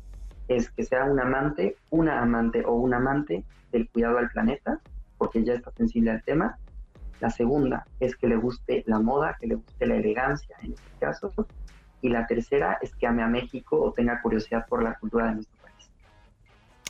es 0.48 0.70
que 0.70 0.84
sea 0.84 1.04
un 1.04 1.20
amante, 1.20 1.76
una 1.90 2.22
amante 2.22 2.64
o 2.66 2.76
un 2.76 2.94
amante 2.94 3.44
del 3.72 3.90
cuidado 3.90 4.20
al 4.20 4.30
planeta, 4.30 4.80
porque 5.18 5.44
ya 5.44 5.54
está 5.54 5.72
sensible 5.72 6.12
al 6.12 6.24
tema. 6.24 6.58
La 7.20 7.30
segunda 7.30 7.86
es 8.00 8.16
que 8.16 8.28
le 8.28 8.36
guste 8.36 8.84
la 8.86 9.00
moda, 9.00 9.36
que 9.40 9.48
le 9.48 9.56
guste 9.56 9.86
la 9.88 9.96
elegancia 9.96 10.56
en 10.62 10.74
este 10.74 10.92
caso. 11.00 11.34
Y 12.02 12.10
la 12.10 12.28
tercera 12.28 12.78
es 12.82 12.96
que 12.96 13.08
ame 13.08 13.24
a 13.24 13.28
México 13.28 13.82
o 13.82 13.92
tenga 13.92 14.22
curiosidad 14.22 14.68
por 14.68 14.84
la 14.84 14.94
cultura 15.00 15.28
de 15.28 15.36
nuestro 15.36 15.58
país. 15.64 15.90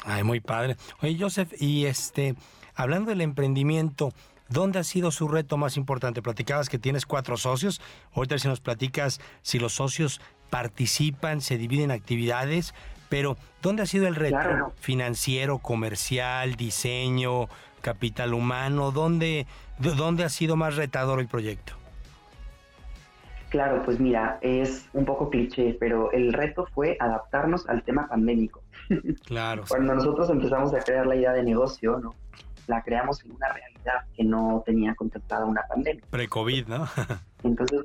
Ay, 0.03 0.23
muy 0.23 0.41
padre. 0.41 0.75
Oye, 1.01 1.17
Joseph, 1.17 1.53
y 1.57 1.85
este, 1.85 2.35
hablando 2.75 3.11
del 3.11 3.21
emprendimiento, 3.21 4.11
¿Dónde 4.49 4.79
ha 4.79 4.83
sido 4.83 5.11
su 5.11 5.27
reto 5.27 5.57
más 5.57 5.77
importante? 5.77 6.21
Platicabas 6.21 6.69
que 6.69 6.77
tienes 6.77 7.05
cuatro 7.05 7.37
socios. 7.37 7.81
Ahorita 8.13 8.37
si 8.37 8.47
nos 8.47 8.59
platicas 8.59 9.19
si 9.41 9.59
los 9.59 9.73
socios 9.73 10.21
participan, 10.49 11.41
se 11.41 11.57
dividen 11.57 11.91
actividades, 11.91 12.73
pero 13.09 13.37
¿dónde 13.61 13.83
ha 13.83 13.85
sido 13.85 14.07
el 14.07 14.15
reto? 14.15 14.73
Financiero, 14.79 15.57
comercial, 15.57 16.55
diseño, 16.55 17.47
capital 17.81 18.33
humano? 18.33 18.91
¿Dónde, 18.91 19.47
¿Dónde 19.79 20.23
ha 20.23 20.29
sido 20.29 20.55
más 20.55 20.75
retador 20.75 21.19
el 21.19 21.27
proyecto? 21.27 21.73
Claro, 23.49 23.83
pues 23.85 23.99
mira, 23.99 24.37
es 24.41 24.89
un 24.93 25.05
poco 25.05 25.29
cliché, 25.29 25.77
pero 25.79 26.11
el 26.11 26.33
reto 26.33 26.67
fue 26.73 26.97
adaptarnos 26.99 27.67
al 27.69 27.83
tema 27.83 28.07
pandémico. 28.07 28.61
Claro. 29.25 29.63
Cuando 29.67 29.95
nosotros 29.95 30.29
empezamos 30.29 30.73
a 30.73 30.79
crear 30.79 31.07
la 31.07 31.15
idea 31.15 31.31
de 31.31 31.41
negocio, 31.41 31.99
¿no? 31.99 32.13
La 32.67 32.81
creamos 32.81 33.23
en 33.23 33.31
una 33.31 33.51
realidad 33.51 34.05
que 34.15 34.23
no 34.23 34.63
tenía 34.65 34.95
contemplada 34.95 35.45
una 35.45 35.63
pandemia. 35.67 36.03
Pre-COVID, 36.09 36.67
¿no? 36.67 36.87
Entonces, 37.43 37.83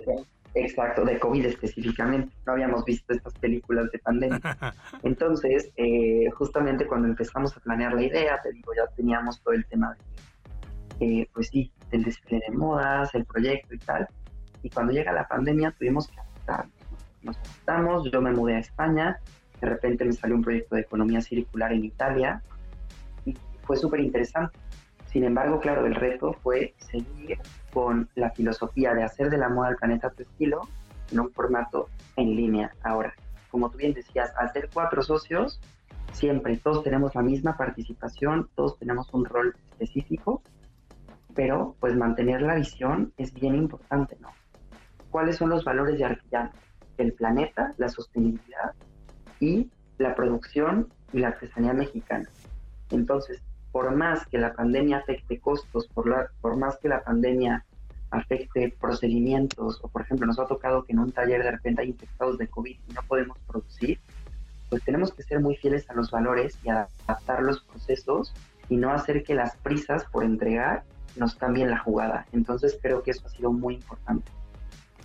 Exacto, 0.55 1.05
de 1.05 1.19
COVID 1.19 1.47
específicamente. 1.47 2.35
No 2.45 2.53
habíamos 2.53 2.85
visto 2.85 3.13
estas 3.13 3.35
películas 3.35 3.91
de 3.93 3.99
pandemia. 4.01 4.41
Entonces, 5.03 5.71
eh, 5.77 6.29
justamente 6.35 6.87
cuando 6.87 7.09
empezamos 7.09 7.57
a 7.57 7.61
planear 7.61 7.95
la 7.95 8.03
idea, 8.03 8.41
te 8.43 8.53
digo, 8.53 8.73
ya 8.75 8.87
teníamos 8.97 9.41
todo 9.43 9.55
el 9.55 9.65
tema 9.67 9.97
de, 10.99 11.29
pues 11.33 11.49
sí, 11.49 11.73
el 11.93 12.03
desfile 12.03 12.43
de 12.49 12.57
modas, 12.57 13.15
el 13.15 13.25
proyecto 13.25 13.75
y 13.75 13.79
tal. 13.79 14.09
Y 14.63 14.71
cuando 14.71 14.93
llega 14.93 15.13
la 15.13 15.29
pandemia 15.29 15.75
tuvimos 15.79 16.09
que 16.09 16.19
adaptarnos. 16.19 16.75
Nos 17.23 17.37
adaptamos, 17.39 18.11
yo 18.11 18.21
me 18.21 18.33
mudé 18.33 18.57
a 18.57 18.59
España, 18.59 19.21
de 19.61 19.69
repente 19.69 20.05
me 20.05 20.13
salió 20.13 20.37
un 20.37 20.43
proyecto 20.43 20.75
de 20.75 20.83
economía 20.83 21.21
circular 21.21 21.73
en 21.73 21.85
Italia 21.85 22.43
y 23.25 23.37
fue 23.63 23.77
súper 23.77 24.01
interesante. 24.01 24.59
Sin 25.11 25.25
embargo, 25.25 25.59
claro, 25.59 25.87
el 25.87 25.97
reto 25.97 26.35
fue 26.35 26.73
seguir 26.79 27.39
con 27.73 28.09
la 28.15 28.31
filosofía 28.31 28.95
de 28.95 29.03
hacer 29.03 29.29
de 29.29 29.39
la 29.39 29.49
moda 29.49 29.69
al 29.69 29.77
planeta 29.77 30.11
tu 30.11 30.23
estilo 30.23 30.69
en 31.11 31.19
un 31.19 31.33
formato 31.33 31.89
en 32.15 32.37
línea. 32.37 32.73
Ahora, 32.85 33.13
como 33.51 33.71
tú 33.71 33.79
bien 33.79 33.93
decías, 33.93 34.33
al 34.37 34.53
ser 34.53 34.71
cuatro 34.73 35.03
socios, 35.03 35.61
siempre 36.13 36.57
todos 36.59 36.85
tenemos 36.85 37.13
la 37.17 37.23
misma 37.23 37.57
participación, 37.57 38.49
todos 38.55 38.79
tenemos 38.79 39.13
un 39.13 39.25
rol 39.25 39.57
específico, 39.73 40.43
pero 41.35 41.75
pues 41.81 41.97
mantener 41.97 42.43
la 42.43 42.55
visión 42.55 43.13
es 43.17 43.35
bien 43.35 43.57
importante, 43.57 44.17
¿no? 44.21 44.29
¿Cuáles 45.11 45.39
son 45.39 45.51
los 45.51 45.65
valores 45.65 45.99
de 45.99 46.05
Arquillano? 46.05 46.53
El 46.99 47.15
planeta, 47.15 47.75
la 47.79 47.89
sostenibilidad 47.89 48.75
y 49.41 49.69
la 49.99 50.15
producción 50.15 50.89
y 51.13 51.19
la 51.19 51.29
artesanía 51.29 51.73
mexicana. 51.73 52.29
Entonces, 52.91 53.43
por 53.73 53.95
más 53.95 54.27
que 54.27 54.39
la 54.39 54.53
pandemia 54.53 54.99
afecte 54.99 55.39
costos, 55.39 55.87
por, 55.89 56.09
la, 56.09 56.29
por 56.41 56.57
más 56.57 56.79
que 56.79 56.89
la 56.89 57.03
pandemia 57.03 57.65
afecte 58.11 58.75
procedimientos, 58.81 59.79
o 59.83 59.89
por 59.89 60.03
ejemplo 60.03 60.27
nos 60.27 60.39
ha 60.39 60.47
tocado 60.47 60.85
que 60.85 60.93
en 60.93 60.99
un 60.99 61.13
taller 61.13 61.43
de 61.45 61.53
repente 61.53 61.83
hay 61.83 61.91
infectados 61.91 62.39
de 62.39 62.49
COVID 62.49 62.77
y 62.89 62.93
no 62.93 63.03
podemos 63.03 63.39
producir, 63.47 64.01
pues 64.69 64.83
tenemos 64.85 65.13
que 65.13 65.23
ser 65.23 65.41
muy 65.41 65.57
fieles 65.57 65.89
a 65.91 65.95
los 65.95 66.11
valores 66.11 66.59
y 66.65 66.71
adaptar 66.71 67.43
los 67.43 67.61
procesos 67.63 68.33
y 68.69 68.77
no 68.77 68.91
hacer 68.91 69.23
que 69.23 69.35
las 69.35 69.57
prisas 69.57 70.05
por 70.13 70.25
entregar 70.25 70.85
nos 71.17 71.35
cambien 71.35 71.71
la 71.71 71.79
jugada. 71.79 72.27
Entonces 72.33 72.79
creo 72.81 73.03
que 73.03 73.11
eso 73.11 73.27
ha 73.27 73.31
sido 73.31 73.53
muy 73.53 73.75
importante. 73.75 74.31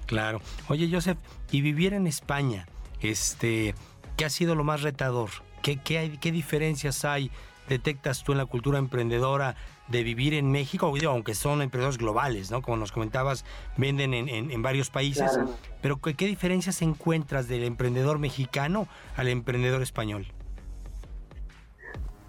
Claro. 0.05 0.39
Oye, 0.67 0.87
Joseph, 0.91 1.17
y 1.51 1.61
vivir 1.61 1.93
en 1.93 2.05
España, 2.05 2.67
este, 3.01 3.73
¿qué 4.17 4.25
ha 4.25 4.29
sido 4.29 4.53
lo 4.53 4.63
más 4.63 4.83
retador? 4.83 5.29
¿Qué, 5.63 5.77
qué, 5.77 5.97
hay, 5.97 6.17
qué 6.17 6.31
diferencias 6.31 7.05
hay 7.05 7.31
detectas 7.67 8.23
tú 8.23 8.31
en 8.31 8.37
la 8.37 8.45
cultura 8.45 8.79
emprendedora 8.79 9.55
de 9.87 10.03
vivir 10.03 10.33
en 10.33 10.51
México, 10.51 10.91
aunque 11.07 11.35
son 11.35 11.61
emprendedores 11.61 11.97
globales, 11.97 12.51
¿no? 12.51 12.61
Como 12.61 12.77
nos 12.77 12.91
comentabas, 12.91 13.45
venden 13.77 14.13
en, 14.13 14.61
varios 14.61 14.89
países, 14.89 15.39
pero 15.81 15.97
¿qué, 15.97 16.25
diferencias 16.25 16.81
encuentras 16.81 17.47
del 17.47 17.63
emprendedor 17.63 18.17
mexicano 18.17 18.87
al 19.15 19.27
emprendedor 19.27 19.81
español? 19.81 20.25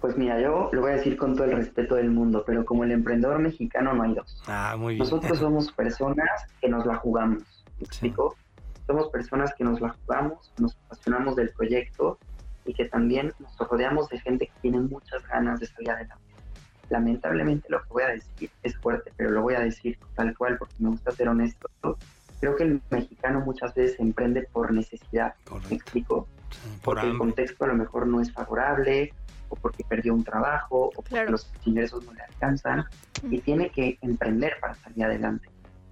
Pues 0.01 0.15
mira, 0.15 0.39
yo 0.39 0.69
lo 0.71 0.81
voy 0.81 0.91
a 0.91 0.95
decir 0.95 1.17
con 1.17 1.35
todo 1.35 1.45
el 1.45 1.53
respeto 1.53 1.95
del 1.95 2.11
mundo, 2.11 2.43
pero 2.45 2.63
como 2.65 2.83
el 2.83 2.91
emprendedor 2.91 3.39
mexicano 3.39 3.93
no 3.93 4.03
hay 4.03 4.13
dos. 4.13 4.43
Ah, 4.47 4.75
muy 4.77 4.93
bien. 4.93 4.99
Nosotros 4.99 5.39
somos 5.39 5.71
personas 5.71 6.29
que 6.61 6.69
nos 6.69 6.85
la 6.85 6.95
jugamos, 6.97 7.43
¿me 7.79 7.85
explico? 7.85 8.35
Somos 8.85 9.09
personas 9.09 9.53
que 9.55 9.63
nos 9.63 9.81
la 9.81 9.89
jugamos, 9.89 10.53
nos 10.59 10.77
apasionamos 10.85 11.35
del 11.35 11.49
proyecto 11.49 12.19
y 12.67 12.73
que 12.73 12.85
también 12.85 13.33
nos 13.39 13.57
rodeamos 13.57 14.09
de 14.09 14.19
gente 14.19 14.47
que 14.47 14.61
tiene 14.61 14.79
muchas 14.79 15.25
ganas 15.27 15.59
de 15.59 15.67
salir 15.67 15.91
adelante. 15.91 16.23
Lamentablemente 16.89 17.67
lo 17.69 17.81
que 17.81 17.89
voy 17.89 18.03
a 18.03 18.07
decir 18.09 18.51
es 18.63 18.77
fuerte, 18.77 19.11
pero 19.17 19.31
lo 19.31 19.41
voy 19.41 19.55
a 19.55 19.61
decir 19.61 19.97
tal 20.15 20.37
cual 20.37 20.57
porque 20.57 20.75
me 20.79 20.89
gusta 20.89 21.11
ser 21.11 21.29
honesto. 21.29 21.69
Creo 22.39 22.55
que 22.55 22.63
el 22.63 22.81
mexicano 22.91 23.41
muchas 23.41 23.73
veces 23.73 23.99
emprende 23.99 24.43
por 24.51 24.71
necesidad, 24.71 25.33
¿me 25.69 25.75
explico? 25.75 26.27
porque 26.81 27.07
el 27.07 27.17
contexto 27.17 27.65
a 27.65 27.67
lo 27.67 27.75
mejor 27.75 28.07
no 28.07 28.21
es 28.21 28.31
favorable, 28.31 29.13
o 29.49 29.55
porque 29.55 29.83
perdió 29.83 30.13
un 30.13 30.23
trabajo, 30.23 30.91
o 30.95 31.01
porque 31.01 31.29
los 31.29 31.51
ingresos 31.65 32.05
no 32.05 32.13
le 32.13 32.21
alcanzan, 32.21 32.85
y 33.29 33.39
tiene 33.39 33.69
que 33.69 33.97
emprender 34.01 34.53
para 34.61 34.75
salir 34.75 35.03
adelante 35.03 35.49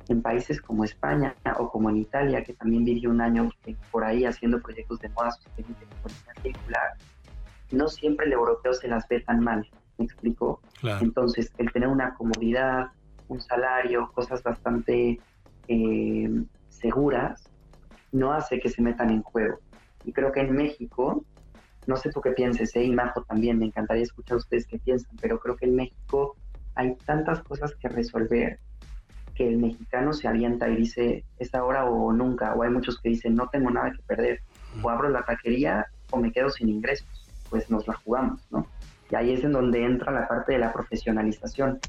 en 0.08 0.22
países 0.22 0.62
como 0.62 0.84
España 0.84 1.36
o 1.58 1.70
como 1.70 1.90
en 1.90 1.98
Italia, 1.98 2.44
que 2.44 2.54
también 2.54 2.86
vivió 2.86 3.10
un 3.10 3.22
año 3.22 3.50
por 3.92 4.04
ahí 4.04 4.26
haciendo 4.26 4.62
proyectos 4.62 5.00
de 5.00 5.10
moda 5.10 5.32
sostenible 5.32 5.88
y 6.06 6.42
circular, 6.42 6.94
no 7.72 7.88
siempre 7.88 8.28
el 8.28 8.34
europeo 8.34 8.74
se 8.74 8.88
las 8.88 9.08
ve 9.08 9.22
tan 9.22 9.40
mal. 9.44 9.68
¿me 9.98 10.06
explico? 10.06 10.62
Entonces, 11.02 11.52
el 11.58 11.72
tener 11.72 11.90
una 11.90 12.14
comodidad, 12.16 12.88
un 13.28 13.42
salario, 13.42 14.12
cosas 14.14 14.44
bastante 14.44 15.20
eh, 15.68 16.44
seguras, 16.70 17.50
no 18.12 18.34
hace 18.34 18.60
que 18.60 18.70
se 18.70 18.82
metan 18.82 19.10
en 19.10 19.22
juego. 19.24 19.60
Y 20.04 20.14
creo 20.14 20.32
que 20.32 20.42
en 20.42 20.56
México, 20.56 21.24
no 21.88 21.96
sé 21.98 22.10
tú 22.12 22.22
qué 22.22 22.32
pienses, 22.32 22.76
¿eh? 22.76 22.84
y 22.84 22.92
Majo 22.92 23.24
también, 23.24 23.58
me 23.58 23.66
encantaría 23.66 24.04
escuchar 24.04 24.36
a 24.36 24.38
ustedes 24.40 24.68
qué 24.68 24.80
piensan, 24.80 25.16
pero 25.20 25.40
creo 25.40 25.56
que 25.56 25.66
en 25.66 25.76
México 25.76 26.36
hay 26.76 26.96
tantas 27.06 27.42
cosas 27.42 27.74
que 27.76 27.88
resolver 27.88 28.60
que 29.36 29.48
el 29.48 29.58
mexicano 29.58 30.14
se 30.14 30.28
avienta 30.28 30.70
y 30.70 30.78
dice, 30.78 31.26
es 31.38 31.54
ahora 31.54 31.86
o 31.86 32.12
nunca, 32.14 32.56
o 32.56 32.64
hay 32.64 32.70
muchos 32.70 33.00
que 33.00 33.10
dicen, 33.10 33.36
no 33.36 33.48
tengo 33.50 33.70
nada 33.70 33.92
que 33.92 34.02
perder, 34.04 34.42
o 34.82 34.90
abro 34.90 35.10
la 35.10 35.24
taquería 35.24 35.86
o 36.12 36.18
me 36.18 36.32
quedo 36.32 36.50
sin 36.50 36.70
ingresos, 36.70 37.08
pues 37.50 37.70
nos 37.70 37.88
la 37.88 37.94
jugamos, 37.96 38.42
¿no? 38.52 38.68
Y 39.12 39.16
ahí 39.16 39.34
es 39.34 39.44
en 39.44 39.52
donde 39.52 39.84
entra 39.84 40.12
la 40.12 40.28
parte 40.28 40.54
de 40.54 40.60
la 40.60 40.74
profesionalización. 40.74 41.80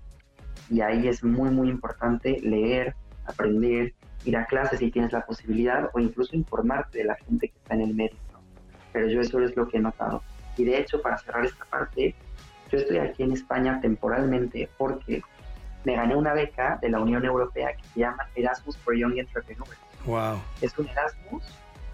Y 0.69 0.81
ahí 0.81 1.09
es 1.09 1.25
muy, 1.25 1.51
muy 1.51 1.71
importante 1.71 2.41
leer, 2.43 2.95
aprender, 3.25 3.95
ir 4.25 4.37
a 4.37 4.45
clases 4.45 4.81
si 4.81 4.91
tienes 4.91 5.13
la 5.13 5.25
posibilidad 5.25 5.89
o 5.95 6.01
incluso 6.01 6.37
informarte 6.37 6.99
de 6.99 7.05
la 7.05 7.15
gente 7.15 7.49
que 7.49 7.57
está 7.57 7.75
en 7.75 7.83
el 7.83 7.95
medio. 7.95 8.19
Pero 8.93 9.09
yo 9.09 9.21
eso 9.21 9.41
es 9.41 9.57
lo 9.57 9.69
que 9.69 9.79
he 9.79 9.81
notado. 9.81 10.23
Y 10.57 10.65
de 10.65 10.79
hecho, 10.79 11.01
para 11.01 11.19
cerrar 11.19 11.45
esta 11.47 11.65
parte, 11.67 12.15
yo 12.71 12.79
estoy 12.79 12.99
aquí 12.99 13.23
en 13.23 13.33
España 13.33 13.81
temporalmente 13.81 14.69
porque 14.77 15.23
me 15.87 15.95
gané 15.95 16.17
una 16.17 16.35
beca 16.35 16.81
de 16.83 16.91
la 16.91 16.99
Unión 16.99 17.25
Europea 17.25 17.69
que 17.77 17.85
se 17.85 18.01
llama 18.01 18.27
Erasmus 18.35 18.77
for 18.79 18.97
Young 18.97 19.19
Entrepreneurs. 19.19 19.79
Wow. 20.05 20.43
Es 20.61 20.77
un 20.79 20.89
Erasmus 20.89 21.45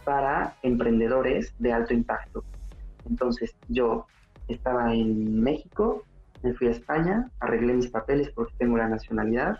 para 0.03 0.57
emprendedores 0.63 1.55
de 1.59 1.75
alto 1.75 1.93
impacto. 1.93 2.43
Entonces, 3.07 3.55
yo 3.69 4.07
estaba 4.49 4.95
en 4.95 5.43
México, 5.43 6.05
me 6.43 6.55
fui 6.55 6.69
a 6.69 6.71
España, 6.71 7.29
arreglé 7.39 7.75
mis 7.75 7.89
papeles 7.89 8.31
porque 8.31 8.55
tengo 8.57 8.79
la 8.79 8.89
nacionalidad, 8.89 9.59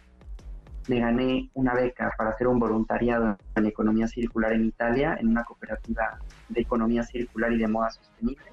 me 0.89 1.01
gané 1.01 1.51
una 1.53 1.75
beca 1.75 2.11
para 2.17 2.31
hacer 2.31 2.49
un 2.49 2.59
voluntariado 2.59 3.37
en 3.55 3.67
economía 3.67 4.09
circular 4.09 4.55
en 4.55 4.65
Italia, 4.65 5.15
en 5.21 5.29
una 5.29 5.45
cooperativa 5.45 6.19
de 6.49 6.61
economía 6.63 7.03
circular 7.03 7.53
y 7.53 7.59
de 7.59 7.69
moda 7.69 7.91
sostenible. 7.91 8.47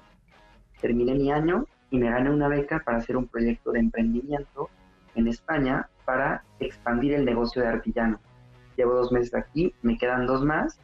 Terminé 0.78 1.14
mi 1.14 1.32
año 1.32 1.64
y 1.88 1.96
me 1.96 2.10
gané 2.10 2.30
una 2.30 2.48
beca 2.48 2.82
para 2.84 2.98
hacer 2.98 3.16
un 3.16 3.26
proyecto 3.28 3.72
de 3.72 3.80
emprendimiento 3.80 4.68
en 5.14 5.28
España 5.28 5.88
para 6.04 6.42
expandir 6.58 7.14
el 7.14 7.24
negocio 7.24 7.62
de 7.62 7.68
artillano. 7.68 8.20
Llevo 8.76 8.94
dos 8.94 9.12
meses 9.12 9.34
aquí, 9.34 9.74
me 9.82 9.98
quedan 9.98 10.26
dos 10.26 10.44
más 10.44 10.78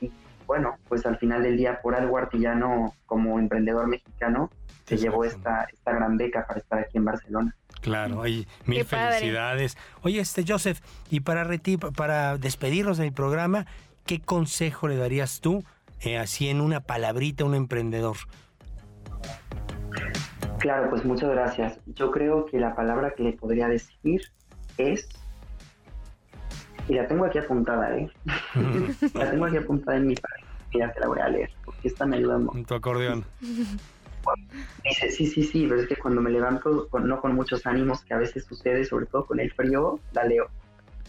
y 0.00 0.10
bueno, 0.46 0.76
pues 0.88 1.04
al 1.06 1.18
final 1.18 1.42
del 1.42 1.56
día 1.56 1.80
por 1.82 1.94
algo 1.94 2.18
artillano 2.18 2.94
como 3.06 3.38
emprendedor 3.38 3.86
mexicano 3.86 4.50
se 4.86 4.98
llevó 4.98 5.24
esta, 5.24 5.66
esta 5.72 5.92
gran 5.92 6.16
beca 6.16 6.46
para 6.46 6.60
estar 6.60 6.78
aquí 6.78 6.98
en 6.98 7.04
Barcelona. 7.06 7.56
Claro, 7.80 8.22
hay 8.22 8.46
mil 8.64 8.84
felicidades. 8.84 9.76
Oye, 10.02 10.20
este 10.20 10.44
Joseph, 10.46 10.80
y 11.10 11.20
para 11.20 11.46
para 11.96 12.38
despedirnos 12.38 12.98
del 12.98 13.12
programa, 13.12 13.66
¿qué 14.06 14.20
consejo 14.20 14.88
le 14.88 14.96
darías 14.96 15.40
tú, 15.40 15.64
eh, 16.00 16.18
así 16.18 16.48
en 16.48 16.60
una 16.60 16.80
palabrita, 16.80 17.44
a 17.44 17.46
un 17.46 17.54
emprendedor? 17.54 18.16
Claro, 20.64 20.88
pues 20.88 21.04
muchas 21.04 21.28
gracias. 21.28 21.78
Yo 21.84 22.10
creo 22.10 22.46
que 22.46 22.58
la 22.58 22.74
palabra 22.74 23.10
que 23.10 23.22
le 23.22 23.34
podría 23.34 23.68
decir 23.68 24.22
es, 24.78 25.06
y 26.88 26.94
la 26.94 27.06
tengo 27.06 27.26
aquí 27.26 27.36
apuntada, 27.36 27.94
¿eh? 27.94 28.10
la 29.14 29.30
tengo 29.30 29.44
aquí 29.44 29.58
apuntada 29.58 29.98
en 29.98 30.06
mi 30.06 30.14
página. 30.14 30.48
Mira, 30.72 30.92
te 30.94 31.00
la 31.00 31.08
voy 31.08 31.20
a 31.20 31.28
leer, 31.28 31.50
porque 31.66 31.88
esta 31.88 32.06
me 32.06 32.16
ayuda 32.16 32.38
mucho. 32.38 32.66
Tu 32.66 32.74
acordeón. 32.74 33.26
Dice, 34.82 35.10
sí, 35.10 35.26
sí, 35.26 35.42
sí, 35.42 35.66
pero 35.68 35.82
es 35.82 35.86
que 35.86 35.96
cuando 35.96 36.22
me 36.22 36.30
levanto, 36.30 36.88
no 36.98 37.20
con 37.20 37.34
muchos 37.34 37.66
ánimos, 37.66 38.02
que 38.02 38.14
a 38.14 38.16
veces 38.16 38.46
sucede, 38.46 38.86
sobre 38.86 39.04
todo 39.04 39.26
con 39.26 39.40
el 39.40 39.52
frío, 39.52 40.00
la 40.12 40.24
leo. 40.24 40.48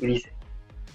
Y 0.01 0.07
dice, 0.07 0.33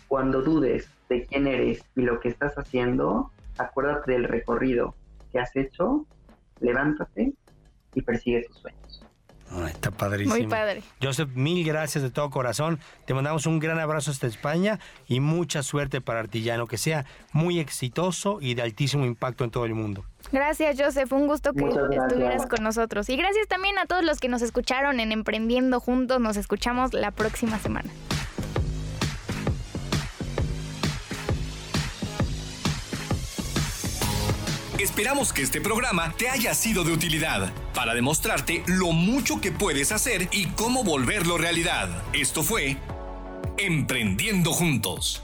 cuando 0.06 0.42
dudes 0.42 0.86
de 1.08 1.24
quién 1.24 1.46
eres 1.46 1.82
y 1.96 2.02
lo 2.02 2.20
que 2.20 2.28
estás 2.28 2.58
haciendo, 2.58 3.30
acuérdate 3.56 4.12
del 4.12 4.24
recorrido 4.24 4.94
que 5.32 5.38
has 5.38 5.56
hecho, 5.56 6.04
levántate 6.60 7.32
y 7.94 8.02
persigue 8.02 8.44
tus 8.44 8.58
sueños. 8.58 9.02
está 9.68 9.90
padrísimo. 9.90 10.36
Muy 10.36 10.46
padre. 10.46 10.82
Joseph, 11.02 11.30
mil 11.34 11.64
gracias 11.64 12.02
de 12.02 12.10
todo 12.10 12.30
corazón. 12.30 12.78
Te 13.06 13.14
mandamos 13.14 13.46
un 13.46 13.58
gran 13.58 13.78
abrazo 13.78 14.10
hasta 14.10 14.26
España 14.26 14.78
y 15.08 15.20
mucha 15.20 15.62
suerte 15.62 16.00
para 16.00 16.20
Artillano, 16.20 16.66
que 16.66 16.78
sea 16.78 17.04
muy 17.32 17.58
exitoso 17.58 18.38
y 18.40 18.54
de 18.54 18.62
altísimo 18.62 19.06
impacto 19.06 19.44
en 19.44 19.50
todo 19.50 19.64
el 19.64 19.74
mundo. 19.74 20.04
Gracias, 20.32 20.76
Joseph. 20.78 21.12
Un 21.12 21.26
gusto 21.26 21.52
que 21.52 21.64
estuvieras 21.64 22.46
con 22.46 22.62
nosotros. 22.62 23.08
Y 23.08 23.16
gracias 23.16 23.48
también 23.48 23.78
a 23.78 23.86
todos 23.86 24.04
los 24.04 24.20
que 24.20 24.28
nos 24.28 24.42
escucharon 24.42 25.00
en 25.00 25.12
Emprendiendo 25.12 25.80
Juntos. 25.80 26.20
Nos 26.20 26.36
escuchamos 26.36 26.92
la 26.92 27.10
próxima 27.10 27.58
semana. 27.58 27.90
Esperamos 34.80 35.34
que 35.34 35.42
este 35.42 35.60
programa 35.60 36.14
te 36.16 36.30
haya 36.30 36.54
sido 36.54 36.84
de 36.84 36.92
utilidad 36.92 37.52
para 37.74 37.92
demostrarte 37.92 38.62
lo 38.66 38.92
mucho 38.92 39.38
que 39.38 39.52
puedes 39.52 39.92
hacer 39.92 40.30
y 40.32 40.46
cómo 40.46 40.84
volverlo 40.84 41.36
realidad. 41.36 41.90
Esto 42.14 42.42
fue 42.42 42.78
Emprendiendo 43.58 44.54
Juntos. 44.54 45.22